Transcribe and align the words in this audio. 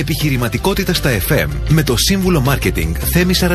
Επιχειρηματικότητα 0.00 0.94
στα 0.94 1.10
FM 1.28 1.48
με 1.68 1.82
το 1.82 1.96
σύμβουλο 1.96 2.40
Μάρκετινγκ 2.40 2.94
Θέμη 2.98 3.34
41. 3.40 3.46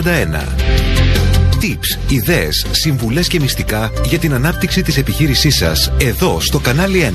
Tips, 1.62 2.12
ιδέες, 2.12 2.66
συμβουλές 2.72 3.28
και 3.28 3.40
μυστικά 3.40 3.92
για 4.06 4.20
την 4.20 4.34
ανάπτυξη 4.34 4.82
της 4.82 4.98
επιχείρησής 4.98 5.56
σας 5.56 5.92
εδώ 6.02 6.40
στο 6.40 6.60
κανάλι 6.60 7.00
1. 7.00 7.12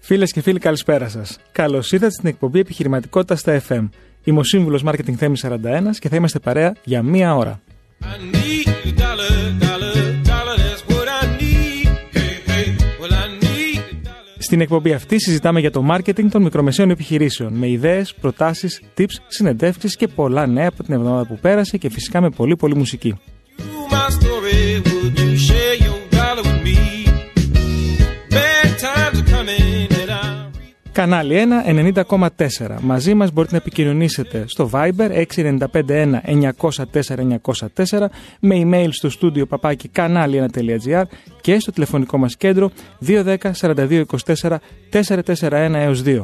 Φίλες 0.00 0.32
και 0.32 0.40
φίλοι, 0.40 0.58
καλησπέρα 0.58 1.08
σας. 1.08 1.38
Καλώς 1.52 1.92
ήρθατε 1.92 2.12
στην 2.12 2.28
εκπομπή 2.28 2.58
Επιχειρηματικότητα 2.58 3.36
στα 3.36 3.62
FM. 3.68 3.88
Είμαι 4.24 4.38
ο 4.38 4.44
σύμβουλος 4.44 4.82
Marketing 4.86 5.14
Θέμη 5.16 5.36
41 5.42 5.96
και 5.98 6.08
θα 6.08 6.16
είμαστε 6.16 6.38
παρέα 6.38 6.74
για 6.84 7.02
μία 7.02 7.36
ώρα. 7.36 7.60
Στην 14.38 14.60
εκπομπή 14.60 14.92
αυτή 14.92 15.20
συζητάμε 15.20 15.60
για 15.60 15.70
το 15.70 15.86
marketing 15.90 16.26
των 16.30 16.42
μικρομεσαίων 16.42 16.90
επιχειρήσεων 16.90 17.52
με 17.52 17.68
ιδέες, 17.68 18.14
προτάσεις, 18.14 18.82
tips, 18.98 19.14
συνεντεύξεις 19.26 19.96
και 19.96 20.08
πολλά 20.08 20.46
νέα 20.46 20.68
από 20.68 20.82
την 20.82 20.94
εβδομάδα 20.94 21.26
που 21.26 21.38
πέρασε 21.40 21.76
και 21.76 21.90
φυσικά 21.90 22.20
με 22.20 22.30
πολύ 22.30 22.56
πολύ 22.56 22.74
μουσική. 22.74 23.14
Κανάλι 30.94 31.36
1 31.94 32.04
90,4. 32.08 32.28
Μαζί 32.80 33.14
μας 33.14 33.32
μπορείτε 33.32 33.52
να 33.52 33.58
επικοινωνήσετε 33.58 34.44
στο 34.46 34.70
Viber 34.72 35.24
6951 35.36 35.58
904 36.60 37.38
904 37.86 38.06
με 38.40 38.62
email 38.64 38.88
στο 38.90 39.10
στούντιο 39.10 39.46
παπάκι 39.46 39.90
κανάλι1.gr 39.96 41.02
και 41.40 41.58
στο 41.58 41.72
τηλεφωνικό 41.72 42.18
μας 42.18 42.36
κέντρο 42.36 42.70
210 43.06 43.36
42 43.60 44.02
24 44.34 44.56
441 44.90 45.50
έως 45.74 46.02
2. 46.06 46.20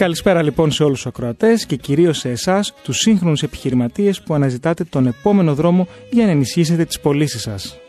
Καλησπέρα 0.00 0.42
λοιπόν 0.42 0.70
σε 0.70 0.82
όλους 0.82 0.96
τους 0.96 1.06
ακροατές 1.06 1.66
και 1.66 1.76
κυρίως 1.76 2.18
σε 2.18 2.30
εσάς, 2.30 2.74
τους 2.82 2.98
σύγχρονους 2.98 3.42
επιχειρηματίες 3.42 4.22
που 4.22 4.34
αναζητάτε 4.34 4.84
τον 4.84 5.06
επόμενο 5.06 5.54
δρόμο 5.54 5.86
για 6.10 6.24
να 6.24 6.30
ενισχύσετε 6.30 6.84
τις 6.84 7.00
πωλήσεις 7.00 7.42
σας. 7.42 7.80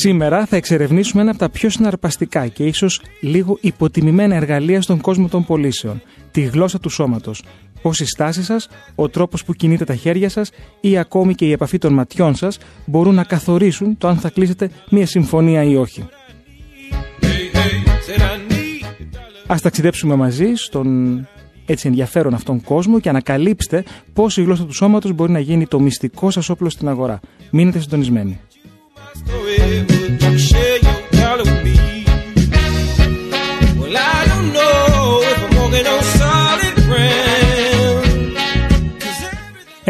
Σήμερα 0.00 0.46
θα 0.46 0.56
εξερευνήσουμε 0.56 1.22
ένα 1.22 1.30
από 1.30 1.38
τα 1.38 1.50
πιο 1.50 1.70
συναρπαστικά 1.70 2.46
και 2.46 2.64
ίσως 2.64 3.00
λίγο 3.20 3.58
υποτιμημένα 3.60 4.34
εργαλεία 4.34 4.82
στον 4.82 5.00
κόσμο 5.00 5.28
των 5.28 5.44
πωλήσεων, 5.44 6.02
τη 6.30 6.40
γλώσσα 6.40 6.80
του 6.80 6.88
σώματος, 6.88 7.42
Πώς 7.82 8.00
η 8.00 8.04
στάση 8.06 8.42
σας, 8.42 8.68
ο 8.94 9.08
τρόπος 9.08 9.44
που 9.44 9.52
κινείτε 9.52 9.84
τα 9.84 9.94
χέρια 9.94 10.28
σας 10.28 10.50
ή 10.80 10.98
ακόμη 10.98 11.34
και 11.34 11.44
η 11.44 11.52
επαφή 11.52 11.78
των 11.78 11.92
ματιών 11.92 12.34
σας 12.34 12.58
μπορούν 12.86 13.14
να 13.14 13.24
καθορίσουν 13.24 13.98
το 13.98 14.08
αν 14.08 14.16
θα 14.16 14.30
κλείσετε 14.30 14.70
μια 14.90 15.06
συμφωνία 15.06 15.62
ή 15.62 15.76
όχι. 15.76 16.08
Ας 19.46 19.60
ταξιδέψουμε 19.60 20.14
μαζί 20.14 20.54
στον 20.54 21.26
έτσι 21.66 21.86
ενδιαφέρον 21.88 22.34
αυτόν 22.34 22.62
κόσμο 22.62 23.00
και 23.00 23.08
ανακαλύψτε 23.08 23.84
πώς 24.12 24.36
η 24.36 24.42
γλώσσα 24.42 24.64
του 24.64 24.74
σώματος 24.74 25.12
μπορεί 25.12 25.32
να 25.32 25.40
γίνει 25.40 25.66
το 25.66 25.80
μυστικό 25.80 26.30
σας 26.30 26.48
όπλο 26.48 26.68
στην 26.68 26.88
αγορά. 26.88 27.20
Μείνετε 27.50 27.80
συντονισμένοι. 27.80 28.40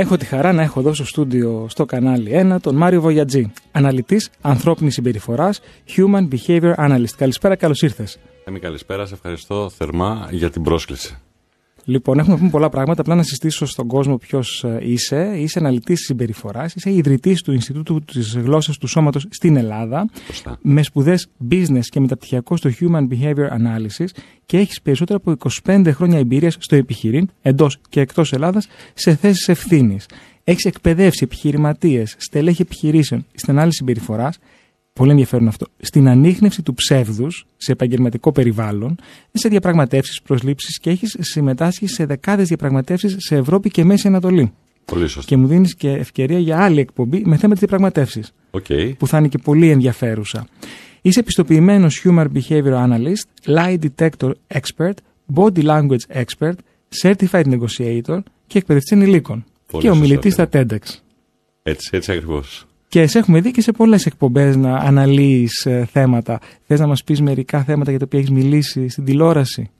Έχω 0.00 0.16
τη 0.16 0.24
χαρά 0.24 0.52
να 0.52 0.62
έχω 0.62 0.80
εδώ 0.80 0.94
στο 0.94 1.04
στούντιο 1.04 1.66
στο 1.68 1.84
κανάλι 1.84 2.30
1 2.52 2.56
τον 2.60 2.76
Μάριο 2.76 3.00
Βογιατζή, 3.00 3.52
αναλυτής 3.72 4.30
ανθρώπινης 4.40 4.94
συμπεριφοράς, 4.94 5.60
Human 5.96 6.28
Behavior 6.28 6.74
Analyst. 6.74 7.14
Καλησπέρα, 7.16 7.56
καλώς 7.56 7.82
ήρθες. 7.82 8.18
Εμεί 8.44 8.58
καλησπέρα, 8.58 9.06
σε 9.06 9.14
ευχαριστώ 9.14 9.70
θερμά 9.70 10.28
για 10.30 10.50
την 10.50 10.62
πρόσκληση. 10.62 11.18
Λοιπόν, 11.88 12.18
έχουμε 12.18 12.36
πούμε 12.36 12.50
πολλά 12.50 12.68
πράγματα. 12.68 13.00
Απλά 13.00 13.14
να 13.14 13.22
συστήσω 13.22 13.66
στον 13.66 13.86
κόσμο 13.86 14.16
ποιος 14.16 14.64
ε, 14.64 14.78
είσαι. 14.82 15.32
Είσαι 15.36 15.58
αναλυτής 15.58 16.00
συμπεριφοράς, 16.00 16.74
είσαι 16.74 16.92
ιδρυτής 16.92 17.42
του 17.42 17.52
Ινστιτούτου 17.52 18.00
της 18.00 18.36
Γλώσσας 18.36 18.78
του 18.78 18.86
Σώματος 18.86 19.26
στην 19.30 19.56
Ελλάδα. 19.56 20.08
Με 20.62 20.82
σπουδές 20.82 21.26
business 21.50 21.84
και 21.88 22.00
μεταπτυχιακό 22.00 22.56
στο 22.56 22.70
Human 22.80 23.08
Behavior 23.08 23.48
Analysis 23.50 24.06
και 24.46 24.58
έχεις 24.58 24.80
περισσότερα 24.82 25.20
από 25.24 25.50
25 25.64 25.90
χρόνια 25.90 26.18
εμπειρίας 26.18 26.56
στο 26.58 26.76
επιχειρήν, 26.76 27.28
εντός 27.42 27.78
και 27.88 28.00
εκτός 28.00 28.32
Ελλάδας, 28.32 28.68
σε 28.94 29.14
θέσεις 29.14 29.48
ευθύνης. 29.48 30.06
Έχεις 30.44 30.64
εκπαιδεύσει 30.64 31.24
επιχειρηματίες, 31.24 32.14
στελέχη 32.18 32.62
επιχειρήσεων 32.62 33.26
στην 33.34 33.52
ανάλυση 33.52 33.76
συμπεριφοράς 33.76 34.38
πολύ 34.98 35.10
ενδιαφέρον 35.10 35.48
αυτό, 35.48 35.66
στην 35.78 36.08
ανείχνευση 36.08 36.62
του 36.62 36.74
ψεύδους 36.74 37.46
σε 37.56 37.72
επαγγελματικό 37.72 38.32
περιβάλλον, 38.32 38.96
σε 39.32 39.48
διαπραγματεύσεις, 39.48 40.22
προσλήψεις 40.22 40.78
και 40.78 40.90
έχεις 40.90 41.16
συμμετάσχει 41.20 41.86
σε 41.86 42.06
δεκάδες 42.06 42.48
διαπραγματεύσεις 42.48 43.16
σε 43.18 43.36
Ευρώπη 43.36 43.70
και 43.70 43.84
Μέση 43.84 44.06
Ανατολή. 44.06 44.52
Πολύ 44.84 45.08
σωστά. 45.08 45.28
Και 45.28 45.36
μου 45.36 45.46
δίνεις 45.46 45.74
και 45.74 45.90
ευκαιρία 45.90 46.38
για 46.38 46.62
άλλη 46.62 46.80
εκπομπή 46.80 47.22
με 47.24 47.36
θέμα 47.36 47.52
της 47.52 47.58
διαπραγματεύσεις. 47.58 48.32
Okay. 48.50 48.92
Που 48.98 49.06
θα 49.06 49.18
είναι 49.18 49.28
και 49.28 49.38
πολύ 49.38 49.70
ενδιαφέρουσα. 49.70 50.46
Είσαι 51.02 51.20
επιστοποιημένος 51.20 52.02
Human 52.04 52.26
Behavior 52.34 52.86
Analyst, 52.86 53.54
Lie 53.56 53.78
Detector 53.78 54.30
Expert, 54.54 54.94
Body 55.34 55.62
Language 55.64 56.22
Expert, 56.22 56.54
Certified 57.02 57.44
Negotiator 57.44 58.18
και 58.46 58.58
εκπαιδευτή 58.58 58.94
ενηλίκων. 58.94 59.44
και 59.78 59.90
ομιλητής 59.90 60.32
στα 60.32 60.48
TEDx. 60.52 60.78
Έτσι, 61.62 61.90
έτσι 61.92 62.12
ακριβώς. 62.12 62.67
Και 62.88 63.06
σε 63.06 63.18
έχουμε 63.18 63.40
δει 63.40 63.50
και 63.50 63.60
σε 63.60 63.72
πολλές 63.72 64.06
εκπομπές 64.06 64.56
να 64.56 64.76
αναλύεις 64.76 65.66
ε, 65.66 65.88
θέματα. 65.92 66.40
Θες 66.66 66.80
να 66.80 66.86
μας 66.86 67.04
πεις 67.04 67.20
μερικά 67.20 67.64
θέματα 67.64 67.90
για 67.90 67.98
τα 67.98 68.04
οποία 68.04 68.18
έχεις 68.18 68.30
μιλήσει 68.30 68.88
στην 68.88 69.04
τηλεόραση; 69.04 69.70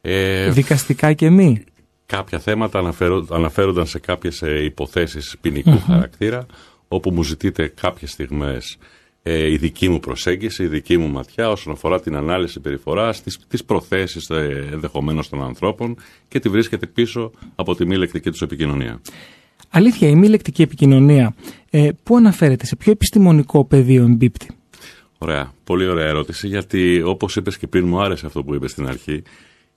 Ε, 0.00 0.50
Δικαστικά 0.50 1.12
και 1.12 1.30
μη; 1.30 1.64
Κάποια 2.06 2.38
θέματα 2.38 2.92
αναφέρονταν 3.30 3.86
σε 3.86 3.98
κάποιες 3.98 4.42
ε, 4.42 4.64
υποθέσεις 4.64 5.36
ποινικού 5.40 5.80
χαρακτήρα, 5.86 6.46
όπου 6.88 7.10
μου 7.10 7.22
ζητείτε 7.22 7.72
κάποιες 7.80 8.10
στιγμές 8.10 8.78
ε, 9.28 9.50
η 9.50 9.56
δική 9.56 9.88
μου 9.88 10.00
προσέγγιση, 10.00 10.62
η 10.62 10.66
δική 10.66 10.96
μου 10.96 11.08
ματιά 11.08 11.50
όσον 11.50 11.72
αφορά 11.72 12.00
την 12.00 12.16
ανάλυση 12.16 12.60
περιφοράς, 12.60 13.22
τις, 13.22 13.38
τις 13.48 13.64
προθέσεις 13.64 14.30
ε, 14.30 14.68
ενδεχομένως 14.72 15.28
των 15.28 15.42
ανθρώπων 15.42 15.96
και 16.28 16.40
τη 16.40 16.48
βρίσκεται 16.48 16.86
πίσω 16.86 17.30
από 17.54 17.74
τη 17.74 17.86
μη 17.86 17.96
λεκτική 17.96 18.30
τους 18.30 18.42
επικοινωνία. 18.42 19.00
Αλήθεια, 19.70 20.08
η 20.08 20.14
μη 20.14 20.28
λεκτική 20.28 20.62
επικοινωνία, 20.62 21.34
ε, 21.70 21.88
πού 22.02 22.16
αναφέρεται, 22.16 22.66
σε 22.66 22.76
ποιο 22.76 22.92
επιστημονικό 22.92 23.64
πεδίο 23.64 24.04
εμπίπτει; 24.04 24.48
Ωραία, 25.18 25.52
πολύ 25.64 25.86
ωραία 25.86 26.06
ερώτηση, 26.06 26.48
γιατί 26.48 27.02
όπως 27.02 27.36
είπες 27.36 27.58
και 27.58 27.66
πριν 27.66 27.86
μου 27.86 28.00
άρεσε 28.00 28.26
αυτό 28.26 28.44
που 28.44 28.54
είπες 28.54 28.70
στην 28.70 28.86
αρχή, 28.86 29.22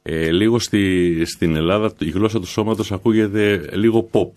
ε, 0.01 0.31
λίγο 0.31 0.59
στη, 0.59 1.25
στην 1.25 1.55
Ελλάδα 1.55 1.93
η 1.99 2.09
γλώσσα 2.09 2.39
του 2.39 2.47
σώματος 2.47 2.91
ακούγεται 2.91 3.69
λίγο 3.73 4.09
pop. 4.11 4.31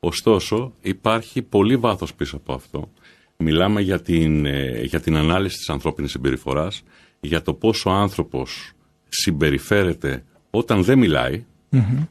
Ωστόσο, 0.00 0.72
υπάρχει 0.80 1.42
πολύ 1.42 1.76
βάθος 1.76 2.14
πίσω 2.14 2.36
από 2.36 2.52
αυτό. 2.52 2.90
Μιλάμε 3.36 3.80
για 3.80 4.00
την, 4.00 4.46
ε, 4.46 4.80
για 4.82 5.00
την 5.00 5.16
ανάλυση 5.16 5.56
της 5.56 5.68
ανθρώπινης 5.68 6.10
συμπεριφοράς, 6.10 6.82
για 7.20 7.42
το 7.42 7.54
πόσο 7.54 7.90
ο 7.90 7.92
άνθρωπος 7.92 8.72
συμπεριφέρεται 9.08 10.24
όταν 10.50 10.82
δεν 10.82 10.98
μιλάει, 10.98 11.44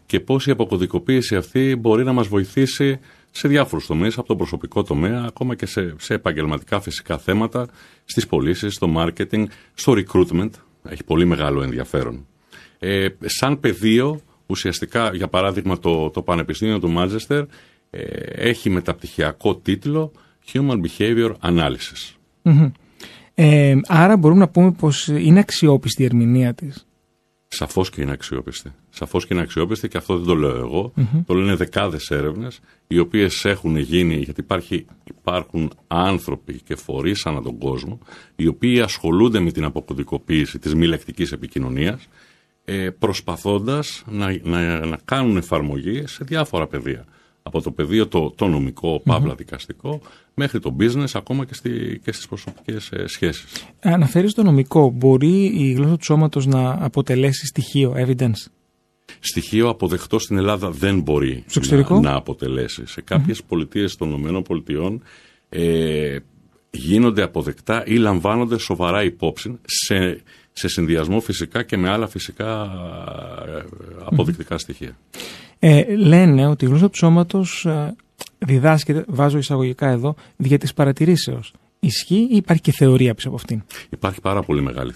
και 0.06 0.20
πώς 0.20 0.48
η 0.48 0.52
αποκωδικοποίηση 0.52 1.36
αυτή 1.36 1.76
μπορεί 1.76 2.04
να 2.04 2.14
μας 2.14 2.28
βοηθήσει 2.28 3.00
σε 3.32 3.48
διάφορους 3.48 3.86
τομείς, 3.86 4.18
από 4.18 4.28
τον 4.28 4.38
προσωπικό 4.38 4.84
τομέα, 4.84 5.24
ακόμα 5.28 5.56
και 5.56 5.66
σε, 5.66 5.96
σε 5.98 6.14
επαγγελματικά 6.14 6.80
φυσικά 6.80 7.18
θέματα, 7.18 7.68
στις 8.06 8.28
πωλήσεις, 8.28 8.74
στο 8.74 8.94
marketing, 8.98 9.46
στο 9.74 9.94
recruitment. 9.98 10.50
Έχει 10.90 11.04
πολύ 11.04 11.26
μεγάλο 11.26 11.62
ενδιαφέρον. 11.62 12.26
Ε, 12.80 13.08
σαν 13.26 13.60
πεδίο, 13.60 14.22
ουσιαστικά, 14.46 15.16
για 15.16 15.28
παράδειγμα, 15.28 15.80
το, 15.80 16.10
το 16.10 16.22
Πανεπιστήμιο 16.22 16.80
του 16.80 16.90
Μάντζεστερ 16.90 17.44
ε, 17.90 18.04
έχει 18.36 18.70
μεταπτυχιακό 18.70 19.56
τίτλο 19.56 20.12
Human 20.54 20.78
Behavior 20.82 21.32
Analysis. 21.42 22.16
Ε, 23.34 23.76
άρα 23.88 24.18
μπορούμε 24.18 24.40
να 24.40 24.48
πούμε 24.48 24.72
πως 24.72 25.08
είναι 25.08 25.40
αξιόπιστη 25.40 26.02
η 26.02 26.06
ερμηνεία 26.06 26.54
της. 26.54 26.88
Σαφώς 27.56 27.90
και 27.90 28.02
είναι 28.02 28.12
αξιόπιστη. 28.12 28.72
Σαφώς 28.90 29.26
και 29.26 29.34
είναι 29.34 29.44
αξιόπιστη 29.44 29.88
και 29.88 29.98
αυτό 29.98 30.18
δεν 30.18 30.26
το 30.26 30.36
λέω 30.36 30.56
εγώ. 30.56 30.94
Το 31.26 31.34
λένε 31.34 31.56
δεκάδες 31.56 32.10
έρευνες, 32.10 32.60
οι 32.88 33.00
οποίες 33.00 33.46
έχουν 33.46 33.78
γίνει, 33.78 34.16
γιατί 34.16 34.42
υπάρχει, 34.42 34.86
υπάρχουν 35.04 35.72
άνθρωποι 35.88 36.62
και 36.62 36.76
φορείς 36.76 37.26
ανά 37.26 37.42
τον 37.42 37.58
κόσμο, 37.58 38.00
οι 38.36 38.48
οποίοι 38.48 38.82
ασχολούνται 38.82 39.40
με 39.40 39.52
την 39.52 39.64
αποκωδικοποίηση 39.64 40.60
της 40.60 40.76
μη 40.76 40.86
λεκτικής 40.88 41.32
επικοινωνίας, 41.32 42.08
ε, 42.66 42.90
προσπαθώντας 42.90 44.04
να, 44.08 44.38
να, 44.44 44.86
να 44.86 44.98
κάνουν 45.06 45.38
εφαρμογή 45.38 46.08
σε 46.08 46.24
διάφορα 46.24 46.68
πεδία 46.68 47.06
από 47.48 47.62
το 47.62 47.72
πεδίο 47.72 48.08
το, 48.08 48.32
το 48.36 48.48
νομικό, 48.48 49.02
παύλα 49.06 49.36
δικαστικό, 49.36 50.02
μέχρι 50.34 50.60
το 50.60 50.76
business, 50.80 51.10
ακόμα 51.14 51.46
και, 51.46 51.54
στη, 51.54 52.02
και 52.04 52.12
στις 52.12 52.28
προσωπικές 52.28 52.92
ε, 52.92 53.08
σχέσεις. 53.08 53.66
Αναφέρεις 53.80 54.34
το 54.34 54.44
νομικό. 54.44 54.90
Μπορεί 54.90 55.46
η 55.46 55.72
γλώσσα 55.72 55.98
του 55.98 56.04
σώματος 56.04 56.46
να 56.46 56.78
αποτελέσει 56.80 57.46
στοιχείο, 57.46 57.94
evidence; 57.98 58.50
Στοιχείο 59.20 59.70
αποδεκτό 59.70 60.20
στην 60.20 60.38
Ελλάδα 60.38 60.72
δεν 60.72 61.02
μπορεί 61.02 61.44
να, 61.70 62.00
να, 62.00 62.16
αποτελέσει. 62.16 62.88
Σε 62.88 63.02
κάποιες 63.02 63.40
mm-hmm. 63.40 63.48
πολιτείες 63.48 63.96
των 63.96 64.28
ΗΠΑ 64.28 65.00
ε, 65.50 66.18
γίνονται 66.70 67.24
αποδεκτά 67.24 67.86
ή 67.86 67.96
λαμβάνονται 67.96 68.58
σοβαρά 68.58 69.04
υπόψη 69.04 69.60
σε, 69.66 70.22
σε 70.58 70.68
συνδυασμό 70.68 71.20
φυσικά 71.20 71.64
και 71.64 71.78
με 71.78 71.90
άλλα 71.90 72.08
φυσικά 72.08 72.64
ε, 73.48 73.64
αποδεικτικά 74.06 74.58
στοιχεία. 74.58 74.98
Ε, 75.60 75.96
λένε 75.96 76.48
ότι 76.48 76.66
η 76.66 76.68
γλώσσα 76.68 76.90
του 76.90 76.98
σώματος 76.98 77.66
ε, 77.66 77.96
διδάσκεται, 78.38 79.04
βάζω 79.08 79.38
εισαγωγικά 79.38 79.90
εδώ, 79.90 80.16
δια 80.36 80.58
της 80.58 80.74
παρατηρήσεως. 80.74 81.54
Ισχύει 81.80 82.28
ή 82.32 82.36
υπάρχει 82.36 82.62
και 82.62 82.72
θεωρία 82.72 83.14
πίσω 83.14 83.28
από 83.28 83.38
αυτήν; 83.38 83.64
Υπάρχει 83.90 84.22
πάρα 84.22 84.42
πολύ 84.42 84.62
μεγάλη 84.62 84.94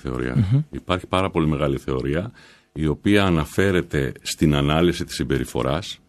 Υπάρχει 0.71 1.07
πάρα 1.07 1.29
πολύ 1.29 1.47
μεγάλη 1.47 1.77
θεωρία 1.77 2.31
η 2.73 2.85
οποία 2.87 3.23
αναφέρεται 3.23 4.11
στην 4.21 4.55
ανάλυση 4.55 5.05
της 5.05 5.15
συμπεριφοράς 5.15 5.99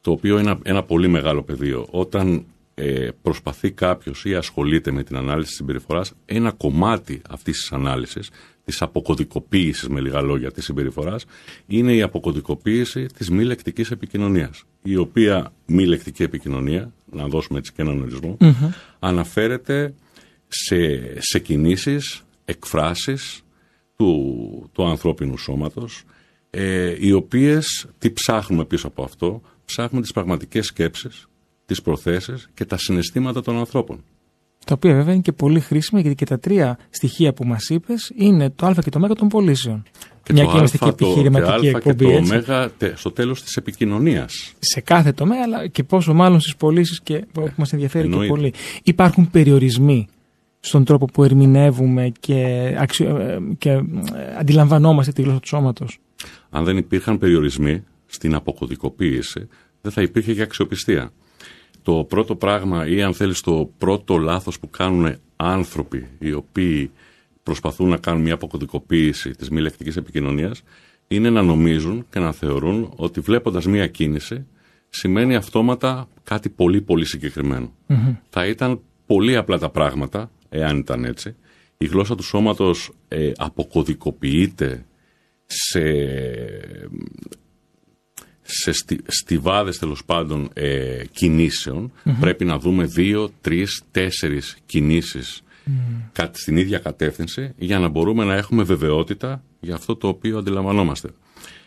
το 0.00 0.10
οποίο 0.10 0.38
είναι 0.38 0.50
ένα, 0.50 0.58
ένα 0.62 0.82
πολύ 0.82 1.08
μεγάλο 1.08 1.42
πεδίο. 1.42 1.86
Όταν 1.90 2.44
ε, 2.74 3.08
προσπαθεί 3.22 3.70
κάποιος 3.70 4.24
ή 4.24 4.34
ασχολείται 4.34 4.90
με 4.90 5.02
την 5.02 5.16
ανάλυση 5.16 5.48
της 5.48 5.56
συμπεριφοράς 5.56 6.12
ένα 6.24 6.52
κομμάτι 6.52 7.22
αυτής 7.30 7.56
της 7.58 7.72
ανάλυσης 7.72 8.30
Της 8.70 8.82
αποκωδικοποίησης 8.82 9.88
με 9.88 10.00
λίγα 10.00 10.20
λόγια 10.20 10.52
της 10.52 10.64
συμπεριφοράς 10.64 11.24
είναι 11.66 11.94
η 11.94 12.02
αποκωδικοποίηση 12.02 13.06
της 13.06 13.30
μη 13.30 13.44
λεκτικής 13.44 13.90
επικοινωνίας 13.90 14.64
η 14.82 14.96
οποία 14.96 15.52
μη 15.66 15.86
λεκτική 15.86 16.22
επικοινωνία, 16.22 16.92
να 17.12 17.26
δώσουμε 17.26 17.58
έτσι 17.58 17.72
και 17.72 17.82
έναν 17.82 18.36
αναφέρεται 18.98 19.94
σε, 20.48 20.76
σε 21.18 21.38
κινήσεις, 21.38 22.22
εκφράσεις 22.44 23.42
του, 23.96 24.70
του 24.72 24.84
ανθρώπινου 24.84 25.36
σώματος 25.36 26.04
ε, 26.50 26.94
οι 26.98 27.12
οποίες 27.12 27.86
τι 27.98 28.10
ψάχνουμε 28.10 28.64
πίσω 28.64 28.86
από 28.86 29.02
αυτό 29.02 29.42
ψάχνουμε 29.64 30.02
τις 30.02 30.12
πραγματικές 30.12 30.66
σκέψεις 30.66 31.28
τις 31.66 31.82
προθέσεις 31.82 32.50
και 32.54 32.64
τα 32.64 32.76
συναισθήματα 32.76 33.42
των 33.42 33.56
ανθρώπων 33.56 34.04
τα 34.66 34.74
οποία 34.74 34.94
βέβαια 34.94 35.12
είναι 35.12 35.22
και 35.22 35.32
πολύ 35.32 35.60
χρήσιμα 35.60 36.00
γιατί 36.00 36.16
και 36.16 36.24
τα 36.24 36.38
τρία 36.38 36.78
στοιχεία 36.90 37.32
που 37.32 37.44
μας 37.44 37.68
είπες 37.68 38.12
είναι 38.16 38.50
το 38.50 38.66
Α 38.66 38.74
και 38.84 38.90
το 38.90 38.98
Μ 38.98 39.06
των 39.06 39.28
πωλήσεων. 39.28 39.82
Και 40.22 40.32
Μια 40.32 40.44
και 40.44 40.56
είμαστε 40.56 40.78
και 40.78 40.88
επιχειρηματική 40.88 41.66
εκπομπή. 41.66 42.06
Και 42.06 42.14
το 42.14 42.26
Μέγα 42.26 42.70
στο 42.94 43.10
τέλος 43.10 43.42
της 43.42 43.56
επικοινωνίας. 43.56 44.54
Σε 44.58 44.80
κάθε 44.80 45.12
τομέα, 45.12 45.40
αλλά 45.44 45.66
και 45.66 45.82
πόσο 45.82 46.14
μάλλον 46.14 46.40
στις 46.40 46.56
πωλήσεις 46.56 47.00
και 47.00 47.24
που 47.32 47.52
μας 47.56 47.72
ενδιαφέρει 47.72 48.08
και 48.08 48.26
πολύ. 48.26 48.52
Υπάρχουν 48.82 49.30
περιορισμοί 49.30 50.08
στον 50.60 50.84
τρόπο 50.84 51.06
που 51.06 51.24
ερμηνεύουμε 51.24 52.12
και, 52.20 52.74
αξιο... 52.78 53.16
Ε, 53.16 53.38
και 53.58 53.70
ε, 53.70 53.82
αντιλαμβανόμαστε 54.38 55.12
τη 55.12 55.22
γλώσσα 55.22 55.40
του 55.40 55.48
σώματος. 55.48 55.98
Αν 56.50 56.64
δεν 56.64 56.76
υπήρχαν 56.76 57.18
περιορισμοί 57.18 57.84
στην 58.06 58.34
αποκωδικοποίηση, 58.34 59.48
δεν 59.80 59.92
θα 59.92 60.02
υπήρχε 60.02 60.34
και 60.34 60.42
αξιοπιστία 60.42 61.12
το 61.82 62.04
πρώτο 62.08 62.36
πράγμα 62.36 62.86
ή 62.86 63.02
αν 63.02 63.14
θέλεις 63.14 63.40
το 63.40 63.70
πρώτο 63.78 64.18
λάθος 64.18 64.58
που 64.58 64.70
κάνουν 64.70 65.16
άνθρωποι 65.36 66.08
οι 66.18 66.32
οποίοι 66.32 66.90
προσπαθούν 67.42 67.88
να 67.88 67.96
κάνουν 67.96 68.22
μια 68.22 68.34
αποκωδικοποίηση 68.34 69.30
της 69.30 69.50
μη 69.50 69.60
λεκτικής 69.60 69.96
επικοινωνίας 69.96 70.62
είναι 71.08 71.30
να 71.30 71.42
νομίζουν 71.42 72.06
και 72.10 72.18
να 72.18 72.32
θεωρούν 72.32 72.92
ότι 72.96 73.20
βλέποντας 73.20 73.66
μια 73.66 73.86
κίνηση 73.86 74.46
σημαίνει 74.88 75.34
αυτόματα 75.34 76.08
κάτι 76.22 76.48
πολύ 76.48 76.80
πολύ 76.80 77.04
Θα 78.30 78.46
ήταν 78.46 78.80
πολύ 79.06 79.36
απλά 79.36 79.58
τα 79.58 79.70
πράγματα 79.70 80.30
εάν 80.48 80.78
ήταν 80.78 81.04
έτσι. 81.04 81.36
Η 81.76 81.86
γλώσσα 81.86 82.14
του 82.14 82.22
σώματος 82.22 82.90
ε, 83.08 83.32
αποκωδικοποιείται 83.36 84.84
σε 85.46 85.80
σε 88.52 88.72
στι, 88.72 89.00
στιβάδες 89.06 89.78
τέλος 89.78 90.04
πάντων 90.04 90.50
ε, 90.52 91.02
κινησεων 91.12 91.92
πρέπει 92.20 92.44
να 92.44 92.58
δούμε 92.58 92.84
δύο, 92.84 93.30
τρεις, 93.40 93.82
τέσσερις 93.90 94.56
κινήσεις 94.66 95.42
mm. 96.16 96.28
στην 96.32 96.56
ίδια 96.56 96.78
κατεύθυνση 96.78 97.52
για 97.58 97.78
να 97.78 97.88
μπορούμε 97.88 98.24
να 98.24 98.34
έχουμε 98.34 98.62
βεβαιότητα 98.62 99.42
για 99.60 99.74
αυτό 99.74 99.96
το 99.96 100.08
οποίο 100.08 100.38
αντιλαμβανόμαστε. 100.38 101.08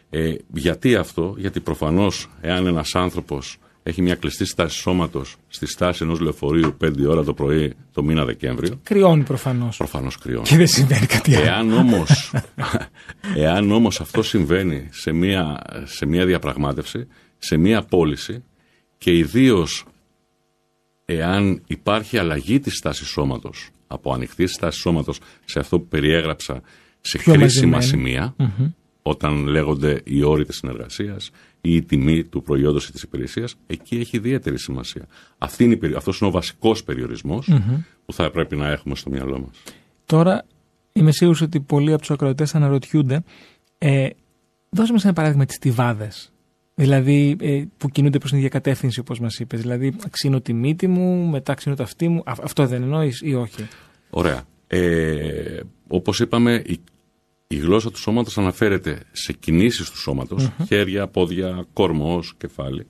Ε, 0.09 0.35
γιατί 0.53 0.95
αυτό, 0.95 1.35
γιατί 1.37 1.59
προφανώς 1.59 2.29
εάν 2.41 2.67
ένας 2.67 2.95
άνθρωπος 2.95 3.57
έχει 3.83 4.01
μια 4.01 4.15
κλειστή 4.15 4.45
στάση 4.45 4.77
σώματος 4.77 5.35
στη 5.47 5.65
στάση 5.65 6.03
ενός 6.03 6.19
λεωφορείου 6.19 6.77
5 6.83 7.07
ώρα 7.07 7.23
το 7.23 7.33
πρωί 7.33 7.73
το 7.91 8.03
μήνα 8.03 8.25
Δεκέμβριο. 8.25 8.79
Κρυώνει 8.83 9.23
προφανώς. 9.23 9.77
Προφανώς 9.77 10.17
κρυώνει. 10.17 10.47
Και 10.47 10.57
δεν 10.57 10.67
συμβαίνει 10.67 11.05
κάτι 11.05 11.35
άλλο. 11.35 11.45
Εάν 11.45 11.71
όμως 11.71 12.33
εάν 13.35 13.71
όμως 13.71 14.01
αυτό 14.01 14.23
συμβαίνει 14.23 14.87
σε 14.91 15.11
μια, 15.11 15.61
σε 15.83 16.05
μια 16.05 16.25
διαπραγμάτευση, 16.25 17.07
σε 17.37 17.57
μια 17.57 17.83
πώληση 17.83 18.43
και 18.97 19.17
ιδίως 19.17 19.85
εάν 21.05 21.61
υπάρχει 21.67 22.17
αλλαγή 22.17 22.59
της 22.59 22.77
στάσης 22.77 23.07
σώματος 23.07 23.69
από 23.87 24.13
ανοιχτή 24.13 24.47
στάση 24.47 24.79
σώματος 24.79 25.19
σε 25.45 25.59
αυτό 25.59 25.79
που 25.79 25.87
περιέγραψα 25.87 26.61
σε 27.01 27.17
Πιο 27.17 27.33
κρίσιμα 27.33 27.79
όταν 29.01 29.47
λέγονται 29.47 30.01
οι 30.03 30.23
όροι 30.23 30.45
της 30.45 30.55
συνεργασίας 30.55 31.31
ή 31.65 31.75
η 31.75 31.81
τιμή 31.83 32.23
του 32.23 32.41
προϊόντος 32.41 32.87
ή 32.87 32.91
της 32.91 33.01
υπηρεσίας, 33.01 33.55
εκεί 33.67 33.95
έχει 33.95 34.17
ιδιαίτερη 34.17 34.59
σημασία. 34.59 35.07
Αυτή 35.37 35.63
είναι, 35.63 35.95
αυτός 35.95 36.19
είναι 36.19 36.29
ο 36.29 36.33
βασικός 36.33 36.83
που 38.05 38.13
θα 38.13 38.31
πρέπει 38.31 38.55
να 38.55 38.67
έχουμε 38.67 38.95
στο 38.95 39.09
μυαλό 39.09 39.39
μας. 39.39 39.63
Τώρα 40.05 40.45
είμαι 40.93 41.11
σίγουρος 41.11 41.41
ότι 41.41 41.59
πολλοί 41.59 41.91
από 41.91 41.99
τους 41.99 42.11
ακροατές 42.11 42.55
αναρωτιούνται, 42.55 43.23
ε, 43.77 44.09
δώσε 44.69 44.91
μας 44.91 45.03
ένα 45.03 45.13
παράδειγμα 45.13 45.45
τις 45.45 45.57
τιβάδες. 45.57 46.31
Δηλαδή 46.75 47.35
ε, 47.39 47.63
που 47.77 47.89
κινούνται 47.89 48.17
προς 48.17 48.29
την 48.29 48.39
ίδια 48.39 48.49
κατεύθυνση 48.51 48.99
όπως 48.99 49.19
μας 49.19 49.39
είπες. 49.39 49.61
Δηλαδή 49.61 49.95
ξύνω 50.09 50.41
τη 50.41 50.53
μύτη 50.53 50.87
μου, 50.87 51.29
μετά 51.29 51.53
ξύνω 51.53 51.75
τα 51.75 51.83
αυτή 51.83 52.07
μου. 52.07 52.23
αυτό 52.25 52.67
δεν 52.67 52.81
εννοείς 52.81 53.21
ή 53.21 53.33
όχι; 53.33 53.67
Ωραία. 54.09 54.43
Ε, 54.67 55.59
όπως 55.87 56.19
είπαμε 56.19 56.61
η 56.65 56.79
η 57.53 57.57
γλώσσα 57.57 57.91
του 57.91 57.99
σώματος 57.99 58.37
αναφέρεται 58.37 58.99
σε 59.11 59.33
κινήσεις 59.33 59.89
του 59.89 59.97
σώματος, 59.97 60.49
χέρια, 60.67 61.07
πόδια, 61.07 61.65
κορμός, 61.73 62.33
κεφάλι. 62.37 62.87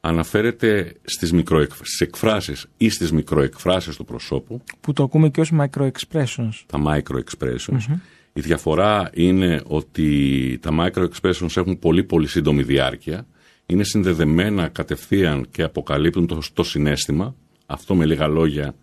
Αναφέρεται 0.00 0.94
στις, 1.04 1.32
μικροεκ... 1.32 1.70
στις 1.74 2.00
εκφράσεις 2.00 2.66
ή 2.76 2.88
στις 2.88 3.12
μικροεκφράσεις 3.12 3.96
του 3.96 4.04
προσώπου. 4.04 4.62
Που 4.80 4.92
το 4.92 5.02
ακούμε 5.02 5.28
και 5.28 5.40
ως 5.40 5.52
micro-expressions. 5.58 6.52
Τα 6.66 6.82
micro-expressions. 6.86 7.98
Η 8.32 8.40
διαφορά 8.40 9.10
είναι 9.14 9.62
ότι 9.66 10.58
τα 10.62 10.70
micro-expressions 10.78 11.56
έχουν 11.56 11.78
πολύ 11.78 12.04
πολύ 12.04 12.26
σύντομη 12.26 12.62
διάρκεια. 12.62 13.26
Είναι 13.66 13.84
συνδεδεμένα 13.84 14.68
κατευθείαν 14.68 15.46
και 15.50 15.62
αποκαλύπτουν 15.62 16.26
το, 16.26 16.38
το 16.52 16.62
συνέστημα. 16.62 17.34
Αυτό 17.66 17.94
με 17.94 18.06
λίγα 18.06 18.26
λόγια 18.26 18.74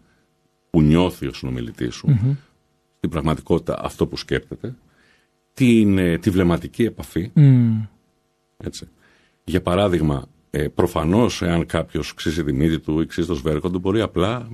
που 0.69 0.81
νιώθει 0.81 1.27
ο 1.27 1.33
συνομιλητής 1.33 1.95
σου. 1.95 2.19
Στην 2.97 3.09
πραγματικότητα 3.09 3.79
αυτό 3.81 4.07
που 4.07 4.17
σκέπτεται 4.17 4.75
την, 5.57 5.97
ε, 5.97 6.17
τη 6.17 6.29
βλεμματική 6.29 6.83
επαφή. 6.83 7.31
Έτσι. 8.57 8.87
Για 9.43 9.61
παράδειγμα, 9.61 10.27
ε, 10.49 10.67
προφανώς 10.67 11.41
εάν 11.41 11.65
κάποιος 11.65 12.13
ξύσει 12.13 12.43
τη 12.43 12.53
μύτη 12.53 12.79
του 12.79 13.01
ή 13.01 13.05
ξύσει 13.05 13.27
το 13.27 13.33
σβέρκο 13.33 13.69
του 13.69 13.79
μπορεί 13.79 14.01
απλά 14.01 14.47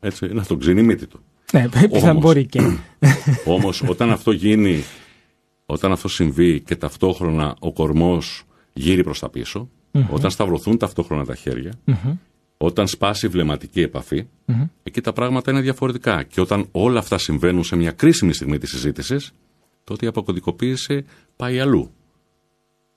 έτσι, 0.00 0.26
να 0.26 0.44
τον 0.44 0.58
ξύνει 0.58 0.80
η 0.80 0.84
μύτη 0.84 1.06
του. 1.06 1.20
Ναι, 1.52 1.68
θα 2.00 2.14
μπορεί 2.14 2.46
και. 2.46 2.60
Όμως 3.44 3.82
όταν 3.82 4.10
αυτό 4.10 4.32
γίνει, 4.32 4.82
όταν 5.66 5.92
αυτό 5.92 6.08
συμβεί 6.08 6.60
και 6.60 6.76
ταυτόχρονα 6.76 7.56
ο 7.58 7.72
κορμός 7.72 8.44
γύρει 8.72 9.02
προς 9.02 9.18
τα 9.18 9.28
πισω 9.28 9.70
όταν 10.10 10.30
σταυρωθούν 10.30 10.78
ταυτόχρονα 10.78 11.24
τα 11.24 11.34
χέρια, 11.34 11.72
όταν 12.56 12.86
σπάσει 12.86 13.26
η 13.26 13.28
βλεμματική 13.28 13.90
εκεί 14.82 15.00
τα 15.00 15.12
πράγματα 15.12 15.50
είναι 15.50 15.60
διαφορετικά. 15.60 16.22
Και 16.22 16.40
όταν 16.40 16.68
όλα 16.70 16.98
αυτά 16.98 17.18
συμβαίνουν 17.18 17.64
σε 17.64 17.76
μια 17.76 17.90
κρίσιμη 17.90 18.32
στιγμή 18.32 18.58
της 18.58 18.70
συζήτησης, 18.70 19.32
τότε 19.84 20.04
η 20.04 20.08
αποκωδικοποίηση 20.08 21.04
πάει 21.36 21.60
αλλού. 21.60 21.90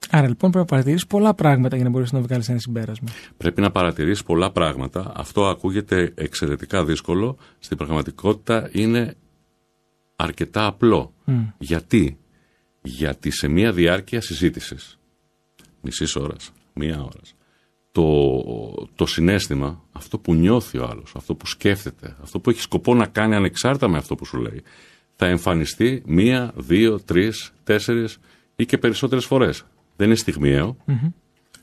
Άρα 0.09 0.27
λοιπόν 0.27 0.51
πρέπει 0.51 0.57
να 0.57 0.65
παρατηρήσεις 0.65 1.07
πολλά 1.07 1.33
πράγματα 1.33 1.75
για 1.75 1.85
να 1.85 1.91
μπορέσει 1.91 2.15
να 2.15 2.21
βγάλεις 2.21 2.49
ένα 2.49 2.59
συμπέρασμα. 2.59 3.09
Πρέπει 3.37 3.61
να 3.61 3.71
παρατηρήσεις 3.71 4.23
πολλά 4.23 4.51
πράγματα. 4.51 5.11
Αυτό 5.15 5.47
ακούγεται 5.47 6.11
εξαιρετικά 6.15 6.85
δύσκολο. 6.85 7.37
Στην 7.59 7.77
πραγματικότητα 7.77 8.69
είναι 8.71 9.15
αρκετά 10.15 10.65
απλό. 10.65 11.13
Γιατί; 11.57 12.17
Γιατί 12.81 13.31
σε 13.31 13.47
μία 13.47 13.71
διάρκεια 13.71 14.21
συζήτησης, 14.21 14.99
μισής 15.81 16.15
ώρας, 16.15 16.51
μία 16.73 17.01
ώρας, 17.01 17.35
το, 17.91 18.87
το 18.95 19.05
συνέστημα, 19.05 19.83
αυτό 19.91 20.19
που 20.19 20.33
νιώθει 20.33 20.77
ο 20.77 20.87
άλλος, 20.91 21.13
αυτό 21.15 21.35
που 21.35 21.45
σκέφτεται, 21.45 22.15
αυτό 22.21 22.39
που 22.39 22.49
έχει 22.49 22.61
σκοπό 22.61 22.95
να 22.95 23.05
κάνει 23.05 23.35
ανεξάρτητα 23.35 23.87
με 23.87 23.97
αυτό 23.97 24.15
που 24.15 24.25
σου 24.25 24.37
λέει, 24.37 24.63
θα 25.15 25.25
εμφανιστεί 25.25 26.03
μία, 26.05 26.53
δύο, 26.55 26.99
τρεις, 26.99 27.51
τέσσερις 27.63 28.17
ή 28.55 28.65
και 28.65 28.77
περισσότερες 28.77 29.25
φορές. 29.25 29.63
Δεν 29.95 30.07
είναι 30.07 30.15
στιγμιαίο. 30.15 30.77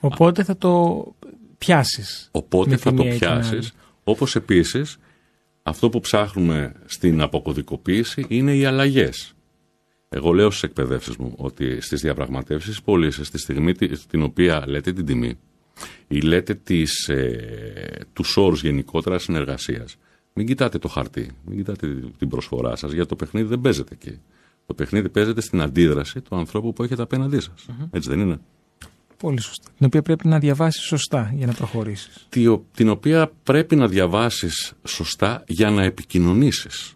Οπότε 0.00 0.44
θα 0.44 0.56
το 0.56 1.04
πιάσεις. 1.59 2.28
Οπότε 2.30 2.76
θα 2.76 2.94
το 2.94 3.04
πιάσεις. 3.04 3.73
Όπως 4.04 4.37
επίσης, 4.37 4.99
αυτό 5.62 5.88
που 5.88 6.00
ψάχνουμε 6.00 6.73
στην 6.85 7.21
αποκωδικοποίηση 7.21 8.25
είναι 8.28 8.54
οι 8.54 8.64
αλλαγές. 8.64 9.35
Εγώ 10.09 10.32
λέω 10.32 10.50
στις 10.50 10.62
εκπαιδεύσεις 10.62 11.16
μου 11.16 11.35
ότι 11.37 11.80
στις 11.80 12.00
διαπραγματεύσεις 12.00 12.82
πωλήσει, 12.82 13.25
στη 13.25 13.38
στιγμή 13.38 13.75
την 14.09 14.23
οποία 14.23 14.64
λέτε 14.66 14.92
την 14.92 15.06
τιμή 15.06 15.38
ή 16.09 16.21
λέτε 16.21 16.54
τις, 16.54 17.09
ε, 17.09 18.06
τους 18.12 18.37
όρους 18.37 18.62
γενικότερα 18.62 19.18
συνεργασίας, 19.18 19.97
μην 20.34 20.46
κοιτάτε 20.46 20.78
το 20.78 20.88
χαρτί, 20.88 21.30
μην 21.44 21.56
κοιτάτε 21.56 21.86
την 22.18 22.28
προσφορά 22.28 22.76
σας, 22.76 22.92
γιατί 22.92 23.08
το 23.08 23.16
παιχνίδι 23.16 23.48
δεν 23.48 23.60
παίζεται 23.60 23.94
εκεί. 23.94 24.20
Το 24.66 24.74
παιχνίδι 24.74 25.08
παίζεται 25.08 25.40
στην 25.40 25.60
αντίδραση 25.60 26.20
του 26.20 26.36
ανθρώπου 26.36 26.72
που 26.72 26.82
έχετε 26.82 27.02
απέναντί 27.02 27.40
σας. 27.40 27.66
Έτσι 27.90 28.08
δεν 28.08 28.20
είναι; 28.20 28.40
Πολύ 29.22 29.40
σωστά. 29.40 29.70
Την 29.76 29.86
οποία 29.86 30.02
πρέπει 30.02 30.28
να 30.28 30.38
διαβάσεις 30.38 30.82
σωστά 30.82 31.32
για 31.34 31.46
να 31.46 31.52
προχωρήσεις. 31.52 32.26
Την 32.74 32.88
οποία 32.88 33.32
πρέπει 33.42 33.76
να 33.76 33.88
διαβάσεις 33.88 34.72
σωστά 34.84 35.44
για 35.46 35.70
να 35.70 35.82
επικοινωνήσεις. 35.82 36.94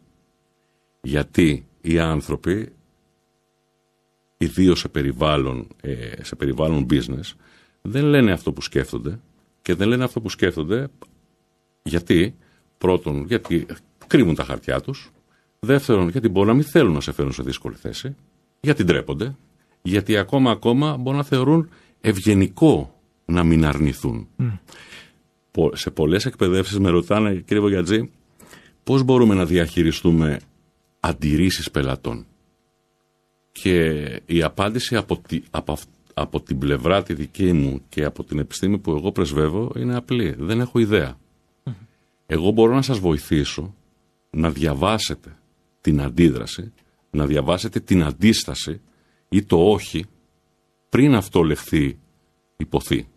Γιατί 1.00 1.66
οι 1.80 1.98
άνθρωποι, 1.98 2.72
ιδίως 4.36 4.78
σε 4.78 4.88
περιβάλλον, 4.88 5.68
ε, 5.80 6.22
σε 6.22 6.36
περιβάλλον 6.36 6.86
business, 6.90 7.32
δεν 7.82 8.04
λένε 8.04 8.32
αυτό 8.32 8.52
που 8.52 8.60
σκέφτονται 8.60 9.20
και 9.62 9.74
δεν 9.74 9.88
λένε 9.88 10.04
αυτό 10.04 10.20
που 10.20 10.28
σκέφτονται 10.28 10.88
γιατί, 11.82 12.36
πρώτον, 12.78 13.24
γιατί 13.26 13.66
κρύβουν 14.06 14.34
τα 14.34 14.44
χαρτιά 14.44 14.80
τους, 14.80 15.10
δεύτερον, 15.60 16.08
γιατί 16.08 16.28
μπορεί 16.28 16.46
να 16.46 16.54
μην 16.54 16.64
θέλουν 16.64 16.92
να 16.92 17.00
σε 17.00 17.12
φέρουν 17.12 17.32
σε 17.32 17.42
δύσκολη 17.42 17.74
θέση, 17.74 18.16
γιατί 18.60 18.84
ντρέπονται, 18.84 19.36
γιατί 19.82 20.16
ακόμα 20.16 20.50
ακόμα 20.50 20.96
μπορούν 20.96 21.18
να 21.18 21.24
θεωρούν 21.24 21.68
ευγενικό 22.00 23.00
να 23.24 23.44
μην 23.44 23.64
αρνηθούν. 23.66 24.28
Σε 25.72 25.90
πολλές 25.90 26.26
εκπαιδεύσεις 26.26 26.78
με 26.78 26.90
ρωτάνε, 26.90 27.34
κύριε 27.34 27.62
Βογιατζή, 27.62 28.10
πώς 28.84 29.02
μπορούμε 29.02 29.34
να 29.34 29.44
διαχειριστούμε 29.44 30.40
αντιρρήσεις 31.00 31.70
πελατών; 31.70 32.26
Και 33.52 34.04
η 34.26 34.42
απάντηση 34.42 34.96
από, 34.96 35.18
τη, 35.28 35.42
από, 35.50 35.76
από 36.14 36.40
την 36.40 36.58
πλευρά 36.58 37.02
τη 37.02 37.14
δική 37.14 37.52
μου 37.52 37.80
και 37.88 38.04
από 38.04 38.24
την 38.24 38.38
επιστήμη 38.38 38.78
που 38.78 38.90
εγώ 38.90 39.12
πρεσβεύω 39.12 39.72
είναι 39.76 39.96
απλή. 39.96 40.34
Δεν 40.38 40.60
έχω 40.60 40.78
ιδέα. 40.78 41.18
Εγώ 42.26 42.50
μπορώ 42.50 42.74
να 42.74 42.82
σας 42.82 42.98
βοηθήσω 42.98 43.74
να 44.30 44.50
διαβάσετε 44.50 45.36
την 45.80 46.00
αντίδραση, 46.02 46.72
να 47.10 47.26
διαβάσετε 47.26 47.80
την 47.80 48.02
αντίσταση 48.04 48.80
ή 49.28 49.42
το 49.42 49.70
όχι 49.70 50.04
πριν 50.88 51.14
αυτό 51.14 51.42
λεχθεί 51.42 51.98
υποθεί. 52.56 53.08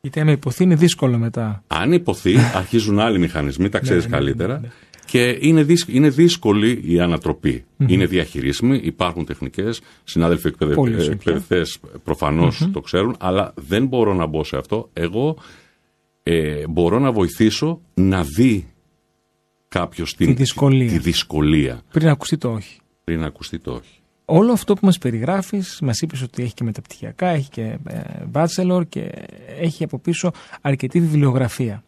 Γιατί 0.00 0.20
αν 0.20 0.28
υποθεί 0.28 0.62
είναι 0.64 0.74
δύσκολο 0.74 1.18
μετά. 1.18 1.64
Αν 1.66 1.92
υποθεί, 1.92 2.36
αρχίζουν 2.54 2.98
άλλοι 2.98 3.18
μηχανισμοί, 3.18 3.68
τα 3.68 3.78
ξέρεις 3.78 4.02
Ναι, 4.04 4.10
ναι, 4.10 4.16
καλύτερα. 4.16 4.54
ναι, 4.54 4.60
ναι. 4.60 4.68
Και 5.06 5.38
είναι, 5.40 5.62
δύσ- 5.62 5.88
είναι 5.88 6.08
δύσκολη 6.08 6.80
η 6.84 7.00
ανατροπή. 7.00 7.64
Είναι 7.86 8.06
διαχειρίσιμη, 8.06 8.80
υπάρχουν 8.82 9.24
τεχνικές. 9.24 9.80
Συνάδελφοι 10.04 10.50
Πολύ 10.50 10.94
σωστά. 10.94 11.12
εκπαιδευτές 11.12 11.78
προφανώς 12.04 12.68
το 12.72 12.80
ξέρουν, 12.80 13.16
αλλά 13.18 13.52
δεν 13.56 13.86
μπορώ 13.86 14.14
να 14.14 14.26
μπω 14.26 14.44
σε 14.44 14.56
αυτό. 14.56 14.90
Εγώ 14.92 15.36
ε, 16.28 16.66
μπορώ 16.68 16.98
να 16.98 17.12
βοηθήσω 17.12 17.80
να 17.94 18.22
δει 18.24 18.66
κάποιος 19.68 20.14
Τη 20.14 20.32
δυσκολία. 20.32 20.88
τη 20.90 20.98
δυσκολία 20.98 21.82
Πριν 21.90 22.08
ακουστεί 22.08 22.36
το 22.38 22.52
όχι. 22.52 22.80
πριν 23.04 23.24
ακουστεί 23.24 23.58
το 23.58 23.72
όχι. 23.72 24.00
Όλο 24.24 24.52
αυτό 24.52 24.74
που 24.74 24.86
μας 24.86 24.98
περιγράφεις, 24.98 25.78
μας 25.82 26.00
είπες 26.00 26.22
ότι 26.22 26.42
έχει 26.42 26.54
και 26.54 26.64
μεταπτυχιακά, 26.64 27.26
έχει 27.28 27.50
και 27.50 27.78
ε, 27.88 28.00
bachelor 28.32 28.82
και 28.88 29.10
έχει 29.60 29.84
από 29.84 29.98
πίσω 29.98 30.32
αρκετή 30.60 31.00
βιβλιογραφία. 31.00 31.84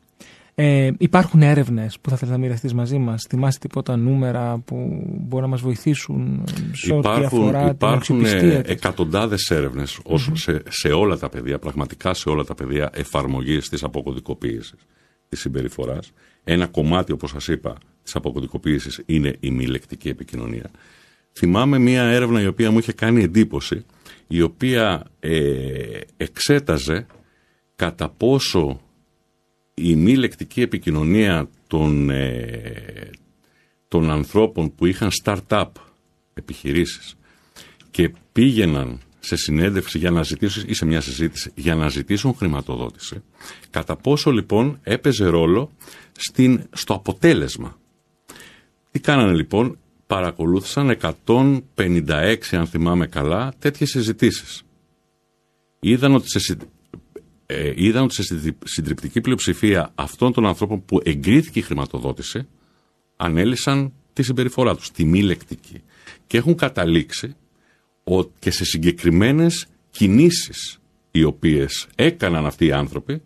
Ε, 0.61 0.91
υπάρχουν 0.99 1.43
έρευνες 1.43 1.99
που 2.01 2.11
θα 2.11 2.17
θέλεις 2.17 2.35
να 2.35 2.41
μοιραστείς 2.41 2.75
μαζί 2.75 2.99
μας, 2.99 3.27
θυμάσαι 3.29 3.59
τίποτα 3.59 3.97
νούμερα 3.97 4.59
που 4.65 5.05
μπορούν 5.21 5.45
να 5.45 5.51
μας 5.51 5.61
βοηθήσουν 5.61 6.45
σε 6.73 6.95
ό,τι 6.95 7.09
Υπάρχουν, 7.09 7.25
αφορά 7.25 7.59
την 7.59 7.69
υπάρχουν 7.69 7.99
αξιοπιστία 7.99 8.63
της; 8.63 8.73
εκατοντάδες 8.73 9.51
έρευνες 9.51 10.01
όσο 10.05 10.37
σε, 10.37 10.63
σε 10.69 10.89
όλα 10.89 11.19
τα 11.19 11.29
πεδία, 11.29 11.59
πραγματικά 11.59 12.15
σε 12.15 12.29
όλα 12.29 12.45
τα 12.45 12.55
πεδία 12.55 12.91
εφαρμογής 12.95 13.69
της 13.69 13.83
αποκωδικοποίησης 13.83 14.87
της 15.29 15.41
συμπεριφοράς. 15.41 16.13
Ένα 16.45 16.67
κομμάτι, 16.67 17.13
όπως 17.13 17.31
σας 17.31 17.49
είπα, 17.49 17.77
της 18.03 18.15
αποκωδικοποίησης 18.15 19.03
είναι 19.07 19.37
η 19.41 19.51
μη 19.51 19.67
λεκτική 19.67 20.09
επικοινωνία. 20.09 20.71
Θυμάμαι 21.33 21.79
μία 21.79 22.03
έρευνα 22.03 22.41
η 22.41 22.47
οποία 22.47 22.71
μου 22.71 22.79
είχε 22.79 22.93
κάνει 22.93 23.23
εντύπωση, 23.23 23.85
η 24.27 24.43
οποία 24.43 25.05
ε, 25.21 25.41
εξέταζε 26.17 27.07
κατά 27.77 28.09
πόσο 28.09 28.81
η 29.81 29.97
μη 29.97 30.17
λεκτική 30.17 30.61
επικοινωνία 30.61 31.49
των, 31.67 32.11
ε, 32.11 33.11
των 33.89 34.11
ανθρώπων 34.11 34.75
που 34.75 34.87
είχαν 34.87 35.11
start-up 35.25 35.67
επιχειρήσεις 36.35 37.17
και 37.91 38.13
πήγαιναν 38.33 39.01
σε 39.21 39.37
συνέντευξη 39.37 39.99
για 39.99 40.11
να 40.11 40.23
ζητήσουν 40.23 40.65
ή 40.67 40.75
σε 40.75 40.85
μια 40.87 41.01
συζήτηση 41.01 41.53
για 41.55 41.75
να 41.75 41.89
ζητήσουν 41.89 42.35
χρηματοδότηση, 42.35 43.23
κατά 43.71 43.97
πόσο 43.97 44.31
λοιπόν 44.31 44.79
έπαιζε 44.83 45.27
ρόλο 45.27 45.71
στην, 46.13 46.63
στο 46.73 46.95
αποτέλεσμα. 46.95 47.79
Τι 48.91 49.01
κάνανε 49.01 49.33
λοιπόν, 49.35 49.79
παρακολούθησαν 50.07 50.99
156 51.27 52.37
αν 52.51 52.67
θυμάμαι 52.67 53.07
καλά 53.07 53.53
τέτοιες 53.59 53.91
συζητήσεις. 53.91 54.63
Είδαν 55.81 56.15
ότι 56.15 56.31
σε, 56.31 56.39
συ- 56.39 56.63
ε, 57.51 57.73
είδαν 57.75 58.03
ότι 58.03 58.15
σε 58.15 58.23
συντρι- 58.23 58.57
συντριπτική 58.65 59.21
πλειοψηφία 59.21 59.93
αυτών 59.95 60.33
των 60.33 60.47
ανθρώπων 60.47 60.85
που 60.85 61.01
εγκρίθηκε 61.05 61.59
η 61.59 61.63
χρηματοδότηση 61.63 62.47
ανέλησαν 63.17 63.93
τη 64.13 64.23
συμπεριφορά 64.23 64.77
τους, 64.77 64.91
τη 64.91 65.05
μη 65.05 65.23
λεκτική. 65.23 65.83
Και 66.27 66.37
έχουν 66.37 66.55
καταλήξει 66.55 67.35
ότι 68.05 68.31
και 68.39 68.51
σε 68.51 68.65
συγκεκριμένες 68.65 69.67
κινήσεις 69.91 70.79
οι 71.11 71.23
οποίες 71.23 71.87
έκαναν 71.95 72.47
αυτοί 72.47 72.67
οι 72.67 72.73
άνθρωποι 72.73 73.23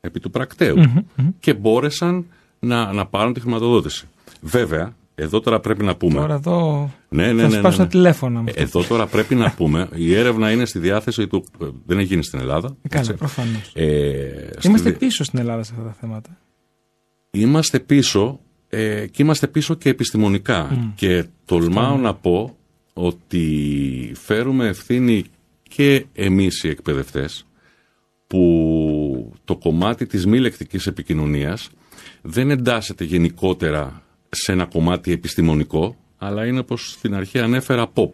επί 0.00 0.20
του 0.20 0.30
πρακτεου 0.30 1.04
και 1.40 1.54
μπόρεσαν 1.54 2.26
να, 2.58 2.92
να 2.92 3.06
πάρουν 3.06 3.32
τη 3.32 3.40
χρηματοδότηση. 3.40 4.08
Βέβαια, 4.40 4.96
εδώ 5.20 5.40
τώρα 5.40 5.60
πρέπει 5.60 5.84
να 5.84 5.96
πούμε... 5.96 6.14
Τώρα 6.20 6.34
εδώ 6.34 6.90
Ναι, 7.08 7.32
ναι, 7.32 7.42
θα 7.42 7.48
ναι, 7.48 7.54
σπάσω 7.58 7.76
ναι, 7.78 7.84
τα 7.84 7.90
τηλέφωνα 7.90 8.40
μου. 8.40 8.46
Ε, 8.54 8.62
Εδώ 8.62 8.82
τώρα 8.84 9.06
πρέπει 9.06 9.34
να 9.34 9.50
πούμε, 9.54 9.88
η 9.94 10.14
έρευνα 10.14 10.50
είναι 10.50 10.64
στη 10.64 10.78
διάθεση 10.78 11.26
του. 11.26 11.44
ε, 11.62 11.66
Δεν 11.86 11.98
έχει 11.98 12.06
γίνει 12.06 12.22
στην 12.22 12.38
Ελλάδα. 12.40 12.76
Καλά, 12.88 13.00
έτσι. 13.02 13.14
προφανώς. 13.14 13.70
Ε, 13.74 14.50
στη 14.58 14.68
Είμαστε 14.68 14.90
δι- 14.90 14.98
πίσω 14.98 15.24
στην 15.24 15.38
Ελλάδα 15.38 15.62
σε 15.62 15.72
αυτά 15.76 15.84
τα 15.86 15.92
θέματα. 16.00 16.38
είμαστε 17.30 17.78
πίσω 17.80 18.40
ε, 18.68 19.06
και 19.06 19.22
είμαστε 19.22 19.46
πίσω 19.46 19.74
και 19.74 19.88
επιστημονικά. 19.88 20.90
Και 20.94 21.24
τολμάω 21.44 21.96
να 21.96 22.14
πω 22.14 22.56
ότι 22.92 24.12
φέρουμε 24.14 24.66
ευθύνη 24.66 25.24
και 25.62 26.04
εμείς 26.12 26.62
οι 26.64 26.68
εκπαιδευτές 26.68 27.44
που 28.26 29.32
το 29.44 29.56
κομμάτι 29.56 30.06
της 30.06 30.26
μη 30.26 30.38
λεκτικής 30.38 30.86
επικοινωνίας 30.86 31.70
δεν 32.22 32.50
εντάσσεται 32.50 33.04
γενικότερα 33.04 34.02
σε 34.30 34.52
ένα 34.52 34.64
κομμάτι 34.64 35.12
επιστημονικό, 35.12 35.96
αλλά 36.18 36.46
είναι 36.46 36.58
όπως 36.58 36.90
στην 36.90 37.14
αρχή 37.14 37.38
ανέφερα 37.38 37.92
pop. 37.94 38.10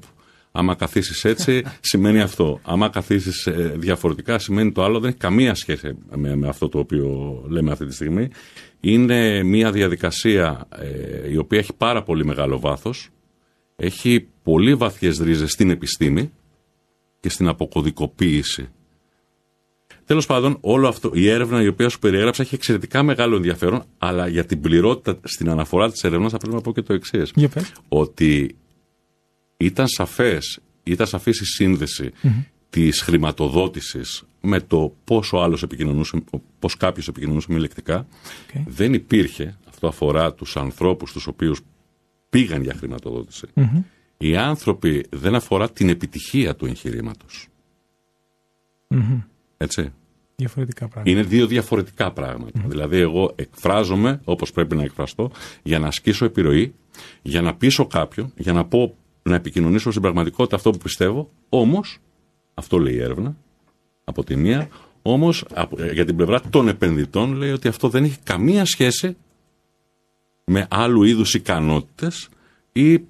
Άμα 0.52 0.74
καθίσεις 0.74 1.24
έτσι 1.24 1.62
σημαίνει 1.80 2.20
αυτό. 2.20 2.60
Άμα 2.62 2.88
καθίσεις 2.88 3.46
ε, 3.46 3.74
διαφορετικά 3.76 4.38
σημαίνει 4.38 4.72
το 4.72 4.84
άλλο. 4.84 5.00
Δεν 5.00 5.08
έχει 5.08 5.18
καμία 5.18 5.54
σχέση 5.54 5.96
με, 6.14 6.36
με 6.36 6.48
αυτό 6.48 6.68
το 6.68 6.78
οποίο 6.78 7.42
λέμε 7.48 7.72
αυτή 7.72 7.86
τη 7.86 7.94
στιγμή. 7.94 8.28
Είναι 8.80 9.42
μια 9.42 9.70
διαδικασία 9.70 10.68
ε, 10.78 11.30
η 11.30 11.36
οποία 11.36 11.58
έχει 11.58 11.72
πάρα 11.72 12.02
πολύ 12.02 12.24
μεγάλο 12.24 12.60
βάθος. 12.60 13.08
Έχει 13.76 14.28
πολύ 14.42 14.74
βαθιές 14.74 15.18
ρίζες 15.18 15.50
στην 15.50 15.70
επιστήμη 15.70 16.32
και 17.20 17.28
στην 17.28 17.48
αποκωδικοποίηση 17.48 18.68
Τέλος 20.06 20.26
πάντων, 20.26 20.58
όλο 20.60 20.88
αυτό, 20.88 21.10
η 21.14 21.28
έρευνα 21.28 21.62
η 21.62 21.66
οποία 21.66 21.88
σου 21.88 21.98
περιέγραψα 21.98 22.42
έχει 22.42 22.54
εξαιρετικά 22.54 23.02
μεγάλο 23.02 23.36
ενδιαφέρον, 23.36 23.82
αλλά 23.98 24.28
για 24.28 24.44
την 24.44 24.60
πληρότητα 24.60 25.18
στην 25.22 25.50
αναφορά 25.50 25.90
της 25.90 26.02
έρευνας 26.04 26.32
θα 26.32 26.38
πρέπει 26.38 26.54
να 26.54 26.60
πω 26.60 26.72
και 26.72 26.82
το 26.82 26.92
εξής. 26.92 27.32
Για 27.34 27.48
πες. 27.48 27.72
Ότι 27.88 28.56
ήταν 29.56 29.88
σαφές, 29.88 30.60
ήταν 30.82 31.06
σαφής 31.06 31.40
η 31.40 31.44
συνδεση 31.44 32.12
της 32.70 33.00
χρηματοδότησης 33.00 34.22
με 34.40 34.60
το 34.60 34.94
πόσο 35.04 35.36
άλλος 35.36 35.62
επικοινωνούσε, 35.62 36.22
πώς 36.58 36.76
κάποιος 36.76 37.08
επικοινωνούσε 37.08 37.52
μη 37.52 37.58
λεκτικά. 37.58 37.98
Οκ. 37.98 38.62
Δεν 38.66 38.94
υπήρχε, 38.94 39.56
αυτό 39.68 39.86
αφορά 39.86 40.34
τους 40.34 40.56
ανθρώπους 40.56 41.12
τους 41.12 41.26
οποίους 41.26 41.60
πήγαν 42.30 42.62
για 42.62 42.74
χρηματοδότηση, 42.74 43.46
Οι 44.16 44.36
άνθρωποι 44.36 45.06
δεν 45.10 45.34
αφορά 45.34 45.70
την 45.70 45.88
επιτυχία 45.88 46.56
του 46.56 46.66
εγχειρήματος. 46.66 47.48
Έτσι. 49.56 49.92
Διαφορετικά 50.36 50.88
πράγματα. 50.88 51.10
Είναι 51.10 51.22
δύο 51.22 51.46
διαφορετικά 51.46 52.12
πράγματα. 52.12 52.64
Δηλαδή, 52.66 52.98
εγώ 52.98 53.32
εκφράζομαι 53.34 54.20
όπως 54.24 54.52
πρέπει 54.52 54.76
να 54.76 54.82
εκφραστώ 54.82 55.30
για 55.62 55.78
να 55.78 55.86
ασκήσω 55.86 56.24
επιρροή, 56.24 56.74
για 57.22 57.42
να 57.42 57.54
πείσω 57.54 57.86
κάποιον, 57.86 58.32
για 58.36 58.52
να 58.52 58.64
πω, 58.64 58.96
να 59.22 59.34
επικοινωνήσω 59.34 59.90
στην 59.90 60.02
πραγματικότητα 60.02 60.56
αυτό 60.56 60.70
που 60.70 60.78
πιστεύω. 60.78 61.30
Όμως, 61.48 61.98
αυτό 62.54 62.78
λέει 62.78 62.94
η 62.94 63.02
έρευνα, 63.02 63.36
από 64.04 64.24
τη 64.24 64.36
μία, 64.36 64.68
όμως 65.02 65.44
για 65.92 66.04
την 66.04 66.16
πλευρά 66.16 66.40
των 66.50 66.68
επενδυτών 66.68 67.32
λέει 67.32 67.50
ότι 67.50 67.68
αυτό 67.68 67.88
δεν 67.88 68.04
έχει 68.04 68.18
καμία 68.22 68.64
σχέση 68.64 69.16
με 70.44 70.66
άλλου 70.70 71.02
είδους 71.02 71.34
ικανότητες 71.34 72.28
ή 72.72 73.02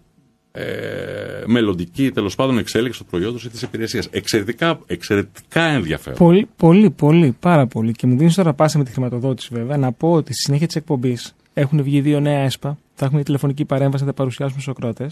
ε, 0.58 1.42
μελλοντική 1.46 2.10
τέλος 2.10 2.34
πάντων 2.34 2.58
εξέλιξη 2.58 2.98
του 2.98 3.06
προϊόντος 3.06 3.44
ή 3.44 3.48
της 3.50 3.62
υπηρεσίας. 3.62 4.06
Εξαιρετικά, 4.10 4.78
εξαιρετικά 4.86 5.62
ενδιαφέρον. 5.62 6.18
Πολύ, 6.18 6.48
πολύ, 6.56 6.90
πολύ, 6.90 7.36
πάρα 7.40 7.66
πολύ. 7.66 7.92
Και 7.92 8.06
μου 8.06 8.16
δίνεις 8.16 8.34
τώρα 8.34 8.52
πάσα 8.52 8.78
με 8.78 8.84
τη 8.84 8.90
χρηματοδότηση 8.90 9.48
βέβαια 9.52 9.76
να 9.76 9.92
πω 9.92 10.12
ότι 10.12 10.32
στη 10.32 10.42
συνέχεια 10.42 10.66
της 10.66 10.76
εκπομπής 10.76 11.34
έχουν 11.54 11.82
βγει 11.82 12.00
δύο 12.00 12.20
νέα 12.20 12.38
ΕΣΠΑ. 12.38 12.78
Θα 12.94 13.04
έχουμε 13.04 13.22
τηλεφωνική 13.22 13.64
παρέμβαση 13.64 14.02
να 14.02 14.08
τα 14.08 14.14
παρουσιάσουμε 14.16 14.60
στους 14.60 14.74
Σοκράτε. 14.74 15.10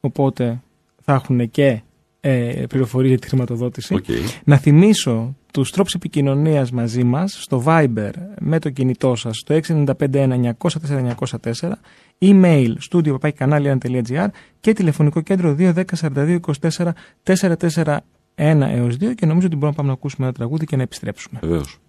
Οπότε 0.00 0.60
θα 1.04 1.12
έχουν 1.12 1.50
και 1.50 1.80
ε, 2.20 2.64
πληροφορίες 2.68 3.10
για 3.10 3.18
τη 3.18 3.28
χρηματοδότηση. 3.28 3.96
Okay. 3.98 4.40
Να 4.44 4.56
θυμίσω 4.56 5.36
τους 5.52 5.70
τρόπους 5.70 5.94
επικοινωνίας 5.94 6.70
μαζί 6.70 7.04
μας 7.04 7.42
στο 7.42 7.62
Viber 7.66 8.10
με 8.40 8.58
το 8.58 8.70
κινητό 8.70 9.14
σας 9.14 9.36
στο 9.36 9.54
695-904-904 9.54 11.72
email 12.18 12.74
studio 12.90 13.16
και 14.60 14.72
τηλεφωνικό 14.72 15.20
κέντρο 15.20 15.56
210 15.58 15.82
42 16.00 16.38
24 16.60 16.88
441 17.22 17.98
έως 18.44 18.96
2 19.00 19.14
και 19.14 19.26
νομίζω 19.26 19.46
ότι 19.46 19.56
μπορούμε 19.56 19.68
να 19.68 19.72
πάμε 19.72 19.88
να 19.88 19.92
ακούσουμε 19.92 20.26
ένα 20.26 20.34
τραγούδι 20.34 20.66
και 20.66 20.76
να 20.76 20.82
επιστρέψουμε. 20.82 21.38
Βεβαίως. 21.42 21.81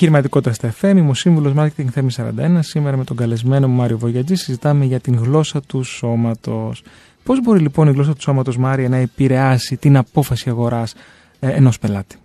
Επιχειρηματικότητα 0.00 0.52
στα 0.52 0.74
FM, 0.80 0.96
είμαι 0.96 1.10
ο 1.10 1.14
σύμβουλος 1.14 1.52
Marketing 1.56 1.86
Θέμη 1.90 2.10
41. 2.16 2.58
Σήμερα 2.58 2.96
με 2.96 3.04
τον 3.04 3.16
καλεσμένο 3.16 3.68
μου 3.68 3.74
Μάριο 3.74 3.98
Βογιατζή 3.98 4.34
συζητάμε 4.34 4.84
για 4.84 5.00
την 5.00 5.14
γλώσσα 5.14 5.62
του 5.62 5.82
σώματος. 5.82 6.82
Πώς 7.24 7.40
μπορεί 7.40 7.60
λοιπόν 7.60 7.88
η 7.88 7.92
γλώσσα 7.92 8.14
του 8.14 8.20
σώματος, 8.20 8.56
Μάριε, 8.56 8.88
να 8.88 8.96
επηρεάσει 8.96 9.76
την 9.76 9.96
απόφαση 9.96 10.48
αγοράς 10.50 10.94
ε, 11.40 11.50
ενός 11.50 11.78
πελάτη; 11.78 12.16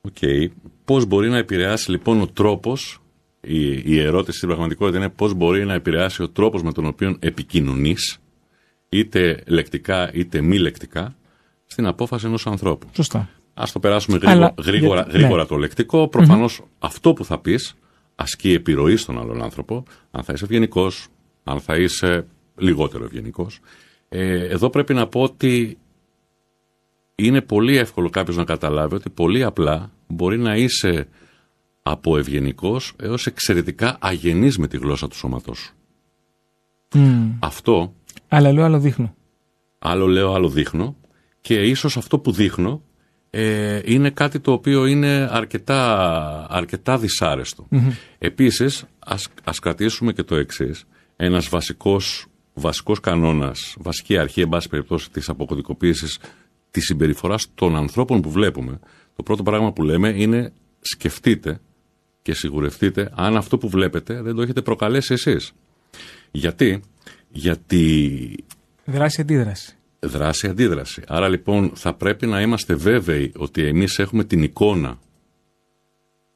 OK. 0.00 0.14
Okay. 0.20 0.48
Πώς 0.84 1.06
μπορεί 1.06 1.28
να 1.28 1.36
επηρεάσει 1.36 1.90
λοιπόν 1.90 2.20
ο 2.20 2.26
τρόπος, 2.26 3.00
η, 3.40 3.70
η 3.84 4.00
ερώτηση 4.00 4.36
στην 4.36 4.48
πραγματικότητα 4.48 4.98
είναι 4.98 5.08
πώς 5.08 5.34
μπορεί 5.34 5.64
να 5.64 5.74
επηρεάσει 5.74 6.22
ο 6.22 6.28
τρόπος 6.28 6.62
με 6.62 6.72
τον 6.72 6.86
οποίο 6.86 7.16
επικοινωνείς, 7.18 8.18
είτε 8.88 9.42
λεκτικά 9.46 10.12
είτε 10.12 10.40
μη 10.40 10.58
λεκτικά, 10.58 11.16
στην 11.66 11.86
απόφαση 11.86 12.26
ενός 12.26 12.46
ανθρώπου; 12.46 12.86
Σωστά. 12.92 13.28
Α 13.54 13.64
το 13.72 13.78
περάσουμε 13.78 14.18
γρήγορα, 14.18 14.54
γρήγορα, 14.64 15.06
γρήγορα 15.10 15.42
ναι. 15.42 15.48
το 15.48 15.56
λεκτικό. 15.56 16.10
αυτό 16.78 17.12
που 17.12 17.24
θα 17.24 17.38
πεις 17.38 17.74
ασκεί 18.14 18.52
επιρροή 18.52 18.96
στον 18.96 19.18
άλλον 19.18 19.42
άνθρωπο, 19.42 19.82
αν 20.10 20.22
θα 20.22 20.32
είσαι 20.32 20.44
ευγενικός, 20.44 21.06
αν 21.44 21.60
θα 21.60 21.76
είσαι 21.76 22.26
λιγότερο 22.56 23.04
ευγενικός. 23.04 23.60
Ε, 24.08 24.46
εδώ 24.46 24.70
πρέπει 24.70 24.94
να 24.94 25.06
πω 25.06 25.22
ότι 25.22 25.78
είναι 27.14 27.40
πολύ 27.40 27.76
εύκολο 27.76 28.10
κάποιος 28.10 28.36
να 28.36 28.44
καταλάβει 28.44 28.94
ότι 28.94 29.10
πολύ 29.10 29.44
απλά 29.44 29.90
μπορεί 30.06 30.38
να 30.38 30.56
είσαι 30.56 31.08
από 31.82 32.16
ευγενικός 32.16 32.92
έως 33.00 33.26
εξαιρετικά 33.26 33.96
αγενής 34.00 34.58
με 34.58 34.66
τη 34.68 34.76
γλώσσα 34.76 35.08
του 35.08 35.16
σώματός 35.16 35.58
σου. 35.58 35.74
Αυτό. 37.38 37.94
Αλλά 38.28 38.52
λέω 38.52 38.64
άλλο 38.64 38.78
δείχνω. 38.78 39.14
Άλλο 39.78 40.06
λέω, 40.06 40.32
άλλο 40.32 40.48
δείχνω. 40.48 40.96
Και 41.40 41.54
ίσως 41.54 41.96
αυτό 41.96 42.18
που 42.18 42.32
δείχνω 42.32 42.82
ε, 43.34 43.80
είναι 43.84 44.10
κάτι 44.10 44.40
το 44.40 44.52
οποίο 44.52 44.86
είναι 44.86 45.28
αρκετά, 45.30 46.46
αρκετά 46.50 46.98
δυσάρεστο. 46.98 47.68
Επίσης, 48.18 48.84
ας, 48.98 49.28
ας 49.44 49.58
κρατήσουμε 49.58 50.12
και 50.12 50.22
το 50.22 50.34
εξής. 50.34 50.84
Ένας 51.16 51.48
βασικός, 51.48 52.26
βασικός 52.54 53.00
κανόνας, 53.00 53.76
βασική 53.78 54.18
αρχή, 54.18 54.40
εν 54.40 54.48
πάση 54.48 54.68
περιπτώσει, 54.68 55.10
της 55.10 55.28
αποκωδικοποίησης 55.28 56.18
της 56.70 56.84
συμπεριφοράς 56.84 57.46
των 57.54 57.76
ανθρώπων 57.76 58.20
που 58.20 58.30
βλέπουμε, 58.30 58.78
το 59.16 59.22
πρώτο 59.22 59.42
πράγμα 59.42 59.72
που 59.72 59.82
λέμε 59.82 60.08
είναι 60.08 60.52
σκεφτείτε 60.80 61.60
και 62.22 62.34
σιγουρευτείτε 62.34 63.10
αν 63.14 63.36
αυτό 63.36 63.58
που 63.58 63.68
βλέπετε 63.68 64.22
δεν 64.22 64.34
το 64.34 64.42
έχετε 64.42 64.62
προκαλέσει 64.62 65.12
εσείς. 65.12 65.52
Γιατί, 66.30 66.80
γιατί... 67.30 68.44
Δράση-αντίδραση 68.84 69.76
δράση-αντίδραση. 70.02 71.02
Άρα 71.06 71.28
λοιπόν 71.28 71.72
θα 71.74 71.94
πρέπει 71.94 72.26
να 72.26 72.40
είμαστε 72.40 72.74
βέβαιοι 72.74 73.32
ότι 73.36 73.66
εμείς 73.66 73.98
έχουμε 73.98 74.24
την 74.24 74.42
εικόνα 74.42 74.98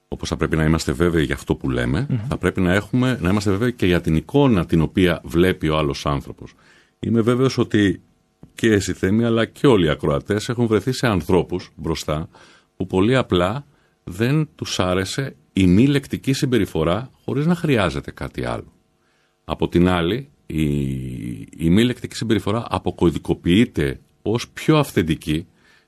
όπως 0.08 0.28
θα 0.28 0.36
πρέπει 0.36 0.56
να 0.56 0.64
είμαστε 0.64 0.92
βέβαιοι 0.92 1.24
για 1.24 1.34
αυτό 1.34 1.54
που 1.54 1.70
λέμε, 1.70 2.06
θα 2.28 2.36
πρέπει 2.36 2.60
να, 2.60 2.72
έχουμε, 2.72 3.18
να 3.20 3.30
είμαστε 3.30 3.50
βέβαιοι 3.50 3.72
και 3.72 3.86
για 3.86 4.00
την 4.00 4.14
εικόνα 4.14 4.66
την 4.66 4.80
οποία 4.80 5.20
βλέπει 5.24 5.68
ο 5.68 5.76
άλλος 5.76 6.06
άνθρωπος. 6.06 6.54
Είμαι 6.98 7.20
βέβαιος 7.20 7.58
ότι 7.58 8.00
και 8.54 8.72
εσύ 8.72 8.92
Θέμη, 8.92 9.24
αλλά 9.24 9.44
και 9.44 9.66
όλοι 9.66 9.86
οι 9.86 9.88
ακροατές 9.88 10.48
έχουν 10.48 10.66
βρεθεί 10.66 10.92
σε 10.92 11.06
ανθρώπους 11.06 11.70
μπροστά 11.76 12.28
που 12.76 12.86
πολύ 12.86 13.16
απλά 13.16 13.66
δεν 14.04 14.48
τους 14.54 14.80
άρεσε 14.80 15.36
η 15.52 15.66
μη 15.66 15.86
λεκτική 15.86 16.32
συμπεριφορά 16.32 17.10
χωρίς 17.24 17.46
να 17.46 17.54
χρειάζεται 17.54 18.10
κάτι 18.10 18.44
άλλο. 18.44 18.72
Από 19.44 19.68
την 19.68 19.88
άλλη, 19.88 20.28
η, 20.46 20.64
η 21.56 21.70
μη 21.70 21.84
λεκτική 21.84 22.16
συμπεριφορά 22.16 22.66
αποκωδικοποιείται 22.68 24.00
ως 24.22 24.48
πιο 24.48 24.76
αυθεντική 24.78 25.46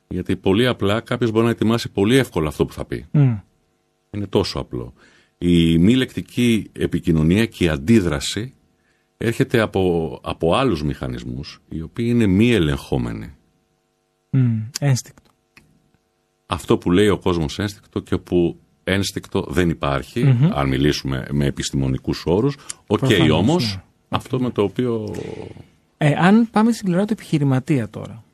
γιατί 0.08 0.36
πολύ 0.36 0.66
απλά 0.66 1.00
κάποιος 1.00 1.30
μπορεί 1.30 1.44
να 1.44 1.50
ετοιμάσει 1.50 1.88
πολύ 1.88 2.16
εύκολα 2.16 2.48
αυτό 2.48 2.66
που 2.66 2.72
θα 2.72 2.84
πει. 2.84 3.06
Είναι 4.10 4.26
τόσο 4.28 4.58
απλό. 4.58 4.94
Η 5.38 5.78
μη 5.78 5.94
λεκτική 5.94 6.70
επικοινωνία 6.72 7.46
και 7.46 7.64
η 7.64 7.68
αντίδραση 7.68 8.54
έρχεται 9.16 9.60
από, 9.60 10.18
από 10.22 10.54
άλλους 10.54 10.82
μηχανισμούς 10.82 11.60
οι 11.68 11.82
οποίοι 11.82 12.06
είναι 12.08 12.26
μη 12.26 12.52
ελεγχόμενοι. 12.52 13.32
Mm, 14.32 14.68
ένστικτο. 14.80 15.30
αυτό 16.46 16.78
που 16.78 16.90
λέει 16.90 17.08
ο 17.08 17.18
κόσμος 17.18 17.58
ένστικτο 17.58 18.00
και 18.00 18.16
που 18.18 18.60
ένστικτο 18.84 19.46
δεν 19.48 19.68
υπαρχει 19.68 20.24
αν 20.52 20.68
μιλήσουμε 20.68 21.26
με 21.30 21.46
επιστημονικούς 21.46 22.22
όρους. 22.26 22.56
OK, 22.86 22.98
okay, 23.02 23.28
όμως, 23.32 23.74
ναι. 23.74 23.82
Αυτό 24.08 24.40
με 24.40 24.50
το 24.50 24.62
οποίο... 24.62 25.14
Ε, 25.98 26.14
αν 26.18 26.48
πάμε 26.50 26.72
στην 26.72 26.86
πλευρά 26.86 27.04
του 27.04 27.12
επιχειρηματία 27.12 27.88
τώρα, 27.88 28.24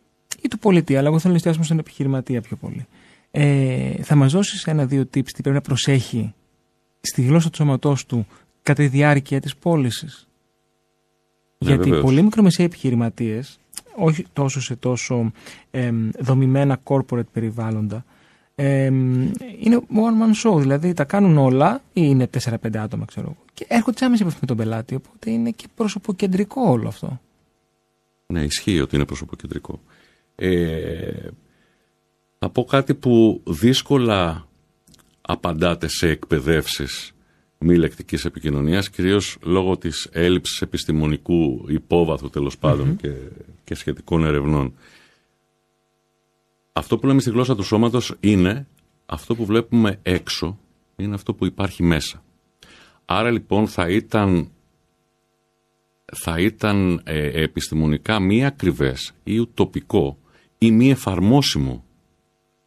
ή 0.42 0.48
του 0.48 0.58
πωλητή, 0.58 0.96
αλλά 0.96 1.08
εγώ 1.08 1.18
θέλω 1.18 1.30
να 1.30 1.36
εστιάσουμε 1.36 1.64
στον 1.64 1.78
επιχειρηματία 1.78 2.40
πιο 2.40 2.56
πολύ. 2.56 2.86
Ε, 3.30 4.02
θα 4.02 4.14
μας 4.14 4.32
δώσεις 4.32 4.66
ένα-δύο 4.66 5.02
tips 5.02 5.08
τι 5.10 5.42
πρέπει 5.42 5.56
να 5.56 5.60
προσέχει 5.60 6.34
στη 7.00 7.22
γλώσσα 7.22 7.50
του 7.50 7.56
σώματός 7.56 8.06
του 8.06 8.26
κατά 8.62 8.82
τη 8.82 8.88
διάρκεια 8.88 9.40
της 9.40 9.56
πώλησης. 9.56 10.28
Ναι, 11.58 11.68
Γιατί 11.68 11.84
βεβαίως. 11.84 12.04
πολλοί 12.04 12.22
μικρομεσαίοι 12.22 12.66
επιχειρηματίες, 12.66 13.58
όχι 13.96 14.26
τόσο 14.32 14.60
σε 14.60 14.76
τόσο 14.76 15.32
ε, 15.70 15.92
δομημένα 16.20 16.80
corporate 16.84 17.26
περιβάλλοντα, 17.32 18.04
ε, 18.54 18.84
είναι 19.60 19.80
one 19.94 20.22
man 20.22 20.50
show, 20.50 20.58
δηλαδή 20.60 20.92
τα 20.92 21.04
κάνουν 21.04 21.38
όλα 21.38 21.82
ή 21.92 22.00
είναι 22.04 22.30
4-5 22.44 22.76
άτομα, 22.76 23.04
ξέρω 23.04 23.26
εγώ. 23.26 23.44
Και 23.54 23.66
έρχονται 23.68 23.98
σε 23.98 24.04
άμεση 24.04 24.22
επαφή 24.22 24.38
με 24.40 24.46
τον 24.46 24.56
πελάτη, 24.56 24.94
οπότε 24.94 25.30
είναι 25.30 25.50
και 25.50 25.66
προσωποκεντρικό 25.74 26.62
όλο 26.62 26.88
αυτό. 26.88 27.20
Ναι, 28.26 28.42
ισχύει 28.42 28.80
ότι 28.80 28.96
είναι 28.96 29.04
προσωποκεντρικό. 29.04 29.80
Ε, 30.34 31.28
θα 32.38 32.48
πω 32.48 32.64
κάτι 32.64 32.94
που 32.94 33.42
δύσκολα 33.46 34.48
απαντάτε 35.20 35.88
σε 35.88 36.08
εκπαιδεύσεις 36.08 37.14
μη 37.58 37.76
λεκτικής 37.76 38.24
επικοινωνίας, 38.24 38.90
κυρίως 38.90 39.36
λόγω 39.42 39.76
της 39.76 40.08
έλλειψης 40.12 40.60
επιστημονικού 40.60 41.64
υπόβαθου 41.68 42.30
τέλος 42.30 42.58
και, 42.96 43.12
και 43.64 43.74
σχετικών 43.74 44.24
ερευνών. 44.24 44.74
Αυτό 46.76 46.98
που 46.98 47.06
λέμε 47.06 47.20
στη 47.20 47.30
γλώσσα 47.30 47.56
του 47.56 47.62
σώματος 47.62 48.14
είναι 48.20 48.66
αυτό 49.06 49.34
που 49.34 49.44
βλέπουμε 49.44 49.98
έξω, 50.02 50.58
είναι 50.96 51.14
αυτό 51.14 51.34
που 51.34 51.46
υπάρχει 51.46 51.82
μέσα. 51.82 52.22
Άρα 53.04 53.30
λοιπόν 53.30 53.66
θα 53.68 53.88
ήταν, 53.88 54.50
θα 56.12 56.40
ήταν 56.40 57.00
ε, 57.04 57.42
επιστημονικά 57.42 58.20
μη 58.20 58.44
ακριβές 58.44 59.14
ή 59.24 59.38
ουτοπικό 59.38 60.18
ή 60.58 60.70
μη 60.70 60.90
εφαρμόσιμο 60.90 61.84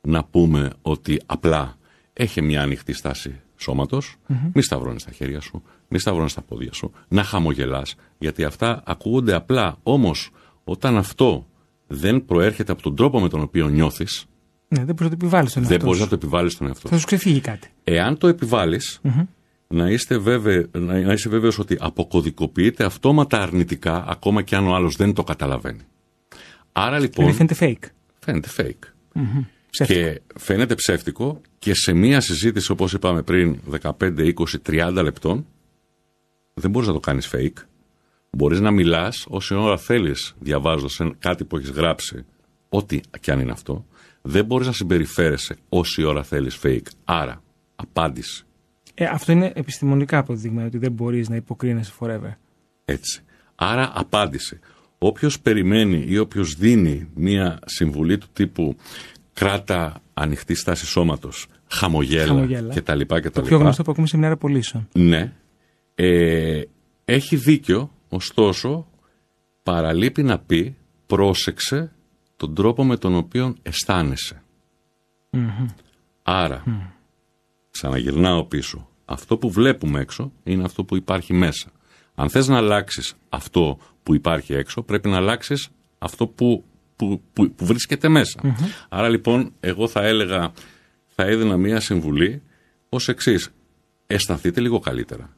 να 0.01 0.23
πούμε 0.23 0.69
ότι 0.81 1.21
απλά 1.25 1.77
έχει 2.13 2.41
μια 2.41 2.61
ανοιχτή 2.61 2.93
στάση 2.93 3.41
σώματος, 3.55 4.15
mm-hmm. 4.29 4.51
μη 4.53 4.61
σταυρώνεις 4.61 5.03
τα 5.03 5.11
χέρια 5.11 5.39
σου, 5.39 5.63
μη 5.87 5.99
σταυρώνεις 5.99 6.33
τα 6.33 6.41
πόδια 6.41 6.73
σου, 6.73 6.91
να 7.07 7.23
χαμογελάς, 7.23 7.95
γιατί 8.17 8.43
αυτά 8.43 8.83
ακούγονται 8.85 9.33
απλά. 9.33 9.77
Όμως 9.83 10.29
όταν 10.63 10.97
αυτό 10.97 11.46
δεν 11.87 12.25
προέρχεται 12.25 12.71
από 12.71 12.81
τον 12.81 12.95
τρόπο 12.95 13.19
με 13.19 13.29
τον 13.29 13.41
οποίο 13.41 13.67
νιώθεις, 13.67 14.25
ναι, 14.67 14.85
δεν 14.85 14.95
μπορείς 14.95 15.11
να 15.11 15.17
το 15.17 15.17
επιβάλλεις 15.21 15.51
στον 15.51 15.61
εαυτό 15.61 15.77
Δεν 15.77 15.85
μπορείς 15.85 16.01
να 16.01 16.07
το 16.07 16.15
επιβάλλεις 16.15 16.53
στον 16.53 16.67
εαυτό 16.67 16.89
Θα 16.89 16.97
σου 16.97 17.05
ξεφύγει 17.05 17.39
κάτι. 17.39 17.69
Εάν 17.83 18.17
το 18.17 18.27
επιβάλλεις, 18.27 18.99
να, 19.67 19.89
είστε 19.89 20.17
βέβαι, 20.17 20.69
να 20.71 21.11
είσαι 21.11 21.29
βέβαιος 21.29 21.59
ότι 21.59 21.77
αποκωδικοποιείται 21.79 22.83
αυτόματα 22.83 23.41
αρνητικά, 23.41 24.05
ακόμα 24.07 24.41
και 24.41 24.55
αν 24.55 24.67
ο 24.67 24.75
άλλος 24.75 24.95
δεν 24.95 25.13
το 25.13 25.23
καταλαβαίνει. 25.23 25.81
Άρα 26.71 26.99
λοιπόν. 26.99 27.33
φαίνεται 27.33 27.55
fake. 27.59 27.89
Φαίνεται 28.19 28.49
fake. 28.57 28.91
Και 29.69 30.21
φαίνεται 30.35 30.75
ψεύτικο 30.75 31.41
και 31.59 31.73
σε 31.73 31.93
μία 31.93 32.21
συζήτηση, 32.21 32.71
όπως 32.71 32.93
είπαμε 32.93 33.21
πριν, 33.21 33.59
15, 33.81 33.91
20, 33.99 34.33
30 34.65 35.01
λεπτών, 35.03 35.45
δεν 36.53 36.71
μπορείς 36.71 36.87
να 36.87 36.93
το 36.93 36.99
κάνεις 36.99 37.29
fake. 37.33 37.63
Μπορείς 38.29 38.59
να 38.59 38.71
μιλάς 38.71 39.25
όση 39.29 39.55
ώρα 39.55 39.77
θέλεις, 39.77 40.35
διαβάζοντας 40.39 41.01
κάτι 41.19 41.43
που 41.43 41.57
έχεις 41.57 41.69
γράψει, 41.69 42.25
ό,τι 42.69 42.99
και 43.19 43.31
αν 43.31 43.39
είναι 43.39 43.51
αυτό. 43.51 43.85
Δεν 44.21 44.45
μπορείς 44.45 44.67
να 44.67 44.73
συμπεριφέρεσαι 44.73 45.55
όση 45.69 46.03
ώρα 46.03 46.23
θέλεις 46.23 46.59
fake. 46.63 46.87
Άρα, 47.03 47.41
απάντηση. 47.75 48.45
Ε, 48.93 49.05
αυτό 49.05 49.31
είναι 49.31 49.51
επιστημονικά 49.55 50.17
αποδείγμα 50.17 50.65
ότι 50.65 50.77
δεν 50.77 50.91
μπορείς 50.91 51.29
να 51.29 51.35
υποκρίνεσαι 51.35 51.93
forever. 51.99 52.31
Έτσι. 52.85 53.21
Άρα, 53.55 53.91
απάντηση. 53.95 54.59
Όποιος 54.97 55.39
περιμένει 55.39 56.05
ή 56.07 56.17
όποιος 56.17 56.55
δίνει 56.55 57.09
μία 57.15 57.59
συμβουλή 57.65 58.17
του 58.17 58.27
τύπου 58.33 58.75
κράτα 59.33 60.01
ανοιχτή 60.13 60.55
στάση 60.55 60.85
σώματος, 60.85 61.47
χαμογέλα, 61.67 62.25
χαμογέλα. 62.25 62.73
κτλ. 62.73 63.01
Το 63.33 63.41
πιο 63.41 63.57
γνωστό 63.57 63.83
που 63.83 63.91
ακούμε 63.91 64.07
σε 64.07 64.17
μια 64.17 64.37
πωλήσεων. 64.37 64.87
Ναι. 64.93 65.33
Ε, 65.95 66.61
έχει 67.05 67.35
δίκιο, 67.35 67.91
ωστόσο, 68.09 68.87
παραλείπει 69.63 70.23
να 70.23 70.39
πει 70.39 70.75
πρόσεξε 71.05 71.91
τον 72.37 72.55
τρόπο 72.55 72.83
με 72.83 72.97
τον 72.97 73.15
οποίο 73.15 73.55
αισθάνεσαι. 73.61 74.41
Άρα, 76.23 76.63
mm. 76.67 76.91
ξαναγυρνάω 77.71 78.43
πίσω. 78.45 78.87
Αυτό 79.05 79.37
που 79.37 79.51
βλέπουμε 79.51 79.99
έξω 79.99 80.31
είναι 80.43 80.63
αυτό 80.63 80.83
που 80.83 80.95
υπάρχει 80.95 81.33
μέσα. 81.33 81.71
Αν 82.15 82.29
θες 82.29 82.47
να 82.47 82.57
αλλάξεις 82.57 83.15
αυτό 83.29 83.77
που 84.03 84.13
υπάρχει 84.13 84.53
έξω, 84.53 84.81
πρέπει 84.81 85.09
να 85.09 85.17
αλλάξεις 85.17 85.69
αυτό 85.97 86.27
που, 86.27 86.63
που, 86.95 87.21
που, 87.33 87.51
που 87.51 87.65
βρίσκεται 87.65 88.09
Άρα 88.89 89.09
λοιπόν, 89.09 89.53
εγώ 89.59 89.87
θα 89.87 90.05
έλεγα, 90.05 90.51
θα 91.07 91.23
έδινα 91.23 91.57
μία 91.57 91.79
συμβουλή 91.79 92.41
ως 92.89 93.07
εξής. 93.07 93.49
Αισθανθείτε 94.07 94.61
λίγο 94.61 94.79
καλύτερα. 94.79 95.35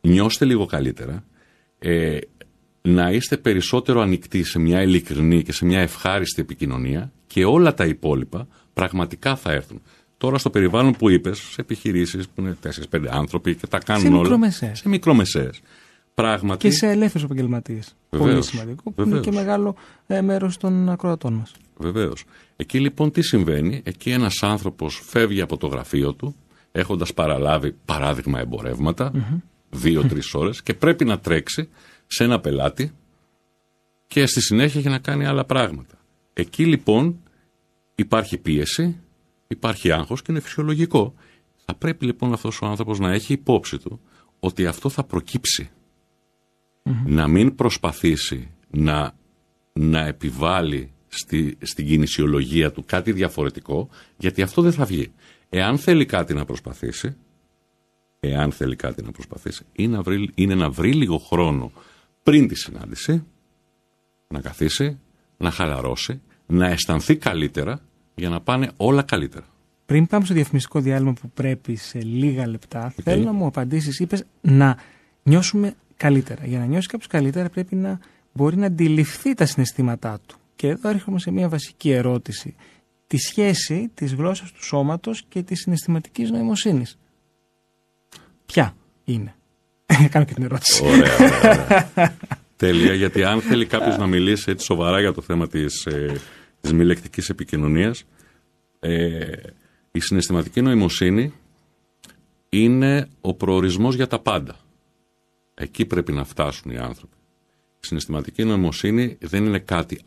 Νιώστε 0.00 0.44
λίγο 0.44 0.66
καλύτερα. 0.66 1.24
Ε, 1.78 2.18
να 2.82 3.10
είστε 3.10 3.36
περισσότερο 3.36 4.00
ανοιχτοί 4.00 4.42
σε 4.42 4.58
μια 4.58 4.82
ειλικρινή 4.82 5.42
και 5.42 5.52
σε 5.52 5.64
μια 5.64 5.80
ευχάριστη 5.80 6.40
επικοινωνία 6.40 7.12
και 7.26 7.44
όλα 7.44 7.74
τα 7.74 7.84
υπόλοιπα 7.84 8.46
πραγματικά 8.72 9.36
θα 9.36 9.52
έρθουν. 9.52 9.82
Τώρα 10.18 10.38
στο 10.38 10.50
περιβάλλον 10.50 10.92
που 10.92 11.10
είπες, 11.10 11.38
σε 11.38 11.60
επιχειρήσεις 11.60 12.28
που 12.28 12.40
είναι 12.40 12.56
4-5 12.90 13.06
άνθρωποι 13.10 13.54
και 13.54 13.66
τα 13.66 13.78
κάνουν 13.78 14.02
σε 14.02 14.08
όλα. 14.08 14.20
Μικρομεσαίες. 14.20 14.78
Σε 14.78 14.88
μικρομεσαίες. 14.88 15.60
Πράγματι. 16.14 16.68
Και 16.68 16.74
σε 16.74 16.86
ελεύθερους 16.86 17.24
επαγγελματίες. 17.24 17.96
Πολύ 18.08 18.42
σημαντικό. 18.42 18.90
Που 18.90 19.02
είναι 19.02 19.20
και 19.20 19.32
μεγάλο 19.32 19.76
ε, 20.06 20.20
μέρος 20.20 20.56
των 20.56 20.88
ακροατών 20.88 21.32
μας. 21.32 21.52
Βεβαίως. 21.76 22.24
Εκεί 22.56 22.80
λοιπόν 22.80 23.10
τι 23.10 23.22
συμβαίνει; 23.22 23.80
Εκεί 23.84 24.10
ένας 24.10 24.42
άνθρωπος 24.42 25.02
φεύγει 25.04 25.40
από 25.40 25.56
το 25.56 25.66
γραφείο 25.66 26.14
του, 26.14 26.34
έχοντας 26.72 27.14
παραλάβει 27.14 27.74
παράδειγμα 27.84 28.40
εμπορεύματα, 28.40 29.12
mm-hmm. 29.14 29.40
Δύο-τρεις 29.76 30.34
ώρες 30.34 30.62
και 30.62 30.74
πρέπει 30.74 31.04
να 31.04 31.18
τρέξει 31.18 31.68
σε 32.06 32.24
ένα 32.24 32.40
πελάτη 32.40 32.92
και 34.06 34.26
στη 34.26 34.40
συνέχεια 34.40 34.80
έχει 34.80 34.88
να 34.88 34.98
κάνει 34.98 35.26
άλλα 35.26 35.44
πράγματα. 35.44 35.98
Εκεί 36.32 36.66
λοιπόν 36.66 37.20
υπάρχει 37.94 38.38
πίεση, 38.38 39.00
υπάρχει 39.46 39.92
άγχος 39.92 40.22
και 40.22 40.32
είναι 40.32 40.40
φυσιολογικό. 40.40 41.14
Θα 41.64 41.74
πρέπει 41.74 42.06
λοιπόν 42.06 42.32
αυτός 42.32 42.62
ο 42.62 42.66
άνθρωπος 42.66 42.98
να 42.98 43.12
έχει 43.12 43.32
υπόψη 43.32 43.78
του 43.78 44.00
ότι 44.40 44.66
αυτό 44.66 44.88
θα 44.88 45.04
προκυψει 45.04 45.70
Να 47.04 47.28
μην 47.28 47.54
προσπαθήσει 47.54 48.50
να, 48.70 49.14
να 49.72 50.06
επιβάλλει 50.06 50.90
στη, 51.08 51.56
στην 51.62 51.86
κινησιολογία 51.86 52.72
του 52.72 52.84
κάτι 52.86 53.12
διαφορετικό, 53.12 53.88
γιατί 54.18 54.42
αυτό 54.42 54.62
δεν 54.62 54.72
θα 54.72 54.84
βγει. 54.84 55.12
Εάν 55.48 55.78
θέλει 55.78 56.06
κάτι 56.06 56.34
να 56.34 56.44
προσπαθήσει, 56.44 57.16
εάν 58.20 58.52
θέλει 58.52 58.76
κάτι 58.76 59.02
να 59.02 59.10
προσπαθήσει, 59.10 59.64
είναι 59.72 59.96
να 59.96 60.02
βρει, 60.02 60.30
είναι 60.34 60.54
να 60.54 60.70
βρει 60.70 60.92
λίγο 60.92 61.18
χρόνο 61.18 61.72
πριν 62.22 62.48
τη 62.48 62.54
συνάντηση, 62.54 63.24
να 64.28 64.40
καθίσει, 64.40 64.98
να 65.36 65.50
χαλαρώσει, 65.50 66.20
να 66.46 66.66
αισθανθεί 66.66 67.16
καλύτερα 67.16 67.80
για 68.14 68.28
να 68.28 68.40
πάνε 68.40 68.70
όλα 68.76 69.02
καλύτερα. 69.02 69.46
Πριν 69.86 70.06
πάμε 70.06 70.24
στο 70.24 70.34
διαφημιστικό 70.34 70.80
διάλειμμα 70.80 71.12
που 71.12 71.30
πρέπει 71.30 71.76
σε 71.76 72.02
λίγα 72.02 72.46
λεπτά, 72.48 72.94
θέλω 73.02 73.24
να 73.24 73.32
μου 73.32 73.46
απαντήσεις. 73.46 73.98
Είπες 73.98 74.24
να 74.40 74.76
νιώσουμε 75.22 75.74
καλύτερα. 75.96 76.46
Για 76.46 76.58
να 76.58 76.64
νιώσεις 76.64 76.86
κάποιος 76.86 77.08
καλύτερα, 77.08 77.48
πρέπει 77.48 77.74
να 77.74 78.00
μπορεί 78.32 78.56
να 78.56 78.66
αντιληφθεί 78.66 79.34
τα 79.34 79.46
συναισθήματά 79.46 80.20
του. 80.26 80.36
Και 80.56 80.68
εδώ 80.68 80.88
έρχομαι 80.88 81.18
σε 81.18 81.30
μια 81.30 81.48
βασική 81.48 81.90
ερώτηση. 81.90 82.54
Τη 83.06 83.16
σχέση 83.16 83.90
της 83.94 84.14
γλώσσας 84.14 84.52
του 84.52 84.64
σώματος 84.64 85.24
και 85.28 85.42
της 85.42 85.60
συναισθηματικής 85.60 86.30
νοημοσύνης. 86.30 86.98
Ποια 88.46 88.76
είναι; 89.04 89.34
Κάνω 90.10 90.24
και 90.24 90.34
την 90.34 90.44
ερώτηση. 90.44 90.84
Ωραία. 90.84 91.16
ωραία. 91.16 92.16
Τέλεια, 92.56 92.94
γιατί 92.94 93.24
αν 93.24 93.40
θέλει 93.40 93.66
κάποιος 93.66 93.98
να 93.98 94.06
μιλήσει 94.06 94.50
έτσι 94.50 94.64
σοβαρά 94.64 95.00
για 95.00 95.12
το 95.12 95.22
θέμα 95.22 95.48
της 95.48 95.86
ε, 95.86 96.20
της 96.66 96.74
μη 96.74 96.84
λεκτικής 96.84 97.28
επικοινωνίας, 97.28 98.04
ε, 98.80 99.32
η 99.92 100.00
συναισθηματική 100.00 100.62
νοημοσύνη 100.62 101.32
είναι 102.48 103.08
ο 103.20 103.34
προορισμός 103.34 103.94
για 103.94 104.06
τα 104.06 104.18
πάντα. 104.18 104.56
Εκεί 105.54 105.84
πρέπει 105.84 106.12
να 106.12 106.24
φτάσουν 106.24 106.70
οι 106.70 106.78
άνθρωποι. 106.78 107.16
Η 107.80 107.86
συναισθηματική 107.86 108.44
νοημοσύνη 108.44 109.16
δεν 109.20 109.44
είναι 109.44 109.58
κάτι 109.58 110.00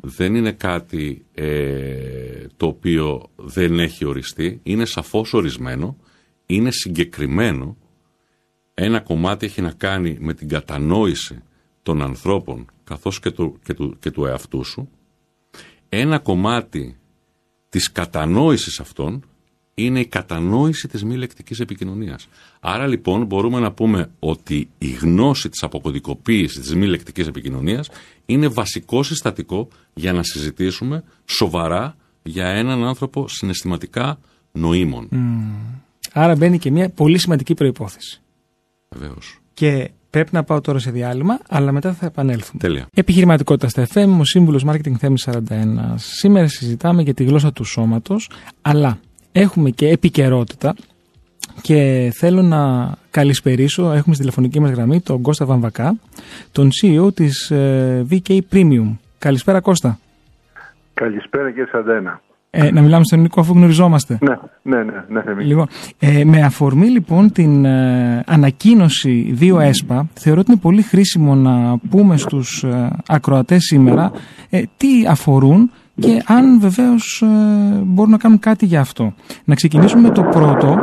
δεν 0.00 0.34
είναι 0.34 0.52
κάτι 0.52 1.24
ε, 1.34 2.46
το 2.56 2.66
οποίο 2.66 3.30
δεν 3.36 3.78
έχει 3.78 4.04
οριστεί, 4.04 4.60
είναι 4.62 4.84
σαφώς 4.84 5.34
ορισμένο, 5.34 5.96
είναι 6.50 6.70
συγκεκριμένο 6.70 7.76
ένα 8.74 9.00
κομμάτι 9.00 9.46
έχει 9.46 9.60
να 9.60 9.72
κάνει 9.72 10.16
με 10.20 10.34
την 10.34 10.48
κατανόηση 10.48 11.42
των 11.82 12.02
ανθρώπων 12.02 12.66
καθώς 12.84 13.20
και 13.20 13.30
του, 13.30 13.58
και 13.64 13.74
του, 13.74 13.96
και 14.00 14.10
του 14.10 14.24
εαυτού 14.24 14.64
σου. 14.64 14.88
Ένα 15.88 16.18
κομμάτι 16.18 16.96
της 17.68 17.92
κατανόησης 17.92 18.80
αυτών 18.80 19.24
είναι 19.74 20.00
η 20.00 20.06
κατανόηση 20.06 20.88
της 20.88 21.04
μη 21.04 21.16
λεκτικής 21.16 21.60
επικοινωνίας. 21.60 22.28
Άρα 22.60 22.86
λοιπόν 22.86 23.26
μπορούμε 23.26 23.60
να 23.60 23.72
πούμε 23.72 24.10
ότι 24.18 24.68
η 24.78 24.90
γνώση 24.90 25.48
της 25.48 25.62
αποκωδικοποίησης 25.62 26.60
της 26.60 26.74
μη 26.74 26.86
λεκτικής 26.86 27.26
επικοινωνίας 27.26 27.88
είναι 28.26 28.48
βασικό 28.48 29.02
συστατικό 29.02 29.68
για 29.94 30.12
να 30.12 30.22
συζητήσουμε 30.22 31.04
σοβαρά 31.24 31.96
για 32.22 32.46
έναν 32.46 32.84
άνθρωπο 32.84 33.28
συναισθηματικά 33.28 34.18
νοήμων. 34.52 35.08
Άρα 36.12 36.36
μπαίνει 36.36 36.58
και 36.58 36.70
μια 36.70 36.88
πολύ 36.88 37.18
σημαντική 37.18 37.54
προϋπόθεση. 37.54 38.20
Βεβαίως. 38.88 39.40
Και 39.54 39.90
πρέπει 40.10 40.28
να 40.32 40.44
πάω 40.44 40.60
τώρα 40.60 40.78
σε 40.78 40.90
διάλειμμα, 40.90 41.38
αλλά 41.48 41.72
μετά 41.72 41.92
θα 41.92 42.06
επανέλθουμε. 42.06 42.60
Τέλεια. 42.60 42.86
Επιχειρηματικότητα 42.94 43.68
στα 43.68 43.86
FM, 43.94 44.16
ο 44.20 44.24
σύμβουλος 44.24 44.64
Marketing 44.66 44.94
Θέμη 44.98 45.16
41. 45.24 45.40
Σήμερα 45.94 46.48
συζητάμε 46.48 47.02
για 47.02 47.14
τη 47.14 47.24
γλώσσα 47.24 47.52
του 47.52 47.64
σώματος, 47.64 48.30
αλλά 48.62 48.98
έχουμε 49.32 49.70
και 49.70 49.88
επικαιρότητα 49.88 50.74
και 51.62 52.10
θέλω 52.14 52.42
να 52.42 52.92
καλησπερίσω, 53.10 53.82
έχουμε 53.82 54.14
στη 54.14 54.18
τηλεφωνική 54.18 54.60
μας 54.60 54.70
γραμμή 54.70 55.00
τον 55.00 55.22
Κώστα 55.22 55.44
Βαμβακά, 55.44 55.96
τον 56.52 56.68
CEO 56.68 57.14
της 57.14 57.50
ε, 57.50 58.06
VK 58.10 58.38
Premium. 58.52 58.96
Καλησπέρα 59.18 59.60
Κώστα. 59.60 59.98
Καλησπέρα 60.94 61.48
κύριε 61.50 61.66
Σαντένα. 61.70 62.20
Ε, 62.50 62.70
να 62.70 62.80
μιλάμε 62.82 63.04
στον 63.04 63.18
ελληνικό 63.18 63.40
αφού 63.40 63.52
γνωριζόμαστε. 63.52 64.18
Ναι, 64.20 64.36
ναι, 64.62 64.82
ναι. 64.82 65.04
ναι, 65.08 65.32
ναι. 65.34 65.42
Λοιπόν, 65.42 65.66
ε, 65.98 66.24
με 66.24 66.42
αφορμή 66.42 66.86
λοιπόν 66.86 67.32
την 67.32 67.64
ε, 67.64 68.22
ανακοίνωση 68.26 69.36
2 69.40 69.58
ΕΣΠΑ, 69.60 70.08
θεωρώ 70.14 70.40
ότι 70.40 70.50
είναι 70.50 70.60
πολύ 70.60 70.82
χρήσιμο 70.82 71.34
να 71.34 71.78
πούμε 71.90 72.16
στους 72.16 72.62
ε, 72.62 72.90
ακροατές 73.06 73.64
σήμερα 73.64 74.12
ε, 74.50 74.62
τι 74.76 75.06
αφορούν 75.08 75.70
και 76.00 76.22
αν 76.26 76.60
βεβαίως 76.60 77.22
ε, 77.22 77.80
μπορούν 77.84 78.10
να 78.10 78.18
κάνουν 78.18 78.38
κάτι 78.38 78.66
για 78.66 78.80
αυτό. 78.80 79.14
Να 79.44 79.54
ξεκινήσουμε 79.54 80.02
με 80.02 80.10
το 80.10 80.22
πρώτο 80.22 80.76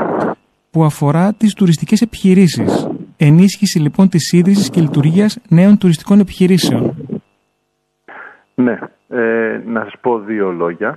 που 0.72 0.84
αφορά 0.84 1.34
τις 1.34 1.54
τουριστικές 1.54 2.02
επιχειρήσεις. 2.02 2.88
Ενίσχυση 3.18 3.80
λοιπόν 3.80 4.10
της 4.10 4.32
ίδρυσης 4.32 4.70
και 4.70 4.82
λειτουργίας 4.82 5.38
νέων 5.48 5.78
τουριστικών 5.78 6.20
επιχειρήσεων. 6.20 6.96
Ναι, 8.56 8.78
ε, 9.08 9.62
να 9.66 9.84
σας 9.84 9.94
πω 10.02 10.20
δύο 10.20 10.52
λόγια. 10.52 10.94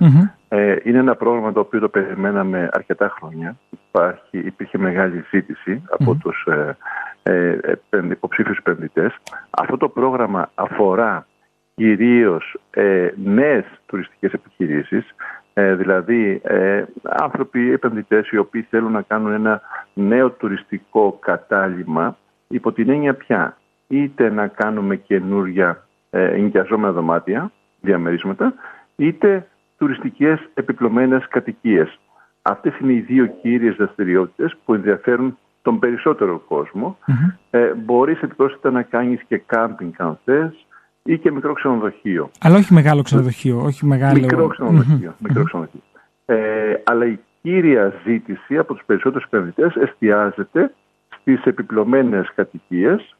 Ε, 0.47 0.75
είναι 0.83 0.97
ένα 0.97 1.15
πρόγραμμα 1.15 1.51
το 1.51 1.59
οποίο 1.59 1.79
το 1.79 1.89
περιμέναμε 1.89 2.69
αρκετά 2.71 3.09
χρόνια. 3.09 3.57
Υπάρχει, 3.69 4.37
υπήρχε 4.37 4.77
μεγάλη 4.77 5.25
ζήτηση 5.31 5.83
από 5.89 6.15
τους 6.15 6.47
ε, 6.47 6.77
ε, 7.23 7.99
υποψήφιους 8.11 8.57
επενδυτές. 8.57 9.15
Αυτό 9.49 9.77
το 9.77 9.89
πρόγραμμα 9.89 10.51
αφορά 10.55 11.27
κυρίως 11.75 12.57
ε, 12.69 13.07
νέες 13.23 13.65
τουριστικές 13.85 14.33
επιχειρήσεις, 14.33 15.15
ε, 15.53 15.75
δηλαδή 15.75 16.41
ε, 16.43 16.83
άνθρωποι 17.01 17.71
επενδυτές 17.71 18.29
οι 18.29 18.37
οποίοι 18.37 18.61
θέλουν 18.69 18.91
να 18.91 19.01
κάνουν 19.01 19.31
ένα 19.33 19.61
νέο 19.93 20.29
τουριστικό 20.29 21.17
κατάλημα 21.19 22.17
υπό 22.47 22.71
την 22.71 22.89
έννοια 22.89 23.13
πια 23.13 23.57
είτε 23.87 24.29
να 24.29 24.47
κάνουμε 24.47 24.95
καινούρια 24.95 25.87
ε, 26.09 26.23
ενοικιαζόμενα 26.23 26.91
δωμάτια, 26.91 27.51
διαμερίσματα, 27.81 28.53
είτε 28.95 29.47
τουριστικές 29.77 30.49
επιπλωμένες 30.53 31.27
κατοικίες. 31.27 31.99
Αυτές 32.41 32.79
είναι 32.79 32.93
οι 32.93 32.99
δύο 32.99 33.25
κύριες 33.25 33.75
δραστηριότητες 33.75 34.55
που 34.65 34.73
ενδιαφέρουν 34.73 35.37
τον 35.61 35.79
περισσότερο 35.79 36.37
κόσμο. 36.47 36.97
Mm-hmm. 37.07 37.37
Ε, 37.49 37.73
μπορείς 37.73 38.21
επιπρόσθετα 38.21 38.71
να 38.71 38.81
κάνεις 38.81 39.21
και 39.27 39.37
κάμπινγκ 39.37 39.93
αν 39.97 40.19
θες, 40.25 40.65
ή 41.03 41.17
και 41.17 41.31
μικρό 41.31 41.53
ξενοδοχείο. 41.53 42.31
Αλλά 42.39 42.57
όχι 42.57 42.73
μεγάλο 42.73 43.01
ξενοδοχείο, 43.01 43.61
όχι 43.61 43.85
μεγάλο... 43.85 44.19
Μικρό 44.19 44.47
ξενοδοχείο. 44.47 45.15
Μικρό 45.19 45.43
ξενοδοχείο. 45.43 45.81
Ε, 46.25 46.81
αλλά 46.83 47.05
η 47.05 47.19
κύρια 47.41 47.93
ζήτηση 48.05 48.57
από 48.57 48.73
τους 48.73 48.83
περισσότερους 48.85 49.27
επενδυτές 49.27 49.75
εστιάζεται 49.75 50.73
στις 51.19 51.43
επιπλωμένες 51.43 52.31
κατοικίες 52.35 53.01
ε, 53.01 53.18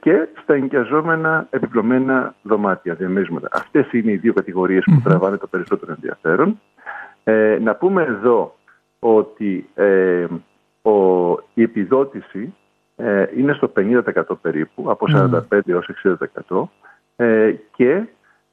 και 0.00 0.28
στα 0.42 0.54
ενοικιαζόμενα 0.54 1.46
επιπλωμένα 1.50 2.34
δωμάτια, 2.42 2.94
διαμέσματα. 2.94 3.48
Αυτές 3.52 3.92
είναι 3.92 4.12
οι 4.12 4.16
δύο 4.16 4.32
κατηγορίες 4.32 4.84
που 4.84 5.00
τραβάνε 5.04 5.36
το 5.36 5.46
περισσότερο 5.46 5.92
ενδιαφέρον. 5.92 6.60
Ε, 7.24 7.58
να 7.62 7.74
πούμε 7.74 8.02
εδώ 8.02 8.54
ότι 8.98 9.68
ε, 9.74 10.26
ο, 10.82 11.30
η 11.54 11.62
επιδότηση 11.62 12.54
ε, 12.96 13.24
είναι 13.36 13.52
στο 13.52 13.72
50% 13.76 14.00
περίπου, 14.40 14.90
από 14.90 15.06
45% 15.50 15.58
έως 15.66 15.90
60% 16.48 16.62
ε, 17.16 17.54
και 17.76 18.02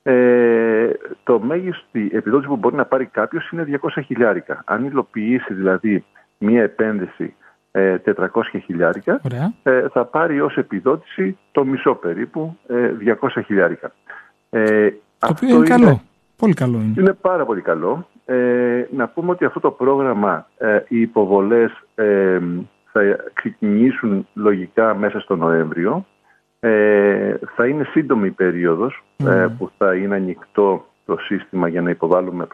ε, 0.04 0.90
το 1.24 1.40
μέγιστη 1.40 2.10
επιδότηση 2.14 2.50
που 2.50 2.56
μπορεί 2.56 2.76
να 2.76 2.86
πάρει 2.86 3.06
κάποιος 3.06 3.50
είναι 3.50 3.80
200 3.82 4.02
χιλιάρικα. 4.06 4.64
Αν 4.66 4.86
υλοποιήσει 4.86 5.54
δηλαδή 5.54 6.06
μία 6.38 6.64
επένδυση 6.64 7.36
400 7.72 7.96
χιλιάρικα, 8.64 9.22
θα 9.92 10.06
πάρει 10.06 10.42
ως 10.42 10.58
επιδότηση 10.58 11.38
το 11.52 11.66
μισό 11.66 11.94
περίπου 11.94 12.58
200 13.22 13.42
χιλιάρικα. 13.46 13.92
το 15.18 15.28
οποίο 15.30 15.56
είναι, 15.56 15.68
καλό. 15.68 16.02
Πολύ 16.36 16.54
καλό 16.54 16.78
είναι. 16.78 16.94
Είναι 16.98 17.14
πάρα 17.14 17.46
πολύ 17.46 17.62
καλό. 17.62 18.08
να 18.92 19.08
πούμε 19.08 19.32
ότι 19.32 19.46
αυτό 19.46 19.60
το 19.60 19.72
πρόγραμμα, 19.72 20.48
οι 20.88 21.02
υποβολές 21.02 21.72
θα 22.92 23.02
ξεκινήσουν 23.34 24.28
λογικά 24.34 24.96
μέσα 24.96 25.20
στο 25.20 25.36
Νοέμβριο. 25.36 26.06
Ε, 26.60 27.34
θα 27.56 27.68
είναι 27.68 27.84
σύντομη 27.84 28.28
η 28.28 28.32
περίοδος 28.32 29.04
ε, 29.18 29.48
που 29.58 29.72
θα 29.78 29.96
είναι 29.96 30.16
ανοιχτό 30.16 30.86
το 31.06 31.18
σύστημα 31.18 31.68
για 31.68 31.82
να 31.82 31.90
υποβάλουμε 31.90 32.48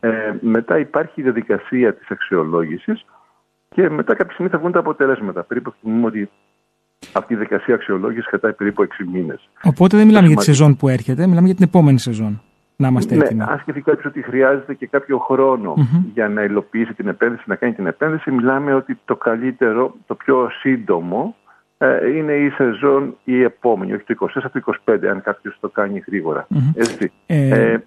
Ε, 0.00 0.10
μετά 0.40 0.78
υπάρχει 0.78 1.20
η 1.20 1.22
διαδικασία 1.22 1.94
της 1.94 2.10
αξιολόγησης 2.10 3.04
και 3.74 3.90
μετά 3.90 4.14
κάποια 4.14 4.32
στιγμή 4.32 4.50
θα 4.50 4.58
βγουν 4.58 4.72
τα 4.72 4.78
αποτελέσματα. 4.78 5.42
Περίπου 5.42 5.72
εκτιμούμε 5.76 6.06
ότι 6.06 6.30
αυτή 7.12 7.32
η 7.32 7.36
διαδικασία 7.36 7.74
αξιολόγησης 7.74 8.26
κρατάει 8.26 8.52
περίπου 8.52 8.82
6 8.82 8.86
μήνες. 9.12 9.48
Οπότε 9.62 9.96
δεν 9.96 10.06
μιλάμε 10.06 10.26
για 10.26 10.36
τη 10.36 10.44
σεζόν 10.44 10.76
που 10.76 10.88
έρχεται, 10.88 11.26
μιλάμε 11.26 11.46
για 11.46 11.54
την 11.54 11.64
επόμενη 11.64 11.98
σεζόν 11.98 12.42
να 12.80 12.88
είμαστε 12.88 13.14
ναι, 13.14 13.24
έτοιμοι. 13.24 13.42
Αν 13.42 13.58
σκεφτεί 13.58 13.80
κάποιος 13.80 14.04
ότι 14.04 14.22
χρειάζεται 14.22 14.74
και 14.74 14.86
κάποιο 14.86 15.22
για 16.14 16.28
να 16.28 16.42
υλοποιήσει 16.42 16.94
την 16.94 17.08
επένδυση, 17.08 17.42
να 17.46 17.54
κάνει 17.54 17.72
την 17.72 17.86
επένδυση, 17.86 18.30
μιλάμε 18.30 18.74
ότι 18.74 18.98
το 19.04 19.16
καλύτερο, 19.16 19.94
το 20.06 20.14
πιο 20.14 20.50
σύντομο 20.60 21.34
ε, 21.78 22.16
είναι 22.16 22.32
η 22.32 22.50
σεζόν 22.50 23.16
η 23.24 23.42
επόμενη, 23.42 23.92
όχι 23.92 24.04
το 24.04 24.28
24, 24.42 24.50
το 24.52 24.74
25, 24.84 25.06
αν 25.10 25.22
κάποιος 25.22 25.56
το 25.60 25.68
κάνει 25.68 26.02
γρήγορα. 26.06 26.46
Έτσι. 26.74 27.12
Ε... 27.26 27.48
Ε, 27.48 27.84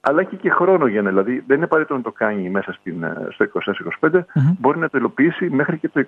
αλλά 0.00 0.20
έχει 0.20 0.36
και 0.36 0.50
χρόνο 0.50 0.86
για 0.86 1.02
να, 1.02 1.08
δηλαδή 1.08 1.44
δεν 1.46 1.56
είναι 1.56 1.64
απαραίτητο 1.64 1.96
να 1.96 2.02
το 2.02 2.12
κάνει 2.12 2.50
μέσα 2.50 2.72
στην, 2.72 3.02
ε, 3.02 3.26
στο 3.30 3.46
24-25, 4.04 4.24
μπορεί 4.58 4.78
να 4.78 4.88
το 4.88 4.98
υλοποιήσει 4.98 5.50
μέχρι 5.50 5.78
και 5.78 5.88
το 5.88 6.04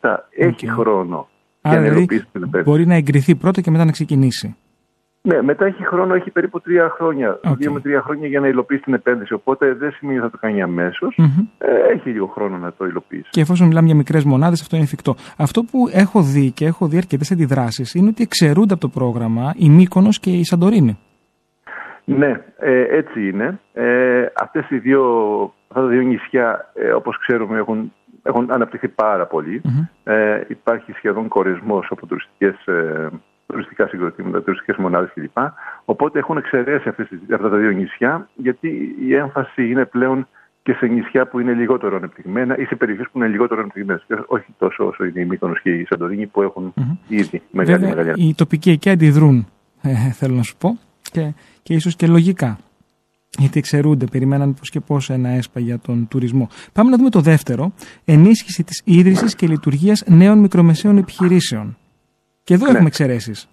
26-27. 0.00 0.16
Έχει 0.30 0.68
χρόνο 0.68 1.28
για 1.62 1.72
να 1.72 1.80
δηλαδή, 1.80 1.96
υλοποιήσει 1.96 2.26
την 2.32 2.42
επένδυση. 2.42 2.70
Μπορεί 2.70 2.86
να 2.86 2.94
εγκριθεί 2.94 3.34
πρώτα 3.34 3.60
και 3.60 3.70
μετά 3.70 3.84
να 3.84 3.92
ξεκινήσει. 3.92 4.56
Ναι, 5.22 5.42
μετά 5.42 5.64
έχει 5.66 5.86
χρόνο, 5.86 6.14
έχει 6.14 6.30
περίπου 6.30 6.60
τρία 6.60 6.88
χρόνια, 6.96 7.40
okay. 7.44 7.54
δύο 7.56 7.72
με 7.72 7.80
τρία 7.80 8.02
χρόνια 8.02 8.28
για 8.28 8.40
να 8.40 8.48
υλοποιήσει 8.48 8.82
την 8.82 8.94
επένδυση. 8.94 9.32
Οπότε 9.32 9.74
δεν 9.74 9.92
σημαίνει 9.92 10.18
ότι 10.18 10.26
θα 10.26 10.32
το 10.32 10.38
κάνει 10.40 10.60
Ε, 11.58 11.92
έχει 11.94 12.10
λίγο 12.10 12.26
χρόνο 12.26 12.56
να 12.56 12.72
το 12.72 12.84
υλοποιήσει. 12.84 13.28
Και 13.30 13.40
εφόσον 13.40 13.66
μιλάμε 13.66 13.86
για 13.86 13.96
μικρές 13.96 14.24
μονάδες, 14.24 14.60
αυτό 14.60 14.76
είναι 14.76 14.84
εφικτό. 14.84 15.14
Αυτό 15.36 15.62
που 15.62 15.88
έχω 15.92 16.22
δει 16.22 16.50
και 16.50 16.64
έχω 16.64 16.86
δει 16.86 16.96
αρκετές 16.96 17.30
αντιδράσεις 17.30 17.94
είναι 17.94 18.08
ότι 18.08 18.22
εξαιρούνται 18.22 18.72
από 18.72 18.82
το 18.82 18.88
πρόγραμμα 18.88 19.54
η 19.56 19.68
Μύκονος 19.68 20.18
και 20.20 20.30
η 20.30 20.44
Σαντορίνη. 20.44 20.98
Ναι, 22.16 22.40
ε, 22.58 22.96
έτσι 22.96 23.28
είναι. 23.28 23.58
Ε, 23.72 24.26
αυτές 24.34 24.70
οι 24.70 24.78
δύο, 24.78 25.04
αυτά 25.68 25.80
τα 25.80 25.86
δύο 25.86 26.00
νησιά, 26.00 26.70
ε, 26.74 26.90
όπως 26.90 27.18
ξέρουμε, 27.18 27.58
έχουν, 27.58 27.92
έχουν 28.22 28.50
αναπτυχθεί 28.50 28.88
πάρα 28.88 29.28
Ε, 30.04 30.40
υπάρχει 30.48 30.92
σχεδόν 30.92 31.28
κορισμός 31.28 31.86
από 31.90 32.06
τουριστικές 32.06 32.66
ε, 32.66 33.08
τουριστικά 33.46 33.86
συγκροτήματα, 33.88 34.42
τουριστικές 34.42 34.76
μονάδες 34.76 35.10
κλπ. 35.14 35.38
Οπότε 35.84 36.18
έχουν 36.18 36.36
εξαιρέσει 36.36 36.88
αυτές, 36.88 37.08
αυτά 37.34 37.48
τα 37.48 37.56
δύο 37.56 37.70
νησιά, 37.70 38.28
γιατί 38.34 38.96
η 39.00 39.14
έμφαση 39.14 39.70
είναι 39.70 39.84
πλέον 39.84 40.26
και 40.62 40.72
σε 40.72 40.86
νησιά 40.86 41.26
που 41.26 41.38
είναι 41.40 41.52
λιγότερο 41.52 41.96
ανεπτυγμένα 41.96 42.58
ή 42.58 42.64
σε 42.64 42.76
περιοχές 42.76 43.06
που 43.12 43.18
είναι 43.18 43.26
λιγότερο 43.26 43.60
ανεπτυγμένες. 43.60 44.06
Όχι 44.26 44.54
τόσο 44.58 44.86
όσο 44.86 45.04
είναι 45.04 45.20
η 45.20 45.24
Μύκονος 45.24 45.60
και 45.60 45.70
η 45.70 45.84
Σαντορίνη 45.84 46.26
που 46.26 46.42
έχουν 46.42 46.74
mm-hmm. 46.76 46.96
ήδη 47.08 47.42
μεγάλη 47.50 47.92
Βέβαια, 47.92 48.14
Οι 48.16 48.34
τοπικοί 48.34 48.70
εκεί 48.70 48.90
αντιδρούν, 48.90 49.46
ε, 49.82 49.94
θέλω 50.12 50.34
να 50.34 50.42
σου 50.42 50.56
πω, 50.56 50.78
και, 51.10 51.32
και 51.62 51.74
ίσως 51.74 51.96
και 51.96 52.06
λογικά. 52.06 52.58
Γιατί 53.38 53.58
εξαιρούνται, 53.58 54.06
περιμέναν 54.06 54.54
πώς 54.54 54.70
και 54.70 54.80
πώς 54.80 55.10
ένα 55.10 55.28
έσπα 55.28 55.60
για 55.60 55.78
τον 55.78 56.08
τουρισμό. 56.10 56.48
Πάμε 56.72 56.90
να 56.90 56.96
δούμε 56.96 57.10
το 57.10 57.20
δεύτερο. 57.20 57.72
Ενίσχυση 58.04 58.64
της 58.64 58.82
ίδρυσης 58.84 59.34
και 59.34 59.46
λειτουργίας 59.46 60.04
νέων 60.06 60.38
μικρομεσαίων 60.38 60.96
επιχειρήσεων. 60.96 61.76
Και 62.44 62.54
εδώ 62.54 62.64
ναι. 62.64 62.70
έχουμε 62.70 62.86
εξαιρέσεις. 62.86 63.48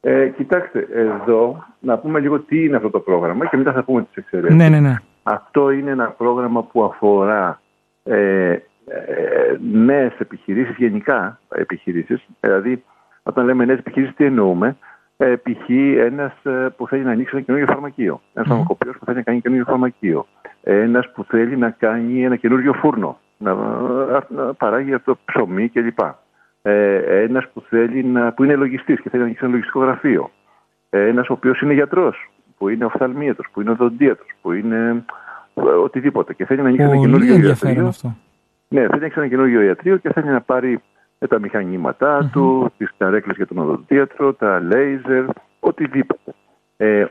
Ε, 0.00 0.28
κοιτάξτε, 0.36 0.86
εδώ 0.92 1.64
να 1.80 1.98
πούμε 1.98 2.20
λίγο 2.20 2.40
τι 2.40 2.64
είναι 2.64 2.76
αυτό 2.76 2.90
το 2.90 3.00
πρόγραμμα 3.00 3.46
και 3.46 3.56
μετά 3.56 3.72
θα 3.72 3.82
πούμε 3.82 4.02
τις 4.02 4.16
εξαιρέσεις. 4.16 4.56
Ναι, 4.56 4.68
ναι, 4.68 4.80
ναι. 4.80 4.94
Αυτό 5.22 5.70
είναι 5.70 5.90
ένα 5.90 6.08
πρόγραμμα 6.10 6.62
που 6.62 6.84
αφορά 6.84 7.60
ε, 8.02 8.50
ε, 8.50 8.60
νέες 9.72 10.12
επιχειρήσεις, 10.18 10.76
γενικά 10.76 11.40
επιχειρήσεις. 11.48 12.26
Δηλαδή, 12.40 12.84
όταν 13.22 13.44
λέμε 13.44 13.64
νέες 13.64 13.78
επιχειρήσεις, 13.78 14.14
τι 14.14 14.24
εννοούμε; 14.24 14.76
Ε, 15.20 15.34
π.χ. 15.36 15.70
ένας 15.98 16.32
ε, 16.42 16.68
που 16.76 16.86
θέλει 16.88 17.04
να 17.04 17.10
ανοίξει 17.10 17.36
ένα 17.36 17.44
καινούργιο 17.44 17.72
φαρμακείο. 17.72 18.20
Ένας 18.34 18.46
mm. 18.46 18.50
φαρμακοποιός 18.50 18.96
που 18.98 19.04
θέλει 19.04 19.16
να 19.16 19.22
κάνει 19.22 19.40
καινούργιο 19.40 19.66
φαρμακείο. 19.66 20.26
Ένας 20.62 21.12
που 21.12 21.24
θέλει 21.24 21.56
να 21.56 21.70
κάνει 21.70 22.24
ένα 22.24 22.36
καινούργιο 22.36 22.72
φούρνο, 22.72 23.18
να, 23.36 23.54
να 24.28 24.54
παράγει 24.54 24.94
αυτό 24.94 25.18
ψωμί 25.24 25.68
κλπ. 25.68 25.98
Ε, 26.62 27.22
ένας 27.22 27.48
που, 27.52 27.60
θέλει 27.68 28.04
να, 28.04 28.32
που 28.32 28.44
είναι 28.44 28.56
λογιστής 28.56 29.00
και 29.00 29.08
θέλει 29.08 29.22
να 29.22 29.24
ανοίξει 29.24 29.44
ένα 29.44 29.52
λογιστικό 29.52 29.80
γραφείο. 29.80 30.30
Ε, 30.90 31.06
ένας 31.06 31.28
ο 31.28 31.32
οποίος 31.32 31.60
είναι 31.60 31.72
γιατρός, 31.72 32.30
που 32.58 32.68
είναι 32.68 32.84
οφθαλμίατρος, 32.84 33.46
που 33.52 33.60
είναι 33.60 33.70
οδοντίατρος, 33.70 34.28
που 34.42 34.52
είναι 34.52 35.04
ε, 35.54 35.60
οτιδήποτε. 35.60 36.34
Και 36.34 36.44
θέλει 36.44 36.62
να 36.62 36.68
ανοίξει 36.68 36.86
ένα 36.86 36.96
καινούργιο 36.96 37.38
ιατρείο. 37.38 37.86
Αυτό. 37.86 38.16
Ναι, 38.68 38.80
θέλει 38.80 38.90
να 38.90 38.96
ανοίξει 38.96 39.18
ένα 39.18 39.28
καινούργιο 39.28 39.60
ιατρείο 39.60 39.96
και 39.96 40.12
θέλει 40.12 40.28
να 40.28 40.40
πάρει 40.40 40.72
ε, 40.72 40.80
τα 41.26 41.38
μηχανήματά 41.38 42.18
mm-hmm. 42.18 42.30
του, 42.32 42.72
τι 42.76 42.86
καρέκλε 42.98 43.32
για 43.36 43.46
τον 43.46 43.58
οδοντίατρο, 43.58 44.34
τα 44.34 44.60
λέιζερ, 44.60 45.24
οτιδήποτε. 45.60 46.34
Ε, 46.76 47.06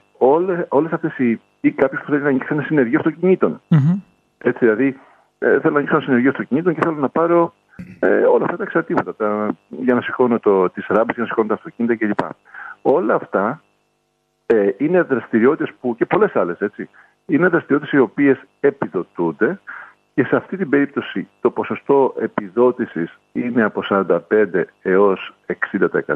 όλες 0.67 0.91
αυτές 0.91 1.17
οι, 1.17 1.41
ή 1.61 1.71
κάποιος 1.71 2.01
που 2.01 2.11
θέλει 2.11 2.21
να 2.21 2.29
ανοίξει 2.29 2.47
ένα 2.51 2.61
συνεργείο 2.61 2.99
αυτοκινήτων. 2.99 3.61
Mm-hmm. 3.69 4.01
Έτσι 4.37 4.59
δηλαδή, 4.59 4.99
ε, 5.39 5.59
θέλω 5.59 5.73
να 5.73 5.77
ανοίξω 5.77 5.95
ένα 5.95 6.05
συνεργείο 6.05 6.29
αυτοκινήτων 6.29 6.73
και 6.73 6.79
θέλω 6.83 6.95
να 6.95 7.09
πάρω 7.09 7.53
ε, 7.99 8.07
όλα 8.07 8.43
αυτά 8.45 8.57
τα 8.57 8.63
εξαρτήματα 8.63 9.15
τα, 9.15 9.47
για 9.69 9.93
να 9.93 10.01
σηκώνω 10.01 10.39
το, 10.39 10.69
τις 10.69 10.85
ράμπες, 10.87 11.15
για 11.15 11.23
να 11.23 11.29
σηκώνω 11.29 11.47
τα 11.47 11.53
αυτοκίνητα 11.53 11.95
κλπ. 11.95 12.29
Όλα 12.81 13.15
αυτά 13.15 13.61
ε, 14.45 14.69
είναι 14.77 15.01
δραστηριότητες 15.01 15.73
που, 15.81 15.95
και 15.95 16.05
πολλές 16.05 16.35
άλλες 16.35 16.59
έτσι, 16.59 16.89
είναι 17.25 17.47
δραστηριότητες 17.47 17.99
οι 17.99 18.01
οποίες 18.01 18.37
επιδοτούνται 18.59 19.59
και 20.17 20.23
σε 20.23 20.35
αυτή 20.35 20.57
την 20.57 20.69
περίπτωση 20.69 21.27
το 21.41 21.49
ποσοστό 21.49 22.15
επιδότησης 22.19 23.17
είναι 23.31 23.63
από 23.63 23.83
45 23.89 24.19
έως 24.81 25.33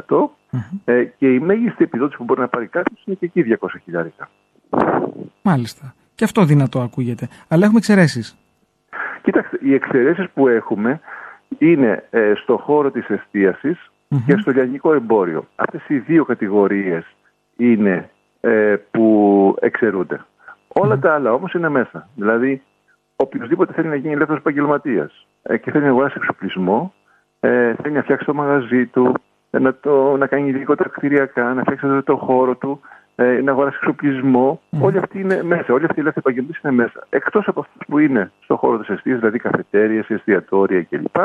60% 0.08 0.28
ε, 0.84 1.04
και 1.04 1.32
η 1.32 1.38
μέγιστη 1.38 1.84
επιδότηση 1.84 2.16
που 2.18 2.24
μπορεί 2.24 2.40
να 2.40 2.48
πάρει 2.48 2.66
κάποιος 2.66 3.02
είναι 3.04 3.16
και 3.20 3.26
εκεί 3.26 3.56
200 3.60 3.66
χιλιάρικα. 3.84 4.28
Μάλιστα. 5.42 5.94
Και 6.14 6.24
αυτό 6.24 6.44
δυνατό 6.44 6.80
ακούγεται. 6.80 7.28
Αλλά 7.48 7.62
έχουμε 7.64 7.78
εξαιρέσεις. 7.78 8.38
Κοιτάξτε, 9.22 9.58
οι 9.62 9.74
εξαιρέσεις 9.74 10.30
που 10.34 10.48
έχουμε 10.48 11.00
είναι 11.58 12.04
ε, 12.10 12.32
στο 12.34 12.56
χώρο 12.56 12.90
της 12.90 13.08
εστίασης 13.08 13.90
και 14.26 14.36
στο 14.36 14.50
λιανικό 14.50 14.94
εμπόριο. 14.94 15.46
Αυτές 15.54 15.88
οι 15.88 15.98
δύο 15.98 16.24
κατηγορίες 16.24 17.04
είναι 17.56 18.10
ε, 18.40 18.76
που 18.90 19.56
εξαιρούνται. 19.60 20.24
Όλα 20.68 20.98
τα 20.98 21.14
άλλα 21.14 21.32
όμως 21.32 21.52
είναι 21.52 21.68
μέσα. 21.68 22.08
Δηλαδή 22.14 22.62
οποιοδήποτε 23.22 23.72
θέλει 23.72 23.88
να 23.88 23.94
γίνει 23.94 24.12
ελεύθερος 24.12 24.40
επαγγελματίας 24.40 25.26
ε, 25.42 25.56
και 25.56 25.70
θέλει 25.70 25.84
να 25.84 25.90
αγοράσει 25.90 26.14
εξοπλισμό, 26.16 26.94
ε, 27.40 27.74
θέλει 27.82 27.94
να 27.94 28.02
φτιάξει 28.02 28.26
το 28.26 28.34
μαγαζί 28.34 28.86
του, 28.86 29.14
ε, 29.50 29.58
να, 29.58 29.74
το, 29.74 30.16
να 30.16 30.26
κάνει 30.26 30.48
ειδικότερα 30.48 30.88
κτηριακά, 30.88 31.54
να 31.54 31.60
φτιάξει 31.62 32.02
το 32.04 32.16
χώρο 32.16 32.54
του, 32.56 32.80
ε, 33.14 33.40
να 33.42 33.50
αγοράσει 33.50 33.78
εξοπλισμό. 33.80 34.60
Mm. 34.70 34.78
Όλοι 34.80 34.98
αυτοί 34.98 35.20
είναι 35.20 35.42
μέσα. 35.42 35.72
Όλοι 35.72 35.84
αυτοί 35.84 35.98
οι 35.98 36.00
ελεύθεροι 36.00 36.24
επαγγελματίες 36.26 36.60
είναι 36.62 36.72
μέσα. 36.72 37.06
Εκτός 37.10 37.48
από 37.48 37.60
αυτούς 37.60 37.86
που 37.86 37.98
είναι 37.98 38.32
στον 38.40 38.56
χώρο 38.56 38.78
της 38.78 38.88
αιστείας, 38.88 39.18
δηλαδή 39.18 39.38
καφετέρειες, 39.38 40.10
εστιατόρια 40.10 40.82
κλπ. 40.82 41.16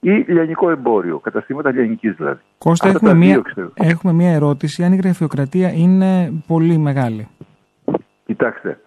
ή 0.00 0.10
λιανικό 0.10 0.70
εμπόριο, 0.70 1.18
καταστήματα 1.18 1.72
λιανικής 1.72 2.14
δηλαδή. 2.16 2.40
Κώστα, 2.58 2.88
έχουμε 2.88 3.14
μία, 3.14 3.42
έχουμε 3.74 4.12
μία 4.12 4.32
ερώτηση. 4.32 4.84
Αν 4.84 4.92
η 4.92 4.96
γραφειοκρατία 4.96 5.72
είναι 5.72 6.32
πολύ 6.46 6.78
μεγάλη. 6.78 7.28
Κοιτάξτε, 8.24 8.78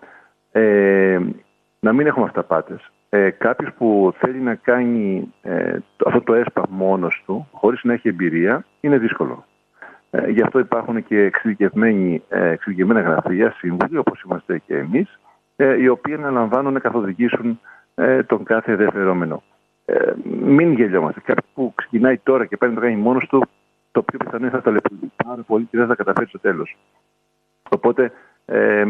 ε, 0.51 1.19
να 1.81 1.93
μην 1.93 2.07
έχουμε 2.07 2.25
αυταπάτες. 2.25 2.91
Ε, 3.09 3.29
Κάποιος 3.29 3.73
που 3.73 4.13
θέλει 4.17 4.39
να 4.39 4.55
κάνει 4.55 5.33
ε, 5.41 5.77
αυτό 6.05 6.21
το 6.21 6.33
ΕΣΠΑ 6.33 6.63
μόνος 6.69 7.23
του, 7.25 7.47
χωρίς 7.51 7.83
να 7.83 7.93
έχει 7.93 8.07
εμπειρία, 8.07 8.65
είναι 8.81 8.97
δύσκολο. 8.97 9.45
Ε, 10.09 10.29
γι' 10.29 10.41
αυτό 10.41 10.59
υπάρχουν 10.59 11.05
και 11.05 11.31
ε, 12.29 12.49
εξειδικευμένα 12.49 13.01
γραφεία, 13.01 13.51
σύμβουλοι, 13.51 13.97
όπως 13.97 14.21
είμαστε 14.21 14.57
και 14.57 14.77
εμείς, 14.77 15.19
ε, 15.55 15.81
οι 15.81 15.87
οποίοι 15.87 16.13
αναλαμβάνουν 16.13 16.73
να 16.73 16.79
καθοδηγήσουν 16.79 17.59
ε, 17.95 18.23
τον 18.23 18.43
κάθε 18.43 18.71
ενδιαφερόμενο. 18.71 19.43
Ε, 19.85 20.11
μην 20.23 20.73
γελιόμαστε. 20.73 21.19
Κάποιος 21.19 21.51
που 21.53 21.73
ξεκινάει 21.75 22.17
τώρα 22.17 22.45
και 22.45 22.57
παίρνει 22.57 22.75
να 22.75 22.81
το 22.81 22.87
κάνει 22.87 23.01
μόνος 23.01 23.27
του, 23.27 23.45
το 23.91 24.01
πιο 24.03 24.17
πιθανό 24.17 24.45
είναι 24.45 24.49
θα 24.49 24.61
ταλαιπωρήσει 24.61 25.11
πάρα 25.25 25.41
πολύ 25.41 25.67
και 25.71 25.77
δεν 25.77 25.87
θα 25.87 25.95
καταφέρει 25.95 26.27
στο 26.27 26.39
τέλος. 26.39 26.77
Οπότε 27.69 28.11
ε, 28.45 28.85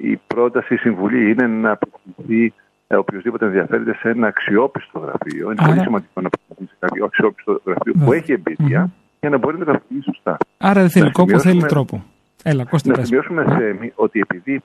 η 0.00 0.20
πρόταση, 0.26 0.74
η 0.74 0.76
συμβουλή 0.76 1.30
είναι 1.30 1.46
να 1.46 1.70
απευθυνθεί 1.70 2.52
ε, 2.86 2.96
οποιοδήποτε 2.96 3.44
ενδιαφέρεται 3.44 3.94
σε 3.94 4.08
ένα 4.08 4.26
αξιόπιστο 4.26 4.98
γραφείο. 4.98 5.50
Είναι 5.50 5.66
πολύ 5.66 5.80
σημαντικό 5.80 6.20
να 6.20 6.28
απευθυνθεί 6.32 6.72
σε 6.72 6.76
κάποιο 6.78 7.04
αξιόπιστο 7.04 7.60
γραφείο 7.64 7.92
που 8.04 8.12
έχει 8.12 8.32
εμπειρία 8.32 8.90
για 9.20 9.30
να 9.30 9.38
μπορεί 9.38 9.58
να 9.58 9.64
τα 9.64 9.82
σωστά. 10.04 10.36
Άρα 10.58 10.80
δεν 10.80 10.90
θέλει 10.90 11.10
κόπο, 11.10 11.38
θέλει 11.38 11.62
τρόπο. 11.64 12.04
Έλα, 12.42 12.66
να 12.84 13.04
σημειώσουμε 13.04 13.44
σε, 13.44 13.92
ότι 13.94 14.20
επειδή 14.20 14.62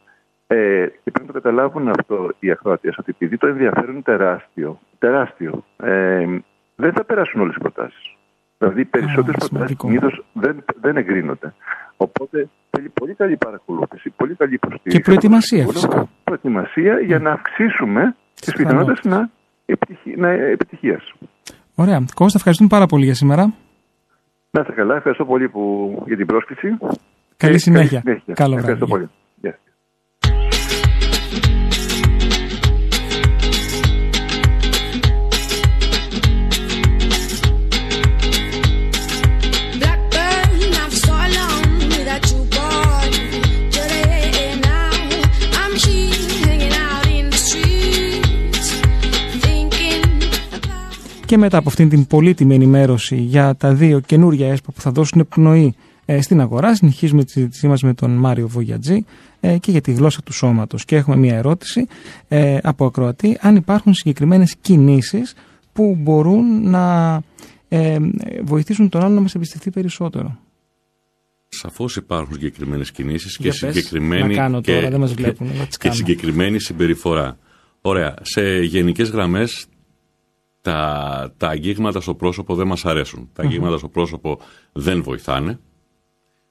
ε, 0.48 0.86
και 1.04 1.12
πρέπει 1.12 1.28
να 1.28 1.34
το 1.34 1.42
καταλάβουν 1.42 1.88
αυτό 1.90 2.32
οι 2.40 2.52
ακροατές, 2.52 2.98
ότι 2.98 3.12
επειδή 3.12 3.38
το 3.38 3.48
ενδιαφέρον 3.48 3.92
είναι 3.92 4.02
τεράστιο, 4.02 4.80
τεράστιο 5.00 5.64
ε, 5.78 6.26
δεν 6.76 6.94
θα 6.94 7.04
περάσουν 7.04 7.42
όλες 7.42 7.56
οι 7.56 7.60
προτάσεις. 7.60 8.16
Δηλαδή, 8.58 8.82
οι 8.82 8.86
περισσότερες 8.86 9.48
προτάσεις 9.50 9.78
συνήθως 9.80 10.26
δεν, 10.34 10.64
δεν 10.82 10.98
εγκρίνονται. 10.98 11.54
Οπότε 11.98 12.50
θέλει 12.70 12.90
πολύ 12.90 13.14
καλή 13.14 13.38
παρακολούθηση, 13.38 14.10
πολύ 14.10 14.36
καλή 14.36 14.54
υποστήριξη. 14.54 14.98
Και 14.98 15.00
προετοιμασία 15.00 15.68
φυσικά. 15.68 16.10
Προετοιμασία 16.24 17.00
για 17.00 17.20
να 17.20 17.32
αυξήσουμε 17.32 18.16
τις 18.42 18.54
πιθανότητες 18.54 19.00
να, 19.04 19.30
να 20.16 20.30
επιτυχίας. 20.30 21.14
Ωραία. 21.76 22.06
Κώστα, 22.14 22.38
ευχαριστούμε 22.38 22.70
πάρα 22.70 22.86
πολύ 22.86 23.06
για 23.06 23.14
σήμερα. 23.14 23.54
Να 24.52 24.62
είστε 24.62 24.74
καλά. 24.74 24.96
Ευχαριστώ 24.96 25.26
πολύ 25.26 25.50
που, 25.50 26.04
για 26.08 26.18
την 26.18 26.26
πρόσκληση. 26.26 26.78
Καλή 27.38 27.60
συνέχεια. 27.60 28.02
Καλή 28.02 28.20
συνέχεια. 28.20 28.34
Καλό 28.34 28.56
Ευχαριστώ 28.56 28.86
πολύ. 28.86 29.10
Και 51.36 51.42
μετά 51.42 51.58
από 51.58 51.70
αυτήν 51.70 51.90
την 51.90 52.08
πολύτιμη 52.08 52.56
ενημέρωση 52.56 53.16
για 53.16 53.56
τα 53.56 53.74
δύο 53.74 54.00
καινούργια 54.00 54.52
ΕΣΠΑ 54.52 54.72
που 54.72 54.82
θα 54.82 54.92
δώσουν 54.92 55.28
πνοή 55.28 55.76
ε, 56.06 56.22
στην 56.22 56.42
αγορά, 56.42 56.76
συνεχίζουμε 56.76 57.24
τη 57.24 57.32
συζήτησή 57.32 57.68
μας 57.68 57.84
με 57.84 57.94
τον 57.94 58.12
Μάριο 58.12 58.48
Βογιατζή 58.48 59.06
ε, 59.40 59.58
και 59.58 59.72
για 59.72 59.82
τη 59.82 59.92
γλώσσα 59.92 60.22
του 60.22 60.34
σώματος. 60.34 60.86
Και 60.86 60.96
έχουμε 60.96 61.16
μια 61.16 61.36
ερώτηση 61.36 61.88
ε, 62.28 62.58
από 62.64 62.86
ακροατή, 62.86 63.38
αν 63.42 63.56
υπάρχουν 63.56 63.94
συγκεκριμένες 63.94 64.56
κινήσεις 64.62 65.34
που 65.74 65.98
μπορούν 66.00 66.70
να 66.70 67.22
βοηθήσουν 68.44 68.90
τον 68.90 69.02
άλλο 69.04 69.14
να 69.14 69.22
μας 69.22 69.36
εμπιστευτεί 69.36 69.70
περισσότερο. 69.70 70.38
Σαφώς 71.48 71.96
υπάρχουν 71.96 72.34
συγκεκριμένες 72.34 72.92
κινήσεις 72.92 73.38
και, 73.38 73.52
συγκεκριμένη, 73.52 74.36
κάνω 74.36 74.62
τώρα, 74.62 74.82
και, 74.82 74.90
δεν 74.90 75.00
μας 75.00 75.14
βλέπουν, 75.14 75.48
και 75.80 75.92
συγκεκριμένη 75.92 76.60
συμπεριφορά. 76.60 77.38
Ωραία. 77.82 78.14
Σε 78.22 78.60
γενικές 78.60 79.10
γραμμές 79.10 79.68
τα, 80.66 81.34
τα 81.38 81.48
αγγίγματα 81.48 82.02
στο 82.02 82.14
πρόσωπο 82.14 82.56
δεν 82.56 82.68
μας 82.68 82.86
αρέσουν. 82.86 83.30
Τα 83.34 83.44
αγγίγματα 83.44 83.78
στο 83.78 83.88
πρόσωπο 83.88 84.40
δεν 84.72 85.04
βοηθάνε. 85.04 85.60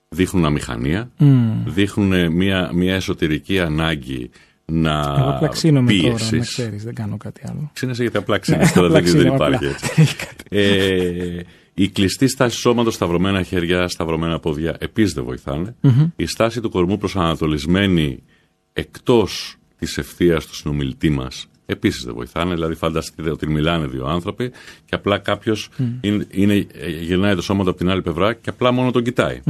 Δείχνουν 0.09 0.45
αμηχανία. 0.45 1.11
Mm. 1.19 1.25
Δείχνουν 1.65 2.33
μια, 2.33 2.71
μια 2.75 2.95
εσωτερική 2.95 3.61
ανάγκη 3.61 4.31
να 4.65 5.15
Εγώ 5.19 5.29
απλά 5.29 5.49
ξύνομαι 5.49 5.93
τώρα, 5.93 6.17
με 6.31 6.39
ξέρεις, 6.39 6.85
δεν 6.85 6.95
κάνω 6.95 7.17
κάτι 7.17 7.41
άλλο. 7.49 7.71
Ξύνεσαι 7.73 8.03
γιατί 8.03 8.17
απλά 8.17 8.39
ξύνεσαι, 8.39 8.75
τώρα 8.75 8.89
δεν, 8.89 9.05
δεν 9.05 9.35
υπάρχει 9.35 9.65
έτσι. 9.65 10.07
ε, 10.49 11.41
η 11.75 11.89
κλειστή 11.89 12.29
στάση 12.29 12.57
σώματος, 12.57 12.95
σταυρωμένα 12.95 13.43
χέρια, 13.43 13.89
σταυρωμένα 13.89 14.39
πόδια 14.39 14.77
επίσης 14.79 15.13
δεν 15.13 15.25
βοηθανε 15.25 15.75
Η 16.17 16.27
στάση 16.27 16.61
του 16.61 16.71
κορμού 16.71 16.99
προσανατολισμένη 16.99 18.23
εκτός 18.73 19.57
της 19.79 19.99
ευθείας 19.99 20.47
του 20.47 20.55
συνομιλητή 20.55 21.11
μας 21.11 21.49
επίσης 21.67 22.05
δεν 22.05 22.15
βοηθάνε. 22.15 22.55
Δηλαδή, 22.55 22.75
φανταστείτε 22.75 23.31
ότι 23.31 23.47
μιλάνε 23.47 23.87
δύο 23.87 24.07
άνθρωποι 24.07 24.51
και 24.85 24.95
απλά 24.95 25.19
κάποιος 25.19 25.69
είναι, 26.01 26.27
είναι, 26.31 26.67
γυρνάει 27.01 27.35
το 27.35 27.43
σώμα 27.43 27.65
του 27.65 27.71
από 27.71 27.79
την 27.79 27.91
άλλη 27.91 28.03
πλευρά 28.03 28.35
και 28.35 28.51
απλά 28.51 28.73
μόνο 28.73 28.91
τον 28.91 29.03
κοιταει 29.03 29.41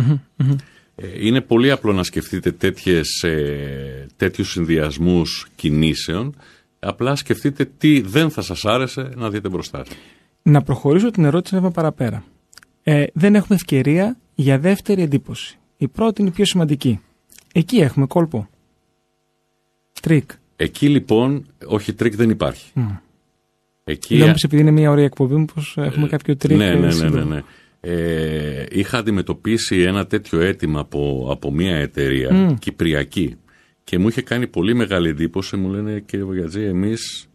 Ε, 0.96 1.26
είναι 1.26 1.40
πολύ 1.40 1.70
απλό 1.70 1.92
να 1.92 2.02
σκεφτείτε 2.02 2.52
τέτοιες, 2.52 3.22
ε, 3.22 4.06
τέτοιους 4.16 4.50
συνδυασμούς 4.50 5.46
κινήσεων. 5.56 6.34
Απλά 6.78 7.16
σκεφτείτε 7.16 7.70
τι 7.78 8.00
δεν 8.00 8.30
θα 8.30 8.42
σας 8.42 8.64
άρεσε 8.64 9.10
να 9.16 9.30
δείτε 9.30 9.48
μπροστά 9.48 9.84
σας. 9.84 9.96
Να 10.42 10.62
προχωρήσω 10.62 11.10
την 11.10 11.24
ερώτηση 11.24 11.56
ένα 11.56 11.70
παραπέρα. 11.70 12.24
Ε, 12.82 13.04
δεν 13.12 13.34
έχουμε 13.34 13.54
ευκαιρία 13.54 14.16
για 14.34 14.58
δεύτερη 14.58 15.02
εντύπωση. 15.02 15.58
Η 15.76 15.88
πρώτη 15.88 16.20
είναι 16.20 16.30
η 16.30 16.32
πιο 16.32 16.44
σημαντική. 16.44 17.00
Εκεί 17.52 17.76
έχουμε 17.76 18.06
κόλπο. 18.06 18.48
Τρικ. 20.00 20.30
Εκεί 20.56 20.88
λοιπόν, 20.88 21.46
όχι 21.66 21.92
τρικ 21.92 22.14
δεν 22.14 22.30
υπάρχει. 22.30 22.72
Mm. 22.74 22.98
Εκεί... 23.84 24.16
Λέω 24.16 24.34
επειδή 24.44 24.60
είναι 24.60 24.70
μια 24.70 24.90
ωραία 24.90 25.04
εκπομπή, 25.04 25.34
μήπως 25.34 25.74
έχουμε 25.78 26.08
κάποιο 26.08 26.36
τρικ. 26.36 26.56
Ναι, 26.56 26.74
ναι, 26.74 26.94
ναι, 26.94 27.08
ναι, 27.08 27.24
ναι. 27.24 27.42
Ε, 27.80 28.66
είχα 28.70 28.98
αντιμετωπίσει 28.98 29.80
ένα 29.80 30.06
τέτοιο 30.06 30.40
αίτημα 30.40 30.80
από, 30.80 31.28
από 31.30 31.52
μια 31.52 31.76
εταιρεία 31.76 32.56
κυπριακή 32.60 33.36
και 33.84 33.98
μου 33.98 34.08
είχε 34.08 34.22
κάνει 34.22 34.46
πολύ 34.46 34.74
μεγάλη 34.74 35.08
εντύπωση. 35.08 35.56
Μου 35.56 35.68
λένε 35.68 36.00
κύριε 36.00 36.24
Βογιατζή, 36.24 36.62
εμείς 36.62 37.28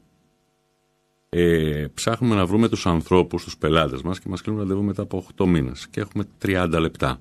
ε, 1.30 1.86
ψάχνουμε 1.94 2.36
να 2.36 2.46
βρούμε 2.46 2.70
τους 2.70 2.86
ανθρώπους, 2.86 3.44
τους 3.44 3.58
πελάτες 3.58 4.02
μας 4.02 4.20
και 4.20 4.30
μας 4.30 4.42
κλείνουν 4.42 4.62
ραντεβού 4.62 4.84
μετά 4.84 5.02
από 5.02 5.26
8 5.38 5.46
μήνες 5.46 5.88
και 5.90 6.00
έχουμε 6.00 6.24
30 6.46 6.78
λεπτά. 6.80 7.20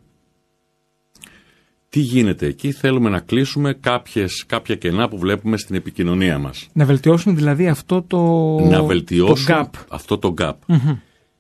Τι 1.91 2.01
γίνεται 2.01 2.47
εκεί, 2.47 2.73
θέλουμε 2.73 3.11
να 3.11 3.21
κλείσουμε 3.21 3.73
κάποιες, 3.73 4.45
κάποια 4.47 4.75
κενά 4.75 5.09
που 5.09 5.19
βλέπουμε 5.19 5.57
στην 5.57 5.77
επικοινωνία 5.77 6.39
μας. 6.39 6.69
Να 6.73 6.85
βελτιώσουν 6.85 7.37
δηλαδή 7.37 7.69
αυτό 7.69 8.03
το, 8.03 8.19
να 8.61 8.83
βελτιώσουν 8.83 9.47
το 9.47 9.71
gap. 9.73 9.81
αυτό 9.89 10.19
το 10.19 10.35
gap. 10.39 10.53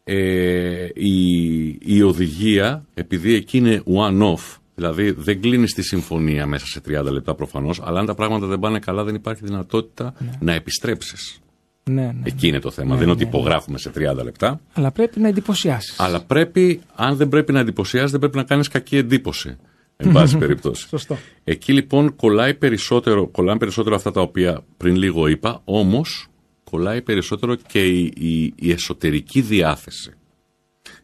Ε, 0.04 0.88
η, 0.94 1.66
η 1.80 2.02
οδηγία, 2.02 2.84
επειδή 2.94 3.34
εκεί 3.34 3.58
είναι 3.58 3.82
one-off, 3.86 4.56
δηλαδή 4.74 5.10
δεν 5.10 5.40
κλείνεις 5.40 5.74
τη 5.74 5.82
συμφωνία 5.82 6.46
μέσα 6.46 6.66
σε 6.66 6.80
30 6.88 7.04
λεπτά 7.12 7.34
προφανώς, 7.34 7.80
αλλά 7.84 8.00
αν 8.00 8.06
τα 8.06 8.14
πράγματα 8.14 8.46
δεν 8.46 8.58
πάνε 8.58 8.78
καλά 8.78 9.04
δεν 9.04 9.14
υπάρχει 9.14 9.44
δυνατότητα 9.44 10.14
να 10.40 10.52
επιστρέψεις. 10.52 11.40
Ναι, 11.84 12.02
ναι. 12.02 12.22
Εκεί 12.22 12.48
είναι 12.48 12.58
το 12.58 12.70
θέμα. 12.70 12.94
δεν 12.94 13.02
είναι 13.02 13.12
ότι 13.12 13.22
υπογράφουμε 13.22 13.78
σε 13.78 13.90
30 13.96 14.24
λεπτά. 14.24 14.60
Αλλά 14.72 14.90
πρέπει 14.90 15.20
να 15.20 15.28
εντυπωσιάσεις. 15.28 16.00
Αλλά 16.00 16.20
πρέπει, 16.20 16.80
αν 16.94 17.16
δεν 17.16 17.28
πρέπει 17.28 17.52
να 17.52 17.60
εντυπωσιάσει, 17.60 18.10
δεν 18.10 18.20
πρέπει 18.20 18.36
να 18.36 18.42
κάνεις 18.42 18.68
κακή 18.68 18.96
εντύπωση. 18.96 19.56
Εν 20.00 20.12
πάση 20.12 20.38
περιπτώσει. 20.38 20.88
Σωστό. 20.88 21.18
Εκεί 21.44 21.72
λοιπόν 21.72 22.16
κολλάει 22.16 22.54
περισσότερο, 22.54 23.26
κολλάνε 23.28 23.58
περισσότερο 23.58 23.94
αυτά 23.94 24.10
τα 24.10 24.20
οποία 24.20 24.64
πριν 24.76 24.96
λίγο 24.96 25.26
είπα, 25.26 25.60
όμως 25.64 26.28
κολλάει 26.64 27.02
περισσότερο 27.02 27.54
και 27.54 27.86
η, 27.86 28.12
η, 28.16 28.52
η 28.56 28.70
εσωτερική 28.70 29.40
διάθεση. 29.40 30.12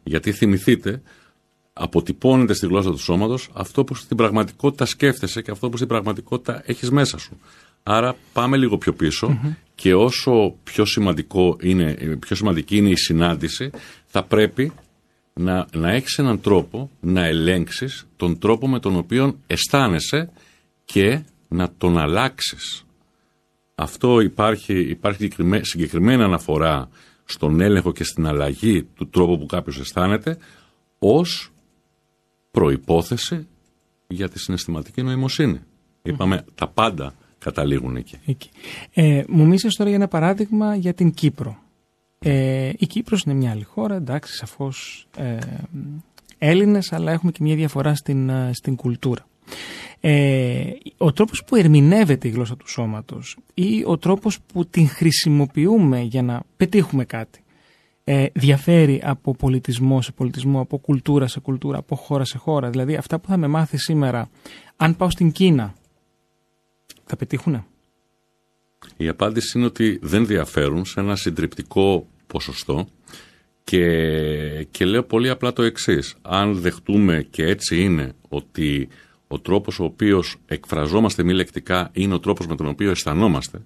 Γιατί 0.03 0.31
θυμηθείτε, 0.31 1.01
αποτυπώνεται 1.73 2.53
στη 2.53 2.67
γλώσσα 2.67 2.91
του 2.91 2.97
σώματος 2.97 3.49
αυτό 3.53 3.83
που 3.83 3.95
στην 3.95 4.17
πραγματικότητα 4.17 4.85
σκέφτεσαι 4.85 5.41
και 5.41 5.51
αυτό 5.51 5.69
που 5.69 5.75
στην 5.75 5.87
πραγματικότητα 5.87 6.61
έχεις 6.65 6.91
μέσα 6.91 7.17
σου. 7.17 7.39
Άρα 7.83 8.15
πάμε 8.33 8.57
λίγο 8.57 8.77
πιο 8.77 8.93
πισω 8.93 9.39
και 9.75 9.93
όσο 9.93 10.55
πιο, 10.63 10.85
σημαντικό 10.85 11.57
είναι, 11.61 12.17
πιο 12.19 12.35
σημαντική 12.35 12.77
είναι 12.77 12.89
η 12.89 12.95
συνάντηση, 12.95 13.69
θα 14.05 14.23
πρέπει 14.23 14.71
να, 15.39 15.67
να 15.73 15.91
έχεις 15.91 16.17
έναν 16.17 16.41
τρόπο 16.41 16.89
να 16.99 17.25
ελέγξεις 17.25 18.07
τον 18.15 18.39
τρόπο 18.39 18.67
με 18.67 18.79
τον 18.79 18.95
οποίο 18.95 19.39
αισθάνεσαι 19.47 20.29
και 20.85 21.21
να 21.47 21.71
τον 21.77 21.97
αλλάξεις. 21.97 22.85
Αυτό 23.75 24.19
υπάρχει, 24.19 24.79
υπάρχει 24.79 25.29
συγκεκριμένη 25.61 26.23
αναφορά 26.23 26.89
στον 27.25 27.61
έλεγχο 27.61 27.91
και 27.91 28.03
στην 28.03 28.27
αλλαγή 28.27 28.83
του 28.83 29.09
τρόπου 29.09 29.37
που 29.37 29.45
κάποιος 29.45 29.79
αισθάνεται 29.79 30.37
ως 30.99 31.51
προϋπόθεση 32.51 33.47
για 34.07 34.29
τη 34.29 34.39
συναισθηματική 34.39 35.01
νοημοσύνη. 35.01 35.59
Είπαμε 36.01 36.45
τα 36.55 36.67
πάντα 36.67 37.13
καταλήγουν 37.39 37.95
εκεί. 37.95 38.17
εκεί. 38.25 38.49
Ε, 38.93 39.23
μου 39.27 39.45
μίλησες 39.45 39.75
τώρα 39.75 39.89
για 39.89 39.97
ένα 39.97 40.07
παράδειγμα 40.07 40.75
για 40.75 40.93
την 40.93 41.13
Κύπρο. 41.13 41.63
Ε, 42.27 42.71
η 42.77 42.87
Κύπρος 42.87 43.23
είναι 43.23 43.33
μια 43.33 43.51
άλλη 43.51 43.63
χώρα, 43.63 43.95
εντάξει, 43.95 44.33
σαφώς 44.33 45.07
ε, 45.17 45.37
Έλληνες, 46.37 46.93
αλλά 46.93 47.11
έχουμε 47.11 47.31
και 47.31 47.39
μια 47.41 47.55
διαφορά 47.55 47.95
στην, 47.95 48.29
ε, 48.29 48.51
στην 48.53 48.75
κουλτούρα. 48.75 49.27
Ε, 49.99 50.63
ο 50.97 51.11
τρόπος 51.13 51.43
που 51.43 51.55
ερμηνεύεται 51.55 52.27
η 52.27 52.31
γλώσσα 52.31 52.57
του 52.57 52.69
σώματος 52.69 53.37
ή 53.53 53.83
ο 53.85 53.97
τρόπος 53.97 54.39
που 54.41 54.65
την 54.65 54.87
χρησιμοποιούμε 54.87 56.01
για 56.01 56.21
να 56.21 56.43
πετύχουμε 56.57 57.05
κάτι 57.05 57.39
ε, 58.03 58.25
διαφέρει 58.33 59.01
από 59.03 59.35
πολιτισμό 59.35 60.01
σε 60.01 60.11
πολιτισμό, 60.11 60.59
από 60.59 60.77
κουλτούρα 60.77 61.27
σε 61.27 61.39
κουλτούρα, 61.39 61.77
από 61.77 61.95
χώρα 61.95 62.25
σε 62.25 62.37
χώρα. 62.37 62.69
Δηλαδή 62.69 62.95
αυτά 62.95 63.19
που 63.19 63.27
θα 63.27 63.37
με 63.37 63.47
μάθει 63.47 63.77
σήμερα, 63.77 64.29
αν 64.75 64.95
πάω 64.95 65.09
στην 65.09 65.31
Κίνα, 65.31 65.73
θα 67.05 67.15
πετύχουνε; 67.15 67.65
Η 68.97 69.07
απάντηση 69.07 69.57
είναι 69.57 69.67
ότι 69.67 69.99
δεν 70.01 70.25
διαφέρουν 70.25 70.85
σε 70.85 70.99
ένα 70.99 71.15
συντριπτικό 71.15 72.07
ποσοστό 72.27 72.87
και, 73.63 74.67
και 74.71 74.85
λέω 74.85 75.03
πολύ 75.03 75.29
απλά 75.29 75.53
το 75.53 75.63
εξής. 75.63 76.15
Αν 76.21 76.55
δεχτούμε 76.55 77.27
και 77.29 77.45
έτσι 77.45 77.81
είναι 77.81 78.13
ότι 78.29 78.87
ο 79.27 79.39
τρόπος 79.39 79.79
ο 79.79 79.83
οποίος 79.83 80.35
εκφραζόμαστε 80.45 81.23
μη 81.23 81.33
λεκτικά 81.33 81.89
είναι 81.93 82.13
ο 82.13 82.19
τρόπος 82.19 82.47
με 82.47 82.55
τον 82.55 82.67
οποίο 82.67 82.91
αισθανόμαστε, 82.91 83.61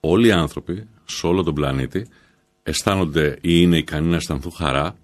όλοι 0.00 0.26
οι 0.26 0.32
άνθρωποι 0.32 0.86
σε 1.04 1.26
όλο 1.26 1.42
τον 1.42 1.54
πλανήτη 1.54 2.06
αισθάνονται 2.62 3.38
ή 3.40 3.50
είναι 3.60 3.76
ικανοί 3.76 4.08
να 4.08 4.16
αισθανθούν 4.16 4.52
χαρά 4.52 4.96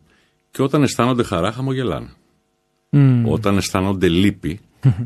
και 0.51 0.63
όταν 0.63 0.83
αισθάνονται 0.83 1.23
χαρά 1.23 1.53
χαμογελάνε. 1.53 2.09
Όταν 3.25 3.57
αισθάνονται 3.57 4.09
λύπη 4.09 4.61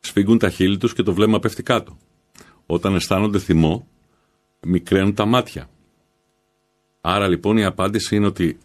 σφίγγουν 0.00 0.38
τα 0.38 0.50
χείλη 0.50 0.76
τους 0.78 0.94
και 0.94 1.02
το 1.02 1.12
βλέμμα 1.12 1.38
πέφτει 1.38 1.62
κάτω. 1.62 1.98
Όταν 2.66 2.94
αισθάνονται 2.94 3.38
θυμό 3.38 3.86
μικραίνουν 4.60 5.14
τα 5.14 5.24
μάτια. 5.24 5.68
Άρα 7.10 7.28
λοιπόν 7.28 7.56
η 7.56 7.64
απάντηση 7.64 8.16
είναι 8.16 8.26
ότι 8.26 8.58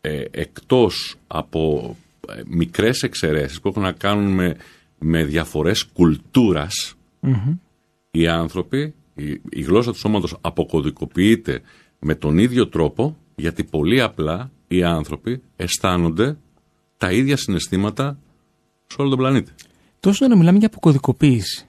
ε, 0.00 0.24
εκτός 0.30 1.16
από 1.26 1.96
ε, 2.28 2.42
μικρές 2.46 3.02
εξαιρέσεις 3.02 3.60
που 3.60 3.68
έχουν 3.68 3.82
να 3.82 3.92
κάνουν 3.92 4.32
με, 4.32 4.56
με 4.98 5.24
διαφορές 5.24 5.86
οι 8.10 8.26
άνθρωποι, 8.26 8.94
η, 9.14 9.40
η 9.50 9.60
γλώσσα 9.62 9.92
του 9.92 9.98
σώματος 9.98 10.36
αποκωδικοποιείται 10.40 11.60
με 11.98 12.14
τον 12.14 12.38
ίδιο 12.38 12.68
τρόπο 12.68 13.16
γιατί 13.34 13.64
πολύ 13.64 14.00
απλά 14.00 14.50
οι 14.68 14.82
άνθρωποι 14.82 15.42
αισθάνονται 15.56 16.36
τα 16.96 17.12
ίδια 17.12 17.36
συναισθήματα 17.36 18.18
σε 18.86 18.96
όλο 19.00 19.08
τον 19.08 19.18
πλανήτη. 19.18 19.52
Τόσο 20.00 20.28
να 20.28 20.36
μιλάμε 20.36 20.58
για 20.58 20.66
αποκωδικοποίηση. 20.66 21.66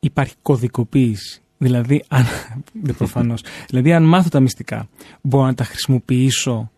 Υπάρχει 0.00 0.34
κωδικοποίηση. 0.42 1.42
Δηλαδή, 1.58 2.04
αν, 2.08 2.24
προφανώς, 2.98 3.42
δηλαδή, 3.68 3.92
αν 3.92 4.04
μάθω 4.04 4.28
τα 4.28 4.40
μυστικά, 4.40 4.88
μπορώ 5.20 5.46
να 5.46 5.54
τα 5.54 5.64
χρησιμοποιήσω 5.64 6.70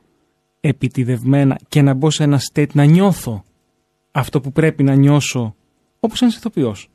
επιτιδευμένα 0.61 1.59
και 1.69 1.83
να 1.83 1.95
μπω 1.95 2.11
σε 2.11 2.23
ένα 2.23 2.41
state 2.53 2.73
να 2.73 2.85
νιώθω 2.85 3.45
αυτό 4.11 4.41
που 4.41 4.53
πρέπει 4.53 4.83
να 4.83 4.95
νιώσω 4.95 5.55
όπως 6.01 6.23
ένας 6.23 6.37
ηθοποιός 6.37 6.91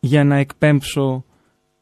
για 0.00 0.24
να 0.24 0.36
εκπέμψω 0.36 1.24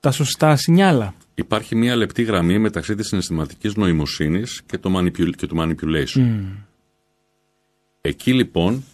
τα 0.00 0.10
σωστά 0.10 0.56
σινιάλα. 0.56 1.14
Υπάρχει 1.34 1.76
μια 1.76 1.96
λεπτή 1.96 2.22
γραμμή 2.22 2.58
μεταξύ 2.58 2.94
της 2.94 3.06
συναισθηματικής 3.06 3.74
νοημοσύνης 3.74 4.62
και, 4.66 4.78
το 4.78 5.10
και 5.36 5.46
του 5.46 5.56
manipulation. 5.58 6.46
Εκεί 8.00 8.32
λοιπόν 8.32 8.84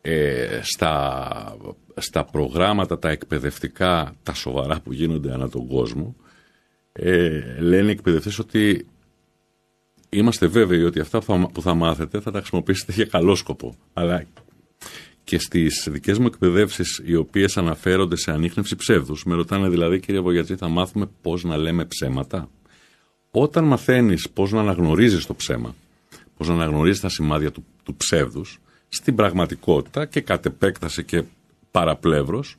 ε, 0.00 0.60
στα, 0.62 1.56
στα 1.96 2.24
προγράμματα 2.24 2.98
τα 2.98 3.08
εκπαιδευτικά, 3.08 4.14
τα 4.22 4.34
σοβαρά 4.34 4.80
που 4.80 4.92
γίνονται 4.92 5.32
ανά 5.32 5.48
τον 5.48 5.66
κόσμο, 5.66 6.16
ε, 6.92 7.40
λένε 7.58 7.88
οι 7.88 7.90
εκπαιδευτές 7.90 8.38
ότι 8.38 8.86
είμαστε 10.08 10.46
βέβαιοι 10.46 10.82
ότι 10.82 11.00
αυτά 11.00 11.18
που 11.52 11.62
θα 11.62 11.74
μάθετε 11.74 12.20
θα 12.20 12.30
τα 12.30 12.38
χρησιμοποιήσετε 12.38 12.92
για 12.92 13.04
καλό 13.04 13.34
σκοπό. 13.34 13.74
Αλλά 13.92 14.24
και 15.24 15.38
στις 15.38 15.88
δικές 15.90 16.18
μου 16.18 16.26
εκπαιδεύσεις 16.26 17.02
οι 17.04 17.14
οποίες 17.14 17.56
αναφέρονται 17.56 18.16
σε 18.16 18.30
ανείχνευση 18.30 18.76
ψεύδους, 18.76 19.24
με 19.24 19.34
ρωτάνε 19.34 19.68
δηλαδή 19.68 20.00
κύριε 20.00 20.20
Βογιατζή 20.20 20.56
θα 20.56 20.68
μάθουμε 20.68 21.08
πώς 21.22 21.44
να 21.44 21.56
λέμε 21.56 21.84
ψέματα; 21.84 22.48
Όταν 23.30 23.64
μαθαίνεις 23.64 24.30
πώς 24.30 24.52
να 24.52 24.60
αναγνωρίζεις 24.60 25.26
το 25.26 25.34
ψέμα, 25.34 25.74
πώς 26.36 26.48
να 26.48 26.54
αναγνωρίζεις 26.54 27.00
τα 27.00 27.08
σημάδια 27.08 27.50
του, 27.50 27.64
του 27.82 27.94
ψεύδους, 27.94 28.60
στην 28.88 29.14
πραγματικότητα 29.14 30.06
και 30.06 30.20
κατ' 30.20 30.46
επέκταση 30.46 31.04
και 31.04 31.22
παραπλεύρος 31.72 32.56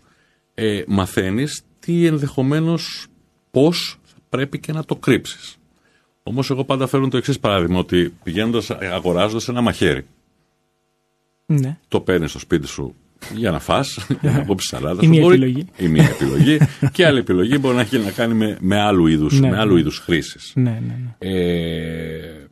ε, 0.53 0.83
μαθαίνεις 0.87 1.61
τι 1.79 2.05
ενδεχομένως 2.05 3.05
πώς 3.51 3.99
πρέπει 4.29 4.59
και 4.59 4.71
να 4.71 4.83
το 4.85 4.95
κρύψεις. 4.95 5.57
Όμως 6.23 6.49
εγώ 6.49 6.63
πάντα 6.63 6.87
φέρνω 6.87 7.07
το 7.07 7.17
εξής 7.17 7.39
παράδειγμα 7.39 7.79
ότι 7.79 8.13
πηγαίνοντας 8.23 8.69
αγοράζοντας 8.71 9.47
ένα 9.47 9.61
μαχαίρι 9.61 10.05
ναι. 11.45 11.77
το 11.87 11.99
παίρνεις 11.99 12.29
στο 12.29 12.39
σπίτι 12.39 12.67
σου 12.67 12.95
για 13.35 13.51
να 13.51 13.59
φας, 13.59 14.07
για 14.21 14.31
να 14.31 14.43
κόψεις 14.43 14.69
σαλάτα. 14.69 14.99
Η 15.03 15.07
μία 15.07 15.23
επιλογή. 15.23 15.65
Η 15.77 15.87
μία 15.87 16.09
επιλογή. 16.09 16.57
και 16.93 17.05
άλλη 17.05 17.19
επιλογή 17.19 17.57
μπορεί 17.59 17.75
να 17.75 17.81
έχει 17.81 17.97
να 17.97 18.11
κάνει 18.11 18.33
με, 18.33 18.57
με 18.59 18.79
άλλου 18.79 19.07
είδους, 19.07 19.39
ναι, 19.39 19.49
με 19.49 19.59
άλλου 19.59 19.73
ναι. 19.73 19.79
είδους 19.79 19.97
χρήσης. 19.97 20.51
Ναι, 20.55 20.81
ναι, 20.87 20.97
ναι. 21.03 21.31
Ε, 21.31 22.47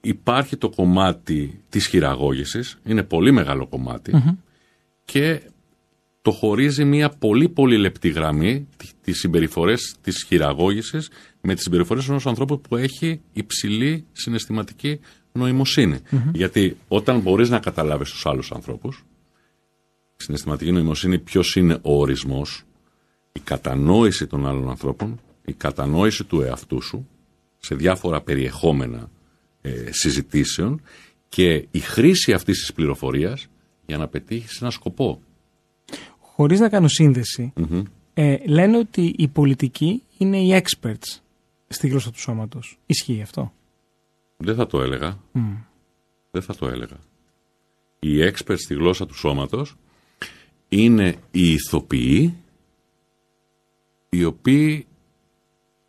υπάρχει 0.00 0.56
το 0.56 0.68
κομμάτι 0.68 1.60
της 1.68 1.86
χειραγώγησης, 1.86 2.78
είναι 2.84 3.02
πολύ 3.02 3.32
μεγάλο 3.32 3.68
και 5.04 5.40
το 6.22 6.30
χωρίζει 6.30 6.84
μια 6.84 7.08
πολύ 7.08 7.48
πολύ 7.48 7.76
λεπτή 7.76 8.08
γραμμή 8.08 8.68
τις 9.02 9.18
συμπεριφορές 9.18 9.94
της 10.02 10.24
χειραγώγησης 10.26 11.10
με 11.40 11.54
τις 11.54 11.62
συμπεριφορές 11.62 12.08
ενός 12.08 12.26
ανθρώπου 12.26 12.60
που 12.60 12.76
έχει 12.76 13.20
υψηλή 13.32 14.04
συναισθηματική 14.12 15.00
νοημοσύνη. 15.32 15.98
Γιατί 16.32 16.76
όταν 16.88 17.20
μπορείς 17.20 17.48
να 17.50 17.58
καταλάβεις 17.58 18.10
τους 18.10 18.26
άλλους 18.26 18.52
ανθρώπους, 18.52 19.04
συναισθηματική 20.16 20.72
νοημοσύνη 20.72 21.18
ποιος 21.18 21.56
είναι 21.56 21.78
ο 21.82 22.00
ορισμός, 22.00 22.64
η 23.32 23.40
κατανόηση 23.40 24.26
των 24.26 24.46
άλλων 24.46 24.68
ανθρώπων, 24.68 25.20
η 25.44 25.52
κατανόηση 25.52 26.24
του 26.24 26.40
εαυτού 26.40 26.80
σου 26.82 27.08
σε 27.58 27.74
διάφορα 27.74 28.20
περιεχόμενα 28.20 29.10
ε, 29.60 29.70
συζητήσεων 29.90 30.82
και 31.28 31.66
η 31.70 31.78
χρήση 31.78 32.32
αυτής 32.32 32.58
της 32.58 32.72
πληροφορίας 32.72 33.46
για 33.86 33.98
να 33.98 34.08
πετύχεις 34.08 34.60
ένα 34.60 34.70
σκοπό. 34.70 35.22
Χωρίς 36.34 36.60
να 36.60 36.68
κάνω 36.68 36.86
ε, 38.14 38.36
λένε 38.46 38.76
ότι 38.76 39.14
οι 39.18 39.28
πολιτικοί 39.28 40.02
είναι 40.18 40.38
οι 40.38 40.62
experts 40.62 41.20
στη 41.68 41.88
γλώσσα 41.88 42.10
του 42.10 42.20
σώματος. 42.20 42.78
Ισχύει 42.86 43.22
αυτό; 43.22 43.52
Δεν 44.36 44.54
θα 44.54 44.66
το 44.66 44.82
έλεγα. 44.82 45.18
Δεν 46.30 46.42
θα 46.42 46.54
το 46.54 46.68
έλεγα. 46.68 46.96
Οι 47.98 48.18
experts 48.18 48.58
στη 48.58 48.74
γλώσσα 48.74 49.06
του 49.06 49.14
σώματος 49.14 49.76
είναι 50.68 51.16
οι 51.30 51.52
ηθοποιοί 51.52 52.36
οι 54.08 54.24
οποίοι 54.24 54.86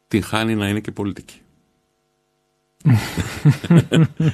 την 0.07 0.23
χάνει 0.23 0.55
να 0.55 0.67
είναι 0.69 0.79
και 0.79 0.91
πολιτικοί. 0.91 1.37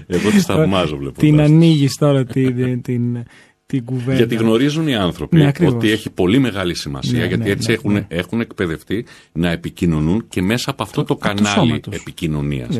Εγώ 0.08 0.30
τη 0.30 0.40
θαυμάζω 0.40 0.98
βλέπω. 0.98 1.20
Την 1.20 1.40
ανοίγεις 1.40 1.96
τώρα 1.96 2.26
την, 2.26 2.82
την, 2.82 3.26
την 3.70 3.86
κουβέντα. 3.86 4.16
Γιατί 4.16 4.36
γνωρίζουν 4.36 4.88
οι 4.88 4.96
άνθρωποι 4.96 5.38
ναι, 5.38 5.52
ότι 5.66 5.92
έχει 5.92 6.10
πολύ 6.10 6.40
μεγάλη 6.40 6.76
σημασία, 6.76 7.20
ναι, 7.20 7.26
γιατί 7.26 7.44
ναι, 7.44 7.50
έτσι 7.50 7.72
έχουν, 7.72 8.06
έχουν 8.08 8.42
εκπαιδευτεί 8.42 9.06
να 9.32 9.52
επικοινωνούν 9.52 10.28
και 10.28 10.42
μέσα 10.42 10.72
από 10.72 10.84
αυτό 10.84 11.04
το, 11.04 11.14
το 11.14 11.16
κανάλι 11.16 11.82
επικοινωνίας. 11.90 12.80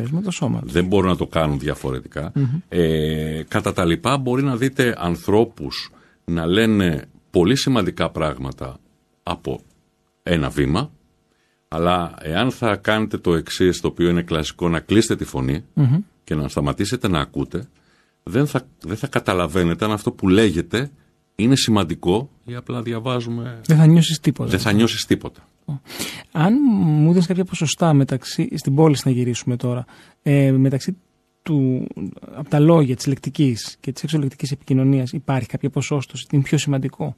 Δεν 0.62 0.86
μπορούν 0.86 1.10
να 1.10 1.16
το 1.16 1.26
κάνουν 1.26 1.58
διαφορετικά. 1.58 2.32
Ε, 2.68 3.42
κατά 3.48 3.72
τα 3.72 3.84
λοιπά, 3.84 4.16
μπορεί 4.16 4.42
να 4.42 4.56
δείτε 4.56 4.94
ανθρώπους 4.98 5.90
να 6.24 6.46
λένε 6.46 7.04
πολύ 7.30 7.56
σημαντικά 7.56 8.10
πράγματα 8.10 8.78
από 9.22 9.60
ένα 10.22 10.48
βήμα, 10.48 10.90
αλλά 11.68 12.14
εάν 12.22 12.50
θα 12.50 12.76
κάνετε 12.76 13.18
το 13.18 13.34
εξής, 13.34 13.80
το 13.80 13.88
οποίο 13.88 14.08
είναι 14.08 14.22
κλασικό, 14.22 14.68
να 14.68 14.80
κλείσετε 14.80 15.16
τη 15.16 15.24
φωνη 15.24 15.64
και 16.24 16.34
να 16.34 16.48
σταματήσετε 16.48 17.08
να 17.08 17.20
ακούτε, 17.20 17.68
δεν 18.30 18.46
θα, 18.46 18.66
δεν 18.80 18.96
θα 18.96 19.06
καταλαβαίνετε 19.06 19.84
αν 19.84 19.92
αυτό 19.92 20.12
που 20.12 20.28
λέγεται 20.28 20.90
είναι 21.34 21.56
σημαντικό 21.56 22.30
ή 22.44 22.54
απλά 22.54 22.82
διαβάζουμε. 22.82 23.60
Δεν 23.66 23.76
θα 23.76 23.86
νιώσεις 23.86 24.20
τίποτα. 24.20 24.50
Δεν 24.50 24.60
θα 24.60 24.72
νιώσεις 24.72 25.06
τίποτα. 25.06 25.48
Αν 26.32 26.54
μου 26.72 27.10
δίνεις 27.10 27.26
κάποια 27.26 27.44
ποσοστά 27.44 27.92
μεταξύ, 27.92 28.48
στην 28.56 28.74
πόλη 28.74 28.96
να 29.04 29.10
γυρίσουμε 29.10 29.56
τώρα, 29.56 29.84
ε, 30.22 30.50
μεταξύ 30.50 30.96
του, 31.42 31.86
από 32.34 32.50
τα 32.50 32.58
λόγια 32.58 32.96
της 32.96 33.06
λεκτικής 33.06 33.76
και 33.80 33.92
της 33.92 34.02
εξωλεκτικής 34.02 34.50
επικοινωνίας, 34.50 35.12
υπάρχει 35.12 35.48
κάποια 35.48 35.70
ποσόστοση, 35.70 36.26
είναι 36.30 36.42
πιο 36.42 36.58
σημαντικό; 36.58 37.16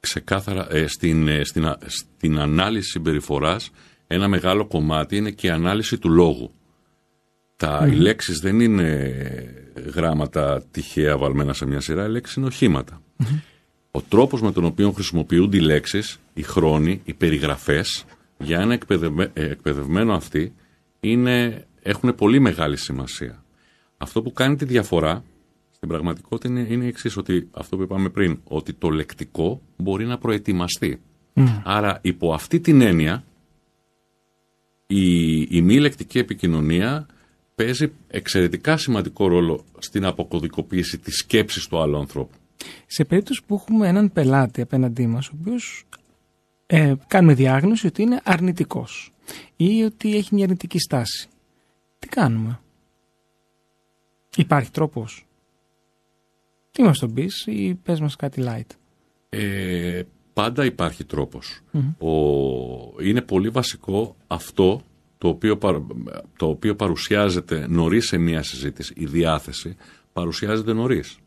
Ξεκάθαρα 0.00 0.74
ε, 0.74 0.86
στην, 0.86 1.28
ε, 1.28 1.44
στην, 1.44 1.74
στην 1.86 2.38
ανάλυση 2.38 2.90
συμπεριφοράς 2.90 3.70
ένα 4.06 4.28
μεγάλο 4.28 4.66
κομμάτι 4.66 5.16
είναι 5.16 5.30
και 5.30 5.46
η 5.46 5.50
ανάλυση 5.50 5.98
του 5.98 6.10
λόγου. 6.10 6.50
Τα, 7.56 7.84
mm. 7.84 7.92
Οι 7.92 7.94
λέξεις 7.94 8.38
δεν 8.38 8.60
είναι 8.60 9.14
γράμματα 9.94 10.62
τυχαία 10.70 11.18
βαλμένα 11.18 11.52
σε 11.52 11.66
μια 11.66 11.80
σειρά, 11.80 12.06
οι 12.06 12.10
λέξεις 12.10 12.36
είναι 12.36 12.46
οχήματα. 12.46 13.02
Ο 13.90 14.00
τρόπος 14.02 14.42
με 14.42 14.52
τον 14.52 14.64
οποίο 14.64 14.90
χρησιμοποιούνται 14.90 15.56
οι 15.56 15.60
λέξεις, 15.60 16.18
οι 16.34 16.42
χρόνοι, 16.42 17.00
οι 17.04 17.14
περιγραφές 17.14 18.04
για 18.38 18.60
ένα 18.60 18.72
εκπαιδευμένο, 18.72 19.30
εκπαιδευμένο 19.34 20.14
αυτή 20.14 20.52
είναι, 21.00 21.66
έχουν 21.82 22.14
πολύ 22.14 22.40
μεγάλη 22.40 22.76
σημασία. 22.76 23.44
Αυτό 23.96 24.22
που 24.22 24.32
κάνει 24.32 24.56
τη 24.56 24.64
διαφορά 24.64 25.24
στην 25.70 25.88
πραγματικότητα 25.88 26.48
είναι, 26.48 26.66
είναι 26.70 26.84
η 26.84 26.88
εξής, 26.88 27.16
ότι 27.16 27.48
αυτό 27.52 27.76
που 27.76 27.82
είπαμε 27.82 28.08
πριν, 28.08 28.38
ότι 28.44 28.72
το 28.72 28.88
λεκτικό 28.88 29.62
μπορεί 29.76 30.06
να 30.06 30.18
προετοιμαστεί. 30.18 31.00
Άρα, 31.64 31.98
υπό 32.02 32.32
αυτή 32.32 32.60
την 32.60 32.80
έννοια, 32.80 33.24
η, 34.86 35.40
η 35.40 35.62
μη 35.62 35.80
λεκτική 35.80 36.18
επικοινωνία 36.18 37.06
παίζει 37.54 37.92
εξαιρετικά 38.08 38.76
σημαντικό 38.76 39.26
ρόλο 39.28 39.64
στην 39.78 40.04
αποκωδικοποίηση 40.04 40.98
της 40.98 41.16
σκέψης 41.18 41.66
του 41.66 41.80
άλλου 41.80 41.98
ανθρώπου. 41.98 42.36
Σε 42.86 43.04
περίπτωση 43.04 43.42
που 43.46 43.54
έχουμε 43.54 43.88
έναν 43.88 44.12
πελάτη 44.12 44.60
απέναντί 44.60 45.06
μας, 45.06 45.28
ο 45.28 45.32
οποίος 45.40 45.86
ε, 46.66 46.94
κάνουμε 47.06 47.34
διάγνωση 47.34 47.86
ότι 47.86 48.02
είναι 48.02 48.20
αρνητικός 48.24 49.12
ή 49.56 49.82
ότι 49.82 50.16
έχει 50.16 50.34
μια 50.34 50.44
αρνητική 50.44 50.78
στάση. 50.78 51.28
Τι 51.98 52.08
κάνουμε; 52.08 52.60
Υπάρχει 54.36 54.70
τρόπος; 54.70 55.26
Τι 56.72 56.82
μας 56.82 56.98
τον 56.98 57.14
πεις 57.14 57.46
ή 57.46 57.74
πες 57.82 58.00
μας 58.00 58.16
κάτι 58.16 58.42
light; 58.46 58.76
Ε, 59.28 60.02
πάντα 60.32 60.64
υπάρχει 60.64 61.04
Ο, 61.98 62.12
είναι 63.02 63.20
πολύ 63.20 63.48
βασικό 63.48 64.16
αυτό 64.26 64.82
το 65.18 65.28
οποίο, 65.28 65.58
το 66.36 66.46
οποίο 66.48 66.74
παρουσιάζεται 66.74 67.66
νωρίς 67.68 68.06
σε 68.06 68.18
μια 68.18 68.42
συζήτηση, 68.42 68.94
η 68.96 69.06
διάθεση 69.06 69.76
παρουσιάζεται 70.12 70.72
νωρίς. 70.72 71.18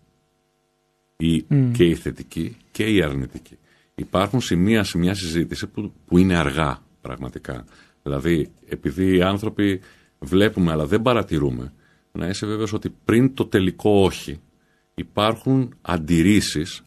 Και 1.74 1.84
η 1.84 1.96
θετική 1.96 2.58
και 2.72 2.84
η 2.84 3.02
αρνητική. 3.02 3.58
Υπάρχουν 3.96 4.42
σημεία 4.42 4.84
σε 4.84 4.98
μια 4.98 5.14
συζήτηση 5.14 5.68
που, 5.68 5.94
που 6.06 6.18
είναι 6.18 6.36
αργά 6.36 6.82
πραγματικά. 7.02 7.66
Δηλαδή, 8.04 8.50
επειδή 8.68 9.16
οι 9.16 9.22
άνθρωποι 9.22 9.80
βλέπουμε 10.20 10.72
αλλά 10.72 10.86
δεν 10.86 11.02
παρατηρούμε, 11.02 11.74
να 12.12 12.28
είσαι 12.28 12.46
βέβαιος 12.46 12.74
ότι 12.74 12.94
πριν 13.06 13.34
το 13.34 13.46
τελικό 13.46 14.04
όχι 14.04 14.40
υπάρχουν 14.96 15.74
αντιρρήσεις 15.82 16.84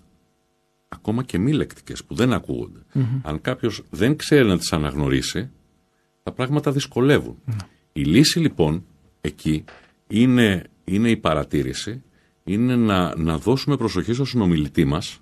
ακόμα 0.89 1.23
και 1.23 1.39
μη 1.39 1.53
λεκτικές 1.53 2.05
που 2.05 2.15
δεν 2.15 2.33
ακούγονται. 2.33 2.81
Αν 3.23 3.41
κάποιος 3.41 3.83
δεν 3.91 4.17
ξέρει 4.17 4.49
να 4.49 4.59
τις 4.59 4.73
αναγνωρίσει, 4.73 5.51
τα 6.31 6.37
πράγματα 6.37 6.75
Η 7.93 8.03
λύση 8.03 8.39
λοιπόν 8.39 8.85
εκεί 9.21 9.65
είναι, 10.07 10.65
είναι 10.85 11.11
η 11.11 11.17
παρατήρηση, 11.17 12.03
είναι 12.45 12.77
να, 12.77 13.17
να 13.17 13.39
δώσουμε 13.39 13.77
προσοχή 13.77 14.13
στο 14.13 14.25
συνομιλητή 14.25 14.85
μας 14.85 15.21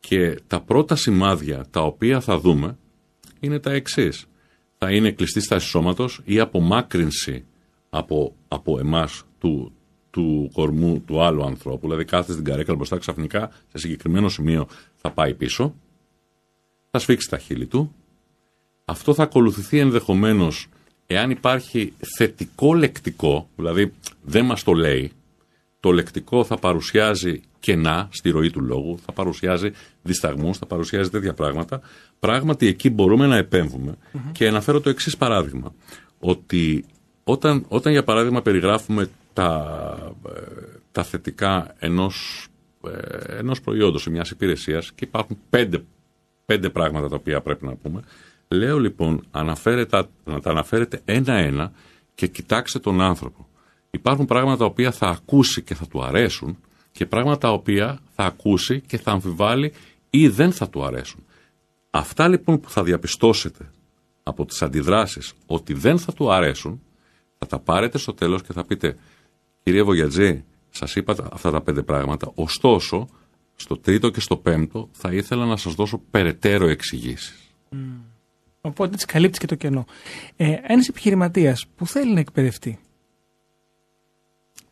και 0.00 0.40
τα 0.46 0.60
πρώτα 0.60 0.96
σημάδια 0.96 1.66
τα 1.70 1.80
οποία 1.80 2.20
θα 2.20 2.38
δούμε 2.38 2.76
είναι 3.40 3.58
τα 3.58 3.72
εξής. 3.72 4.26
Θα 4.78 4.90
είναι 4.92 5.10
κλειστή 5.10 5.40
στάση 5.40 5.68
σώματος 5.68 6.20
ή 6.24 6.40
απομάκρυνση 6.40 7.44
από, 7.90 8.34
από 8.48 8.78
εμάς 8.78 9.24
του, 9.38 9.72
του 10.10 10.50
κορμού 10.52 11.00
του 11.00 11.22
άλλου 11.22 11.44
ανθρώπου, 11.44 11.80
δηλαδή 11.80 12.04
κάθεται 12.04 12.32
στην 12.32 12.44
καρέκλα 12.44 12.74
μπροστά 12.74 12.98
ξαφνικά 12.98 13.50
σε 13.68 13.78
συγκεκριμένο 13.78 14.28
σημείο 14.28 14.68
θα 14.96 15.10
πάει 15.10 15.34
πίσω, 15.34 15.74
θα 16.90 16.98
σφίξει 16.98 17.28
τα 17.30 17.38
χείλη 17.38 17.66
του. 17.66 17.94
Αυτό 18.84 19.14
θα 19.14 19.22
ακολουθηθεί 19.22 19.78
ενδεχομένως 19.78 20.68
εάν 21.06 21.30
υπάρχει 21.30 21.92
θετικό 22.16 22.74
λεκτικό, 22.74 23.48
δηλαδή 23.56 23.92
δεν 24.22 24.44
μας 24.44 24.62
το 24.62 24.72
λέει, 24.72 25.12
το 25.80 25.90
λεκτικό 25.90 26.44
θα 26.44 26.56
παρουσιάζει 26.56 27.42
κενά 27.60 28.08
στη 28.10 28.30
ροή 28.30 28.50
του 28.50 28.60
λόγου, 28.60 28.98
θα 29.04 29.12
παρουσιάζει 29.12 29.70
δισταγμούς, 30.02 30.58
θα 30.58 30.66
παρουσιάζει 30.66 31.10
τέτοια 31.10 31.34
πράγματα. 31.34 31.80
Πράγματι 32.18 32.66
εκεί 32.66 32.90
μπορούμε 32.90 33.26
να 33.26 33.36
επέμβουμε 33.36 33.94
και 34.32 34.48
αναφέρω 34.48 34.80
το 34.80 34.90
εξής 34.90 35.16
παράδειγμα, 35.16 35.74
ότι 36.18 36.84
όταν, 37.24 37.64
όταν 37.68 37.92
για 37.92 38.04
παράδειγμα 38.04 38.42
περιγράφουμε 38.42 39.08
τα, 39.32 40.14
ε, 40.26 40.40
τα 40.92 41.02
θετικά 41.02 41.74
ενός, 41.78 42.46
ε, 42.86 43.36
ενός 43.38 43.60
προϊόντος 43.60 44.06
ή 44.06 44.10
μιας 44.10 44.30
υπηρεσίας 44.30 44.92
και 44.92 45.04
υπάρχουν 45.04 45.38
πέντε, 45.50 45.84
πέντε 46.44 46.70
πράγματα 46.70 47.08
τα 47.08 47.16
οποία 47.16 47.40
πρέπει 47.40 47.64
να 47.64 47.74
πούμε. 47.74 48.02
Λέω 48.52 48.78
λοιπόν 48.78 49.26
αναφέρετε, 49.30 50.08
να 50.24 50.40
τα 50.40 50.50
αναφέρετε 50.50 51.00
ένα-ένα 51.04 51.72
και 52.14 52.26
κοιτάξτε 52.26 52.78
τον 52.78 53.00
άνθρωπο. 53.00 53.48
Υπάρχουν 53.90 54.24
πράγματα 54.26 54.56
τα 54.56 54.64
οποία 54.64 54.92
θα 54.92 55.08
ακούσει 55.08 55.62
και 55.62 55.74
θα 55.74 55.86
του 55.86 56.02
αρέσουν 56.02 56.58
και 56.92 57.06
πράγματα 57.06 57.38
τα 57.38 57.52
οποία 57.52 57.98
θα 58.14 58.24
ακούσει 58.24 58.80
και 58.80 58.98
θα 58.98 59.10
αμφιβάλλει 59.10 59.72
ή 60.10 60.28
δεν 60.28 60.52
θα 60.52 60.68
του 60.68 60.84
αρέσουν. 60.84 61.24
Αυτά 61.90 62.28
λοιπόν 62.28 62.60
που 62.60 62.70
θα 62.70 62.82
διαπιστώσετε 62.82 63.70
από 64.22 64.44
τις 64.44 64.62
αντιδράσεις 64.62 65.32
ότι 65.46 65.72
δεν 65.74 65.98
θα 65.98 66.12
του 66.12 66.32
αρέσουν 66.32 66.80
θα 67.38 67.46
τα 67.46 67.58
πάρετε 67.58 67.98
στο 67.98 68.14
τέλος 68.14 68.42
και 68.42 68.52
θα 68.52 68.64
πείτε 68.64 68.96
Κύριε 69.62 69.82
Βογιατζή, 69.82 70.44
σας 70.70 70.96
είπα 70.96 71.28
αυτά 71.32 71.50
τα 71.50 71.60
πέντε 71.60 71.82
πράγματα. 71.82 72.32
Ωστόσο, 72.34 73.08
στο 73.54 73.76
τρίτο 73.78 74.10
και 74.10 74.20
στο 74.20 74.36
πέμπτο 74.36 74.88
θα 74.92 75.12
ήθελα 75.12 75.46
να 75.46 75.56
σας 75.56 75.74
δώσω 75.74 76.02
περαιτέρω 76.10 76.68
εξηγήσεις. 76.68 77.52
Mm. 77.72 77.76
Οπότε 78.64 78.94
έτσι 78.94 79.06
καλύπτεις 79.06 79.38
και 79.38 79.46
το 79.46 79.54
κενό. 79.54 79.84
Ε, 80.36 80.56
Ένας 80.62 80.88
επιχειρηματίας 80.88 81.66
που 81.76 81.86
θέλει 81.86 82.12
να 82.12 82.20
εκπαιδευτεί, 82.20 82.78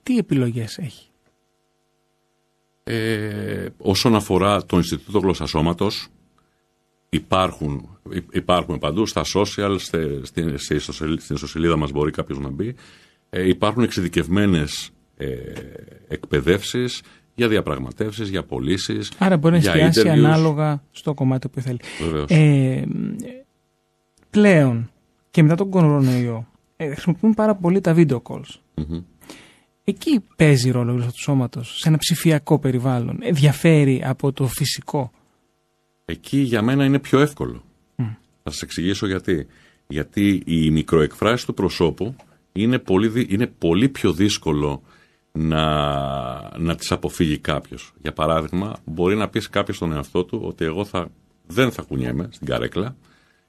τι 0.03 0.19
επιλογές 0.19 0.79
έχει; 0.79 1.09
Ε, 2.85 3.67
όσον 3.79 4.15
αφορά 4.15 4.67
το 4.67 4.77
Ινστιτούτο 4.77 5.19
Γλωσσασώματος, 5.19 6.09
υπάρχουν, 7.09 7.99
υπάρχουν 8.33 8.79
παντού 8.79 9.07
στα 9.07 9.23
social, 9.35 9.77
στην, 10.23 10.59
στην 10.59 10.77
ιστοσελίδα 11.35 11.77
μας 11.77 11.91
μπορεί 11.91 12.11
κάποιος 12.11 12.39
να 12.39 12.49
μπει. 12.49 12.75
Ε, 13.31 13.49
υπάρχουν 13.49 13.83
εξειδικευμένες 13.83 14.91
ε, 15.17 15.27
εκπαιδεύσεις 16.09 17.03
για 17.35 17.49
διαπραγματεύσεις, 17.49 18.29
για 18.29 18.43
πωλήσεις. 18.43 19.13
Άρα 19.19 19.37
μπορεί 19.37 19.53
να 19.53 19.59
εστιάσει 19.59 20.09
ανάλογα 20.09 20.83
στο 20.91 21.15
κομμάτι 21.15 21.49
που 21.49 21.61
θέλει. 21.61 21.81
Ε, 22.29 22.83
πλέον 24.31 24.91
και 25.31 25.43
μετά 25.43 25.55
τον 25.55 25.71
κορονοϊό 25.71 26.47
ε, 26.77 26.91
χρησιμοποιούν 26.93 27.35
πάρα 27.35 27.55
πολύ 27.55 27.81
τα 27.81 27.95
video 27.97 28.23
calls. 28.23 28.59
Εκεί 29.85 30.25
παίζει 30.37 30.71
ρόλο 30.71 30.91
η 30.91 30.95
γλώσσα 30.95 31.11
του 31.11 31.21
σώματος, 31.21 31.79
σε 31.79 31.89
ένα 31.89 31.99
ψηφιακό 31.99 32.59
περιβάλλον. 32.59 33.19
Διαφέρει 33.33 34.03
από 34.05 34.33
το 34.33 34.47
φυσικό. 34.47 35.11
Εκεί 36.05 36.39
για 36.39 36.63
μένα 36.63 36.85
είναι 36.85 36.99
πιο 36.99 37.21
εύκολο. 37.21 37.63
Θα 38.43 38.51
σας 38.51 38.63
εξηγήσω 38.63 39.07
γιατί. 39.07 39.47
Γιατί 39.87 40.43
οι 40.47 40.71
μικροεκφράσεις 40.71 41.47
του 41.47 41.55
προσώπου 41.55 42.15
είναι 42.53 42.79
πολύ, 42.79 43.27
είναι 43.29 43.47
πολύ 43.47 43.89
πιο 43.89 44.13
δύσκολο 44.13 44.83
να, 45.33 45.65
να 46.59 46.75
τις 46.75 46.93
αποφύγει 46.93 47.39
κάποιος. 47.39 47.93
Για 48.03 48.13
παράδειγμα, 48.13 48.77
μπορεί 48.85 49.17
να 49.17 49.29
πεις 49.29 49.49
κάποιος 49.49 49.77
στον 49.77 49.93
εαυτό 49.93 50.25
του 50.25 50.41
ότι 50.45 50.65
εγώ 50.65 50.85
θα, 50.85 51.11
δεν 51.47 51.73
θα 51.73 51.83
κουνιέμαι 51.83 52.29
στην 52.31 52.47
καρέκλα 52.47 52.97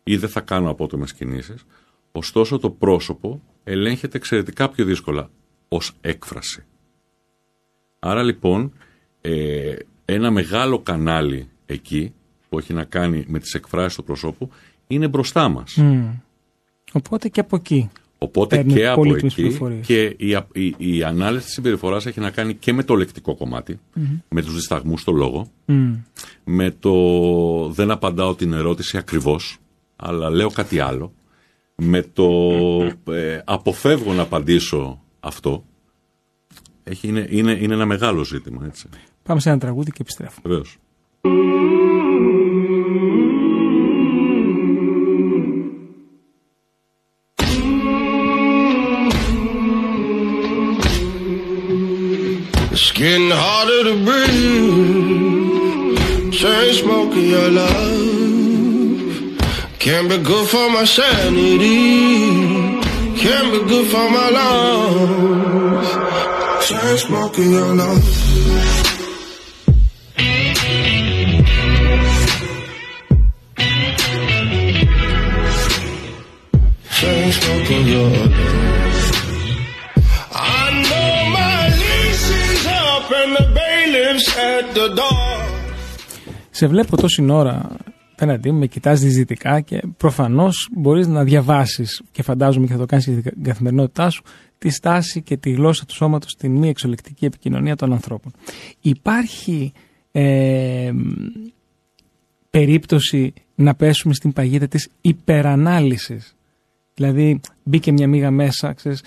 ή 0.04 0.18
δεν 0.18 0.30
θα 0.30 0.42
κάνω 0.42 0.70
απότομες 0.70 1.14
κινήσεις. 1.14 1.66
Ωστόσο 2.12 2.60
το 2.60 2.70
πρόσωπο 2.70 3.42
ελέγχεται 3.64 4.18
εξαιρετικά 4.18 4.70
πιο 4.70 4.86
δύσκολα 4.86 5.30
ως 5.68 5.92
έκφραση. 6.02 6.64
Άρα 8.00 8.24
λοιπόν 8.24 8.74
ε, 9.22 9.76
ένα 10.06 10.32
μεγάλο 10.32 10.80
κανάλι 10.80 11.50
εκεί 11.66 12.14
που 12.50 12.60
έχει 12.60 12.74
να 12.74 12.84
κάνει 12.84 13.26
με 13.28 13.40
τις 13.40 13.54
εκφράσεις 13.54 13.96
του 13.96 14.04
προσώπου 14.04 14.50
είναι 14.88 15.08
μπροστά 15.08 15.50
μας. 15.50 15.78
Οπότε 16.92 17.30
και 17.30 17.40
από 17.40 17.56
εκεί. 17.56 17.90
Οπότε 18.18 18.64
και 18.64 18.88
από 18.88 19.16
εκεί 19.16 19.58
και 19.82 20.16
η, 20.18 20.38
η, 20.54 20.76
η 20.78 21.04
ανάλυση 21.04 21.46
της 21.46 21.54
συμπεριφοράς 21.54 22.06
έχει 22.06 22.20
να 22.20 22.30
κάνει 22.30 22.54
και 22.54 22.74
με 22.74 22.84
το 22.84 22.96
λεκτικό 22.96 23.38
με 24.30 24.42
τους 24.42 24.54
δισταγμούς 24.54 25.02
στο 25.02 25.12
λόγο, 25.12 25.52
με 26.44 26.72
το 26.80 26.94
δεν 27.70 27.92
απαντάω 27.92 28.36
την 28.36 28.54
ερώτηση 28.54 28.98
ακριβώς, 28.98 29.58
αλλά 30.02 30.30
λέω 30.30 30.50
κάτι 30.50 30.80
άλλο, 30.80 31.14
με 31.76 32.02
το 32.02 32.30
ε, 33.12 33.42
αποφεύγω 33.46 34.14
να 34.14 34.22
απαντήσω 34.22 35.02
αυτό. 35.20 35.64
Έχει, 36.84 37.08
είναι, 37.08 37.28
είναι, 37.30 37.52
είναι 37.52 37.74
ένα 37.74 37.86
μεγάλο 37.86 38.24
ζήτημα. 38.24 38.66
Έτσι. 38.66 38.90
Πάμε 39.24 39.40
σε 39.40 39.50
ένα 39.50 39.60
τραγούδι 39.60 39.92
και 39.92 39.98
επιστρέφουμε. 40.02 40.42
Βεβαίως. 40.44 40.78
It's 52.74 52.92
getting 52.92 53.32
harder 53.44 53.82
to 53.90 53.96
breathe. 54.06 55.52
Chain 56.40 56.74
smoking 56.82 57.28
your 57.36 57.50
love. 57.60 58.11
Can't 59.84 60.08
be 60.10 60.18
good 60.20 60.48
for 60.48 60.70
my 60.70 60.86
sanity. 60.86 61.80
Can't 63.22 63.50
be 63.54 63.60
good 63.72 63.88
for 63.94 64.08
my 64.16 64.28
lungs. 64.38 65.90
Chain 66.68 66.98
smoking 67.06 67.52
your 67.52 67.74
love. 67.82 68.06
Chain 76.98 77.32
smoking 77.40 77.88
your 77.88 78.10
love. 78.18 78.52
Σε 86.54 86.68
βλέπω 86.68 86.98
τόση 86.98 87.26
ώρα 87.30 87.70
απέναντί 88.24 88.52
μου, 88.52 88.60
με 88.60 88.68
κοιτάς 88.68 89.00
διζητικά 89.00 89.62
και 89.62 89.82
προφανώς 89.98 90.70
μπορείς 90.72 91.08
να 91.08 91.24
διαβάσεις 91.24 92.02
και 92.12 92.24
φαντάζομαι 92.24 92.66
και 92.66 92.72
θα 92.72 92.78
το 92.78 92.86
κάνεις 92.86 93.06
και 93.06 93.12
στην 93.12 93.44
καθημερινότητά 93.44 94.10
σου 94.10 94.24
τη 94.58 94.70
στάση 94.70 95.22
και 95.22 95.38
τη 95.38 95.52
γλώσσα 95.52 95.86
του 95.86 95.94
σώματος 95.94 96.32
στην 96.32 96.52
μη 96.52 96.70
εξολεκτική 96.70 97.26
επικοινωνία 97.26 97.76
των 97.76 97.94
ανθρώπων. 97.94 98.32
Υπάρχει 98.82 99.74
ε, 100.12 100.92
περίπτωση 102.50 103.34
να 103.56 103.76
πέσουμε 103.76 104.14
στην 104.14 104.34
παγίδα 104.34 104.68
της 104.68 104.90
υπερανάλυσης. 105.02 106.36
Δηλαδή 106.94 107.40
μπήκε 107.64 107.92
μια 107.92 108.08
μίγα 108.08 108.32
μέσα, 108.32 108.74
ξέρεις, 108.74 109.04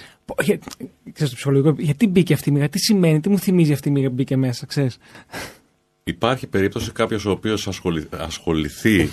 ξέρεις 1.12 1.32
το 1.32 1.36
ψυχολογικό, 1.36 1.74
γιατί 1.78 2.06
μπήκε 2.06 2.32
αυτή 2.32 2.48
η 2.48 2.52
μίγα, 2.52 2.68
τι 2.68 2.78
σημαίνει, 2.78 3.20
τι 3.20 3.28
μου 3.28 3.38
θυμίζει 3.38 3.72
αυτή 3.72 3.88
η 3.88 3.92
μίγα 3.92 4.08
που 4.08 4.14
μπήκε 4.14 4.36
μέσα, 4.36 4.66
ξέρεις. 4.66 4.98
Υπάρχει 6.06 6.46
περίπτωση 6.46 6.92
κάποιος 6.92 7.24
ο 7.24 7.30
οποίος 7.30 7.68
ασχοληθεί 8.10 9.10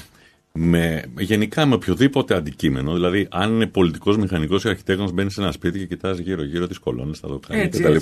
με, 0.53 1.03
γενικά 1.17 1.65
με 1.65 1.75
οποιοδήποτε 1.75 2.35
αντικείμενο. 2.35 2.93
Δηλαδή, 2.93 3.27
αν 3.31 3.53
είναι 3.53 3.67
πολιτικός 3.67 4.17
μηχανικός 4.17 4.63
ή 4.63 4.69
αρχιτέκτονο, 4.69 5.11
μπαίνει 5.11 5.31
σε 5.31 5.41
ένα 5.41 5.51
σπίτι 5.51 5.79
και 5.79 5.85
κοιτάζει 5.85 6.21
γύρω-γύρω 6.21 6.67
τις 6.67 6.77
κολόνες, 6.77 7.19
τα 7.19 7.27
δοκάρια 7.27 7.67
κτλ. 7.67 7.95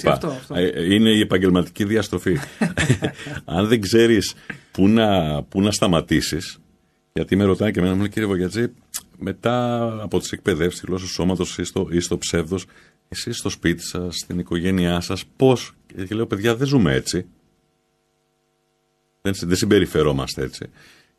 Ε, 0.53 0.93
είναι 0.93 1.09
η 1.09 1.19
επαγγελματική 1.19 1.83
διαστροφή. 1.83 2.37
αν 3.45 3.67
δεν 3.67 3.81
ξέρεις 3.81 4.33
πού 4.71 4.87
να, 4.87 5.43
πού 5.43 5.61
να 5.61 5.71
σταματήσεις, 5.71 6.59
γιατί 7.13 7.35
με 7.35 7.43
ρωτάνε 7.43 7.71
και 7.71 7.79
εμένα, 7.79 7.93
μου 7.93 7.99
λέει 7.99 8.09
κύριε 8.09 8.27
Βογιατζή, 8.27 8.65
μετά 9.17 9.85
από 10.01 10.19
τις 10.19 10.31
εκπαιδεύσεις, 10.31 10.79
τη 10.79 10.85
γλώσσα 10.85 11.05
του 11.05 11.11
σώματος 11.11 11.57
ή 11.57 11.63
στο, 11.63 11.87
ή 11.91 11.99
στο 11.99 12.17
ψεύδος, 12.17 12.65
εσεί 13.09 13.33
στο 13.33 13.49
σπίτι 13.49 13.83
σας, 13.83 14.15
στην 14.15 14.39
οικογένειά 14.39 14.99
σας, 14.99 15.23
πώς. 15.35 15.73
Και 16.07 16.15
λέω, 16.15 16.25
παιδιά, 16.25 16.55
δεν 16.55 16.67
ζούμε 16.67 16.93
έτσι. 16.93 17.25
Δεν, 19.21 19.33
δεν 19.41 19.55
συμπεριφερόμαστε 19.55 20.43
έτσι. 20.43 20.69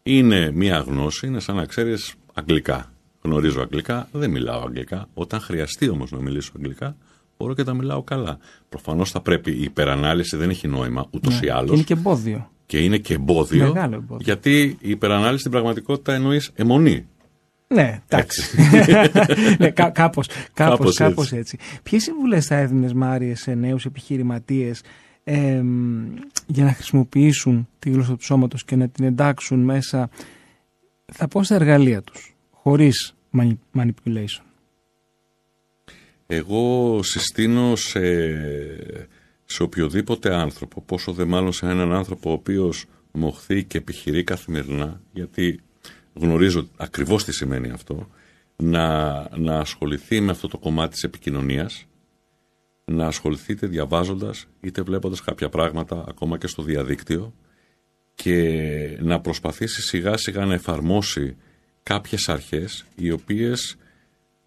Είναι 0.02 0.50
μία 0.50 0.78
γνώση, 0.78 1.26
είναι 1.26 1.40
σαν 1.40 1.56
να 1.56 1.64
ξέρεις 1.64 2.14
αγγλικά. 2.34 2.92
Γνωρίζω 3.22 3.60
αγγλικά, 3.60 4.08
δεν 4.12 4.30
μιλάω 4.30 4.62
αγγλικά. 4.62 5.08
Όταν 5.14 5.40
χρειαστεί 5.40 5.88
όμως 5.88 6.10
να 6.10 6.20
μιλήσω 6.20 6.52
αγγλικά, 6.56 6.96
μπορώ 7.38 7.54
και 7.54 7.64
τα 7.64 7.74
μιλάω 7.74 8.02
καλά. 8.02 8.38
Προφανώς 8.68 9.10
θα 9.10 9.20
πρέπει 9.20 9.50
η 9.50 9.62
υπερανάλυση 9.62 10.36
δεν 10.36 10.50
έχει 10.50 10.68
νόημα 10.68 11.06
ούτως 11.10 11.40
ναι, 11.40 11.46
ή 11.46 11.50
άλλως. 11.50 11.70
Είναι 11.70 11.82
και 11.82 11.92
εμπόδιο. 11.92 12.50
Και 12.66 12.78
είναι 12.78 12.98
και 12.98 13.14
εμπόδιο, 13.14 13.74
εμπόδιο. 13.76 14.16
Γιατί 14.20 14.76
η 14.80 14.90
υπερανάλυση 14.90 15.38
στην 15.38 15.50
πραγματικότητα 15.50 16.14
εννοείς 16.14 16.50
αιμονή. 16.54 17.06
Ναι, 17.74 18.02
εντάξει. 18.08 18.42
ναι, 19.58 19.70
κά, 19.70 19.90
κάπως, 19.90 20.28
κάπως, 20.52 20.96
κάπως, 20.96 21.32
έτσι. 21.32 21.36
έτσι. 21.36 21.80
Ποιες 21.82 22.02
συμβουλές 22.02 22.46
θα 22.46 22.56
έδινες, 22.56 22.92
Μάριε, 22.92 23.34
σε 23.34 23.54
νέους 23.54 23.84
επιχειρηματίες 23.84 24.82
ε, 25.24 25.62
για 26.46 26.64
να 26.64 26.72
χρησιμοποιήσουν 26.72 27.68
τη 27.78 27.90
γλώσσα 27.90 28.16
του 28.16 28.24
σώματος 28.24 28.64
και 28.64 28.76
να 28.76 28.88
την 28.88 29.04
εντάξουν 29.04 29.60
μέσα, 29.60 30.10
θα 31.12 31.28
πω 31.28 31.42
στα 31.42 31.54
εργαλεία 31.54 32.02
τους, 32.02 32.36
χωρίς 32.50 33.14
manipulation. 33.76 34.44
Εγώ 36.26 36.98
συστήνω 37.02 37.76
σε, 37.76 38.00
σε 39.44 39.62
οποιοδήποτε 39.62 40.34
άνθρωπο, 40.34 40.80
πόσο 40.80 41.12
δε 41.12 41.24
μάλλον 41.24 41.52
σε 41.52 41.66
έναν 41.66 41.92
άνθρωπο 41.92 42.30
ο 42.30 42.32
οποίος 42.32 42.84
μοχθεί 43.12 43.64
και 43.64 43.78
επιχειρεί 43.78 44.24
καθημερινά, 44.24 45.00
γιατί 45.12 45.60
γνωρίζω 46.14 46.68
ακριβώς 46.76 47.24
τι 47.24 47.32
σημαίνει 47.32 47.70
αυτό, 47.70 48.08
να, 48.56 49.14
να 49.38 49.58
ασχοληθεί 49.58 50.20
με 50.20 50.30
αυτό 50.30 50.48
το 50.48 50.58
κομμάτι 50.58 50.92
της 50.92 51.02
επικοινωνίας, 51.02 51.86
να 52.90 53.06
ασχοληθείτε 53.06 53.66
διαβάζοντας 53.66 54.46
είτε 54.60 54.82
βλέποντας 54.82 55.20
κάποια 55.20 55.48
πράγματα 55.48 56.04
ακόμα 56.08 56.38
και 56.38 56.46
στο 56.46 56.62
διαδίκτυο 56.62 57.34
και 58.14 58.98
να 59.00 59.20
προσπαθήσει 59.20 59.82
σιγά 59.82 60.16
σιγά 60.16 60.44
να 60.44 60.54
εφαρμόσει 60.54 61.36
κάποιες 61.82 62.28
αρχές 62.28 62.84
οι 62.96 63.10
οποίες 63.10 63.76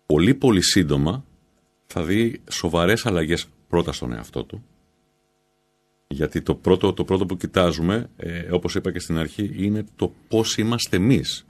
πολύ 0.05 0.33
πολύ 0.33 0.63
σύντομα 0.63 1.25
θα 1.85 2.03
δει 2.03 2.41
σοβαρές 2.49 3.05
αλλαγές 3.05 3.47
πρώτα 3.67 3.91
στον 3.91 4.13
εαυτό 4.13 4.43
του 4.43 4.63
γιατί 6.13 6.41
το 6.41 6.55
πρώτο, 6.55 6.93
το 6.93 7.03
πρώτο 7.03 7.25
που 7.25 7.37
κοιτάζουμε, 7.37 8.09
ε, 8.17 8.51
όπως 8.51 8.75
είπα 8.75 8.91
και 8.91 8.99
στην 8.99 9.17
αρχή, 9.17 9.51
είναι 9.55 9.85
το 9.95 10.13
πώς 10.27 10.57
είμαστε 10.57 10.97
εμείς 10.97 11.45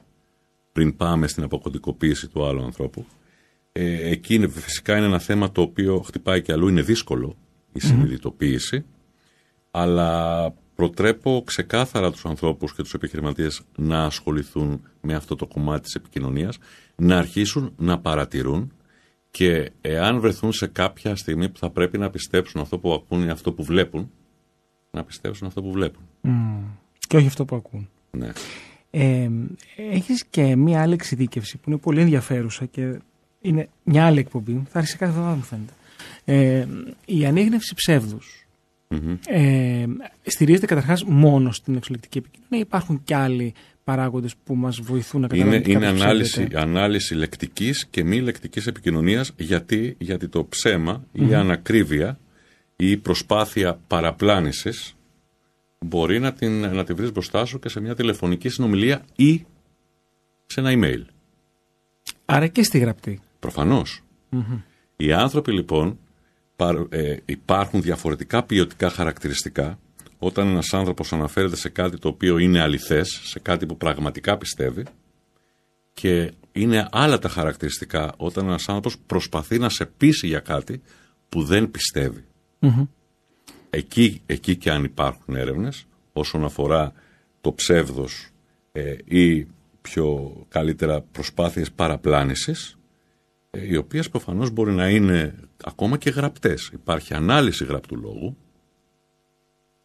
πριν 0.72 0.96
πάμε 0.96 1.28
στην 1.28 1.44
αποκωδικοποίηση 1.44 2.28
του 2.28 2.46
άλλου 2.46 2.64
ανθρώπου. 2.64 3.06
Ε, 3.76 4.10
εκεί 4.10 4.36
είναι, 4.36 4.48
φυσικά 4.48 4.98
είναι 4.98 5.06
ένα 5.06 5.20
θέμα 5.20 5.52
το 5.52 5.62
οποίο 5.62 6.00
χτυπάει 6.00 6.42
και 6.42 6.52
αλλού, 6.52 6.68
είναι 6.68 6.82
δύσκολο 6.82 7.36
η 7.74 7.80
συνειδητοποίηση, 7.80 8.86
αλλά 9.72 10.54
προτρέπω 10.76 11.44
ξεκάθαρα 11.46 12.12
τους 12.12 12.26
ανθρώπους 12.26 12.76
και 12.76 12.82
τους 12.82 12.94
επιχειρηματίες 12.94 13.62
να 13.78 14.04
ασχοληθούν 14.04 14.82
με 15.02 15.14
αυτό 15.16 15.36
το 15.36 15.48
κομμάτι 15.48 15.82
της 15.82 15.96
επικοινωνίας, 15.96 16.58
να 16.96 17.18
αρχίσουν 17.18 17.74
να 17.78 18.00
παρατηρούν 18.00 18.72
και 19.32 19.72
εάν 19.82 20.20
βρεθούν 20.20 20.52
σε 20.52 20.68
κάποια 20.68 21.16
στιγμή 21.16 21.50
που 21.50 21.58
θα 21.58 21.70
πρέπει 21.70 21.98
να 21.98 22.10
πιστέψουν 22.10 22.62
αυτό 22.62 22.78
που 22.78 22.94
ακούν 22.94 23.24
ή 23.24 23.30
αυτό 23.30 23.54
που 23.54 23.64
βλέπουν, 23.64 24.12
να 24.92 25.04
πιστέψουν 25.04 25.48
αυτό 25.48 25.62
που 25.62 25.72
βλέπουν. 25.72 26.04
Και 27.08 27.18
όχι 27.18 27.28
αυτό 27.28 27.46
που 27.46 27.56
ακούν. 27.56 27.90
Ναι. 28.12 28.32
Ε, 28.90 29.30
έχεις 29.76 30.26
και 30.26 30.56
μία 30.56 30.82
άλλη 30.82 30.94
εξειδίκευση 30.94 31.58
που 31.58 31.70
είναι 31.70 31.80
πολύ 31.80 32.02
ενδιαφέρουσα 32.02 32.66
και 32.66 33.00
είναι 33.44 33.70
μια 33.84 34.06
άλλη 34.06 34.20
εκπομπή, 34.20 34.64
θα 34.70 34.80
άρχισε 34.80 34.98
κάθε 34.98 35.12
εβδομάδα 35.12 35.36
μου 35.36 35.42
φαίνεται. 35.42 35.74
Ε, 36.26 36.68
η 37.06 37.26
ανείγνευση 37.26 37.76
ψεύδους 37.76 38.48
mm-hmm. 38.90 39.18
ε, 39.28 39.86
στηρίζεται 40.24 40.66
καταρχάς 40.66 41.04
μόνο 41.04 41.52
στην 41.52 41.76
εξωλεκτική 41.76 42.18
επικοινωνία 42.18 42.60
υπάρχουν 42.60 43.02
και 43.04 43.16
άλλοι 43.16 43.54
παράγοντες 43.84 44.36
που 44.44 44.56
μας 44.56 44.80
βοηθούν 44.80 45.22
να 45.22 45.28
καταλάβουμε 45.28 45.56
Είναι, 45.56 45.72
είναι 45.72 45.88
ανάλυση, 45.88 46.48
ανάλυση 46.54 47.16
λεκτικής 47.16 47.88
και 47.90 48.04
μη 48.04 48.22
λεκτικής 48.22 48.68
επικοινωνίας 48.68 49.32
γιατί, 49.38 49.96
γιατί 50.00 50.28
το 50.28 50.46
ψέμα 50.46 51.06
ή 51.12 51.30
η 51.30 51.34
ανακρίβεια 51.34 52.20
ή 52.76 52.98
προσπάθεια 52.98 53.80
παραπλάνησης 53.88 54.96
μπορεί 55.80 56.20
να 56.20 56.34
την, 56.34 56.60
να 56.60 56.84
την 56.84 56.96
βρεις 56.96 57.12
μπροστά 57.12 57.46
σου 57.46 57.60
και 57.60 57.70
σε 57.70 57.80
μια 57.80 57.96
τηλεφωνική 57.96 58.50
συνομιλία 58.50 59.06
ή 59.16 59.46
σε 60.46 60.60
ένα 60.60 60.72
email. 60.74 61.02
Άρα 62.26 62.48
και 62.48 62.64
στη 62.64 62.78
γραπτή. 62.78 63.20
Οι 64.96 65.14
άνθρωποι 65.14 65.52
λοιπόν 65.52 66.00
ε, 66.90 67.16
υπάρχουν 67.26 67.82
διαφορετικά 67.82 68.44
ποιοτικά 68.44 68.90
χαρακτηριστικά 68.90 69.80
όταν 70.20 70.48
ένας 70.48 70.74
άνθρωπος 70.74 71.14
αναφέρεται 71.14 71.56
σε 71.56 71.70
κάτι 71.70 71.98
το 71.98 72.08
οποίο 72.08 72.38
είναι 72.38 72.62
αληθές, 72.62 73.20
σε 73.24 73.40
κάτι 73.40 73.66
που 73.66 73.78
πραγματικά 73.78 74.38
πιστεύει 74.38 74.86
και 75.94 76.32
είναι 76.52 76.88
άλλα 76.92 77.20
τα 77.20 77.30
χαρακτηριστικά 77.30 78.14
όταν 78.18 78.48
ένας 78.48 78.70
άνθρωπος 78.70 78.98
προσπαθεί 79.06 79.60
να 79.60 79.70
σε 79.70 79.86
πείσει 79.86 80.28
για 80.28 80.40
κάτι 80.40 80.82
που 81.30 81.44
δεν 81.44 81.72
πιστευει 81.72 82.26
Εκεί, 83.70 84.22
εκεί 84.26 84.56
και 84.56 84.72
αν 84.72 84.84
υπάρχουν 84.84 85.36
έρευνες 85.36 85.86
όσον 86.14 86.44
αφορά 86.44 86.94
το 87.42 87.54
ψεύδος 87.54 88.28
ε, 88.72 88.96
ή 89.06 89.48
πιο 89.82 90.36
καλύτερα 90.50 91.02
προσπάθειες 91.02 91.72
παραπλάνησης 91.72 92.72
ε, 92.72 92.83
οι 93.62 93.76
οποίες 93.76 94.10
προφανώς 94.10 94.50
μπορεί 94.50 94.72
να 94.72 94.90
είναι 94.90 95.36
ακόμα 95.64 95.98
και 95.98 96.10
γραπτές. 96.10 96.70
Υπάρχει 96.74 97.14
ανάλυση 97.14 97.66
γραπτού 97.66 97.96
λόγου 97.96 98.38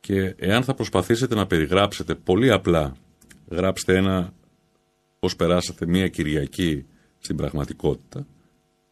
και 0.01 0.35
εάν 0.39 0.65
θα 0.65 0.75
προσπαθήσετε 0.75 1.35
να 1.35 1.47
περιγράψετε 1.47 2.15
πολύ 2.15 2.51
απλά, 2.51 2.97
γράψτε 3.49 3.97
ένα 3.97 4.33
πώς 5.19 5.37
περάσατε 5.37 5.87
μία 5.87 6.09
Κυριακή 6.09 6.87
στην 7.19 7.37
πραγματικότητα, 7.37 8.27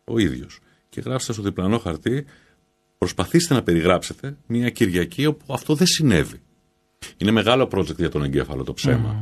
ο 0.05 0.19
ίδιος. 0.19 0.61
Και 0.89 1.01
γράψτε 1.01 1.33
στο 1.33 1.43
διπλανό 1.43 1.79
χαρτί, 1.79 2.25
προσπαθήστε 2.99 3.55
να 3.55 3.63
περιγράψετε 3.63 4.37
μία 4.47 4.71
Κυριακή 4.71 5.27
όπου 5.27 5.55
αυτό 5.55 5.75
δεν 5.75 5.87
συνέβη. 5.87 6.41
Είναι 7.17 7.31
μεγάλο 7.31 7.69
project 7.73 7.97
για 7.97 8.11
τον 8.11 8.23
εγκέφαλο 8.23 8.65
το 8.65 8.73
ψέμα. 8.73 9.17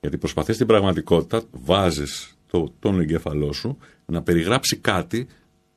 Γιατί 0.00 0.18
προσπαθείς 0.18 0.56
την 0.56 0.66
πραγματικότητα, 0.66 1.42
βάζεις 1.50 2.34
το, 2.50 2.72
τον 2.78 3.00
εγκέφαλό 3.00 3.52
σου 3.52 3.78
να 4.06 4.22
περιγράψει 4.22 4.76
κάτι 4.76 5.26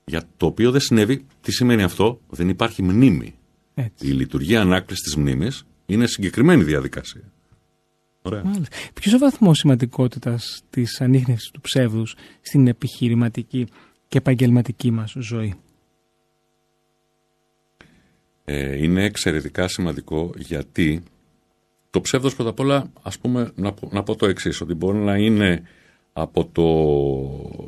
για 0.05 0.24
το 0.38 0.45
οποίο 0.45 0.71
δεν 0.71 0.82
συνέβη. 0.82 1.26
Τι 1.41 1.51
σημαίνει 1.51 1.84
αυτό, 1.84 2.19
δεν 2.30 2.49
υπάρχει 2.49 2.84
μνήμη. 2.84 3.36
Η 3.99 4.07
λειτουργία 4.07 4.61
ανάκλησης 4.61 5.13
τη 5.13 5.19
μνήμης 5.19 5.65
είναι 5.86 6.07
συγκεκριμένη 6.07 6.63
διαδικασία. 6.63 7.21
Ποιος 8.93 9.13
ο 9.13 9.17
βαθμός 9.17 9.57
σημαντικότητας 9.57 10.63
της 10.69 11.01
ανείχνευσης 11.01 11.51
του 11.51 11.61
ψεύδους 11.61 12.15
στην 12.41 12.67
επιχειρηματική 12.67 13.67
και 14.07 14.17
επαγγελματική 14.17 14.91
μας 14.91 15.15
ζωή; 15.17 15.53
Ε, 18.45 18.84
είναι 18.84 19.03
εξαιρετικά 19.03 19.67
σημαντικό 19.67 20.32
γιατί 20.38 21.03
το 21.89 22.01
ψεύδος 22.01 22.36
πρώτα 22.36 22.49
απ' 22.49 22.59
όλα, 22.59 22.91
ας 23.01 23.19
πούμε, 23.19 23.51
να, 23.55 23.74
να 23.89 24.03
πω 24.03 24.15
το 24.15 24.26
εξής 24.26 24.61
ότι 24.61 24.74
μπορεί 24.74 24.97
να 24.97 25.17
είναι 25.17 25.63
από 26.14 26.49
το 26.51 26.64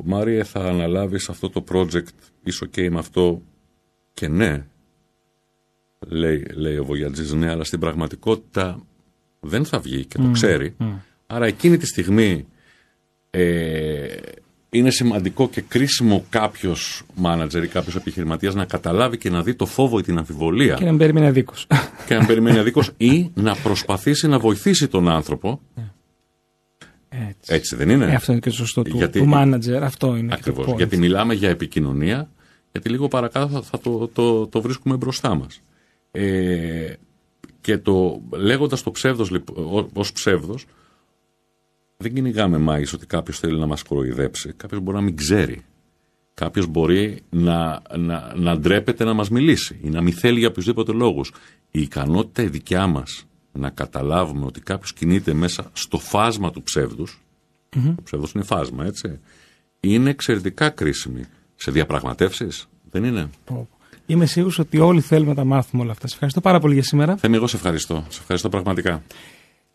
Μάριε 0.04 0.44
θα 0.44 0.60
αναλάβεις 0.60 1.28
αυτό 1.28 1.50
το 1.50 1.64
project, 1.72 2.16
είσαι 2.44 2.68
ok 2.70 2.88
με 2.90 2.98
αυτό; 2.98 3.42
Και 4.14 4.28
ναι, 4.28 4.66
λέει, 5.98 6.46
λέει 6.54 6.76
ο 6.76 6.84
Βογιατζής, 6.84 7.32
ναι, 7.32 7.50
αλλά 7.50 7.64
στην 7.64 7.80
πραγματικότητα 7.80 8.80
δεν 9.40 9.64
θα 9.64 9.78
βγει 9.78 10.04
και 10.04 10.18
το 10.18 10.30
ξέρει. 10.30 10.76
Άρα 11.26 11.46
εκείνη 11.46 11.76
τη 11.76 11.86
στιγμή 11.86 12.46
ε, 13.30 14.16
είναι 14.70 14.90
σημαντικό 14.90 15.48
και 15.48 15.60
κρίσιμο 15.60 16.24
κάποιος 16.28 17.02
μάνατζερ 17.14 17.62
ή 17.62 17.68
κάποιος 17.68 17.96
επιχειρηματίας 17.96 18.54
να 18.54 18.64
καταλάβει 18.64 19.18
και 19.18 19.30
να 19.30 19.42
δει 19.42 19.54
το 19.54 19.66
φόβο 19.66 19.98
ή 19.98 20.02
την 20.02 20.18
αμφιβολία. 20.18 20.74
Και 20.74 20.84
να 20.84 20.96
περιμένει 20.96 21.26
αδίκως. 21.26 21.66
Και 22.06 22.14
να 22.14 22.26
περιμένει 22.26 22.58
αδίκως 22.58 22.90
ή 22.96 23.30
να 23.34 23.56
προσπαθήσει 23.56 24.28
να 24.28 24.38
βοηθήσει 24.38 24.88
τον 24.88 25.08
άνθρωπο. 25.08 25.60
Έτσι. 27.28 27.54
Έτσι 27.54 27.76
δεν 27.76 27.90
είναι; 27.90 28.04
Ε, 28.04 28.14
αυτό 28.14 28.32
είναι 28.32 28.40
και 28.40 28.50
το 28.50 28.56
σωστό 28.56 28.82
του, 28.82 28.96
γιατί, 28.96 29.18
του 29.18 29.30
manager. 29.34 29.80
Αυτό 29.82 30.16
είναι. 30.16 30.34
Ακριβώς. 30.34 30.76
Γιατί 30.76 30.96
μιλάμε 30.96 31.34
για 31.34 31.48
επικοινωνία, 31.48 32.30
γιατί 32.72 32.88
λίγο 32.88 33.08
παρακάτω 33.08 33.62
θα, 33.62 33.78
το, 33.78 34.08
το, 34.08 34.46
το, 34.46 34.60
βρίσκουμε 34.60 34.96
μπροστά 34.96 35.34
μας. 35.34 35.60
Ε, 36.10 36.92
και 37.60 37.78
το 37.78 38.20
λέγοντας 38.30 38.82
το 38.82 38.90
ψεύδος 38.90 39.30
ως 39.92 40.12
ψεύδος, 40.12 40.66
δεν 41.96 42.14
κυνηγάμε 42.14 42.58
μάγει 42.58 42.84
ότι 42.94 43.06
κάποιος 43.06 43.38
θέλει 43.38 43.58
να 43.58 43.66
μας 43.66 43.82
κοροϊδέψει. 43.82 44.52
Κάποιος 44.56 44.80
μπορεί 44.80 44.96
να 44.96 45.02
μην 45.02 45.16
ξέρει. 45.16 45.62
Κάποιος 46.34 46.66
μπορεί 46.66 47.22
να, 47.30 47.82
να, 47.96 48.32
να 48.36 48.58
ντρέπεται 48.58 49.04
να 49.04 49.12
μας 49.12 49.28
μιλήσει 49.28 49.78
ή 49.82 49.88
να 49.88 50.02
μην 50.02 50.12
θέλει 50.12 50.38
για 50.38 50.48
οποιοδήποτε 50.48 50.92
λόγου. 50.92 51.24
Η 51.70 51.80
ικανότητα 51.80 52.42
η 52.42 52.48
δικιά 52.48 52.86
μας 52.86 53.26
να 53.56 53.70
καταλάβουμε 53.70 54.46
ότι 54.46 54.60
κάποιος 54.60 54.92
κινείται 54.92 55.32
μέσα 55.32 55.70
στο 55.72 55.98
φάσμα 55.98 56.50
του 56.50 56.62
ψεύδους. 56.62 57.20
Mm-hmm. 57.76 57.92
Το 57.96 58.02
ψεύδος 58.02 58.32
είναι 58.32 58.44
φάσμα, 58.44 58.84
έτσι. 58.84 59.18
Είναι 59.80 60.10
εξαιρετικά 60.10 60.70
κρίσιμη. 60.70 61.24
Σε 61.56 61.70
διαπραγματεύσεις, 61.70 62.68
δεν 62.90 63.04
είναι; 63.04 63.30
Είμαι 64.06 64.26
σίγουρος 64.26 64.58
ότι 64.58 64.78
όλοι 64.78 65.00
θέλουμε 65.00 65.28
να 65.28 65.34
τα 65.34 65.44
μάθουμε 65.44 65.82
όλα 65.82 65.92
αυτά. 65.92 66.06
Σε 66.06 66.14
ευχαριστώ 66.14 66.40
πάρα 66.40 66.60
πολύ 66.60 66.74
για 66.74 66.82
σήμερα. 66.82 67.16
Θέμη, 67.16 67.36
εγώ 67.36 67.46
σε 67.46 67.56
ευχαριστώ. 67.56 68.04
Σε 68.08 68.20
ευχαριστώ 68.20 68.48
πραγματικά. 68.48 69.02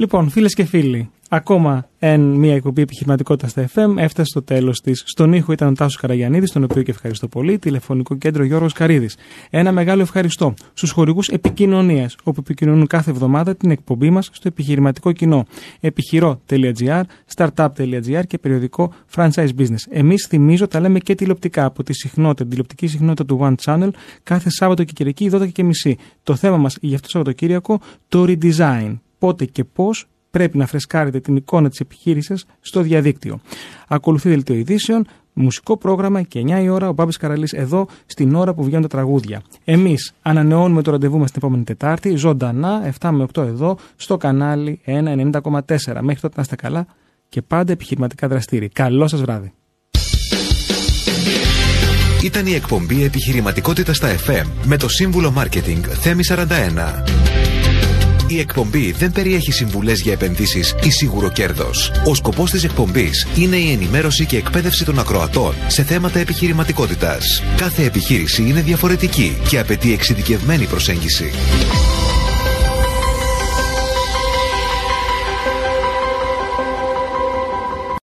Λοιπόν, 0.02 0.30
φίλες 0.30 0.54
και 0.54 0.64
φίλοι, 0.64 1.10
ακόμα 1.30 1.88
εν 1.99 2.22
μία 2.22 2.56
εκπομπή 2.56 2.82
επιχειρηματικότητας 2.82 3.52
στα 3.52 3.70
FM 3.74 3.97
έφτασε 3.97 4.30
στο 4.30 4.41
τέλος 4.41 4.82
της. 4.82 5.04
Στον 5.06 5.34
ήχο 5.34 5.52
ήταν 5.52 5.68
ο 5.68 5.72
Τάσος 5.74 5.95
Καραγιανίδης, 5.95 6.52
τον 6.52 6.64
οποίο 6.64 6.82
και 6.82 6.91
ευχαριστώ 6.91 7.28
πολύ. 7.28 7.60
Τηλεφωνικό 7.60 8.16
κέντρο 8.16 8.43
Γιώργος 8.43 8.74
Καρίδης. 8.74 9.18
Ένα 9.49 9.72
μεγάλο 9.72 10.02
ευχαριστώ 10.02 10.54
στους 10.74 10.91
χορηγούς 10.91 11.28
επικοινωνίας, 11.28 12.16
όπου 12.24 12.39
επικοινωνούν 12.39 12.88
κάθε 12.88 13.12
εβδομάδα 13.12 13.56
την 13.56 13.72
εκπομπή 13.72 14.10
μας 14.10 14.30
στο 14.32 14.47
επιχειρηματικό 14.47 15.12
κοινό. 15.12 15.45
Επιχειρό.gr, 15.80 17.02
startup.gr 17.36 18.24
και 18.28 18.38
περιοδικό 18.38 18.93
franchise 19.16 19.49
business. 19.58 19.84
Εμείς, 19.89 20.26
θυμίζω, 20.30 20.68
τα 20.68 20.80
λέμε 20.80 20.99
και 20.99 21.16
τηλεοπτικά 21.16 21.66
από 21.66 21.84
τη 21.84 21.93
συχνότητα, 21.93 22.41
την 22.41 22.49
τηλεοπτική 22.49 22.88
συχνότητα 22.88 23.26
του 23.26 23.39
One 23.41 23.56
Channel 23.66 23.89
κάθε 24.24 24.49
Σάββατο 24.49 24.84
και 24.84 24.93
Κυριακή 24.93 25.30
12 25.34 25.52
και 25.52 25.64
μισή. 25.64 25.97
Το 26.24 26.36
θέμα 26.36 26.58
μας 26.58 26.78
για 26.82 26.95
αυτό 26.95 27.08
το 27.08 27.12
Σαββατοκύριακο, 27.12 27.80
το 28.08 28.26
redesign 28.28 28.95
πότε 29.22 29.46
και 29.46 29.64
πώς 29.64 30.06
πρέπει 30.32 30.58
να 30.58 30.66
φρεσκάρετε 30.66 31.20
την 31.20 31.36
εικόνα 31.36 31.70
της 31.70 31.80
επιχείρησης 31.80 32.46
στο 32.60 32.82
διαδίκτυο. 32.82 33.40
Ακολουθεί 33.88 34.30
δελτίο 34.30 34.56
ειδήσεων, 34.56 35.08
μουσικό 35.34 35.78
πρόγραμμα 35.78 36.22
και 36.22 36.40
9 36.40 36.64
η 36.64 36.70
ώρα 36.70 36.90
ο 36.90 36.94
Μπάμπης 36.94 37.18
Καραλής 37.18 37.54
εδώ 37.54 37.88
στην 38.06 38.36
ώρα 38.36 38.54
που 38.54 38.64
βγαίνουν 38.64 38.82
τα 38.82 38.88
τραγούδια. 38.88 39.42
Εμείς 39.64 40.14
ανανεώνουμε 40.22 40.82
το 40.82 40.92
ραντεβού 40.92 41.18
μας 41.18 41.32
την 41.32 41.42
επόμενη 41.44 41.64
Τετάρτη, 41.64 42.16
ζωντανά 42.16 42.94
7 43.00 43.10
με 43.12 43.26
8 43.34 43.44
εδώ 43.44 43.78
στο 43.96 44.18
κανάλι 44.18 44.82
1.90,4. 44.86 45.62
Μέχρι 46.02 46.22
τότε 46.22 46.34
να 46.36 46.42
είστε 46.42 46.56
καλά 46.56 46.86
και 47.30 47.42
πάντα 47.42 47.72
επιχειρηματικά 47.72 48.28
δραστήριοι. 48.28 48.70
Καλό 48.70 49.08
σας 49.08 49.22
βράδυ. 49.22 49.52
Ήταν 52.24 52.46
η 52.46 52.54
εκπομπή 52.54 53.04
Επιχειρηματικότητα 53.04 53.94
στα 53.94 54.16
FM 54.16 54.46
με 54.66 54.78
το 54.78 54.90
σύμβουλο 54.90 55.32
Μάρκετινγκ 55.32 55.84
Θέμη 55.84 56.24
41. 56.28 57.31
Η 58.32 58.40
εκπομπή 58.40 58.92
δεν 58.92 59.12
περιέχει 59.12 59.52
συμβουλές 59.52 60.02
για 60.02 60.14
επενδύσεις 60.14 60.76
ή 60.84 60.90
σίγουρο 60.90 61.32
κέρδος. 61.32 61.92
Ο 62.06 62.16
σκοπός 62.16 62.52
της 62.52 62.64
εκπομπής 62.64 63.28
είναι 63.36 63.56
η 63.56 63.72
ενημέρωση 63.72 64.26
και 64.26 64.38
εκπαίδευση 64.38 64.86
των 64.86 65.00
ακροατών 65.00 65.56
σε 65.68 65.84
θέματα 65.84 66.20
επιχειρηματικότητας. 66.20 67.44
Κάθε 67.58 67.84
επιχείρηση 67.84 68.42
είναι 68.42 68.62
διαφορετική 68.62 69.38
και 69.50 69.60
απαιτεί 69.60 69.94
εξειδικευμένη 69.94 70.66
προσέγγιση. 70.66 71.32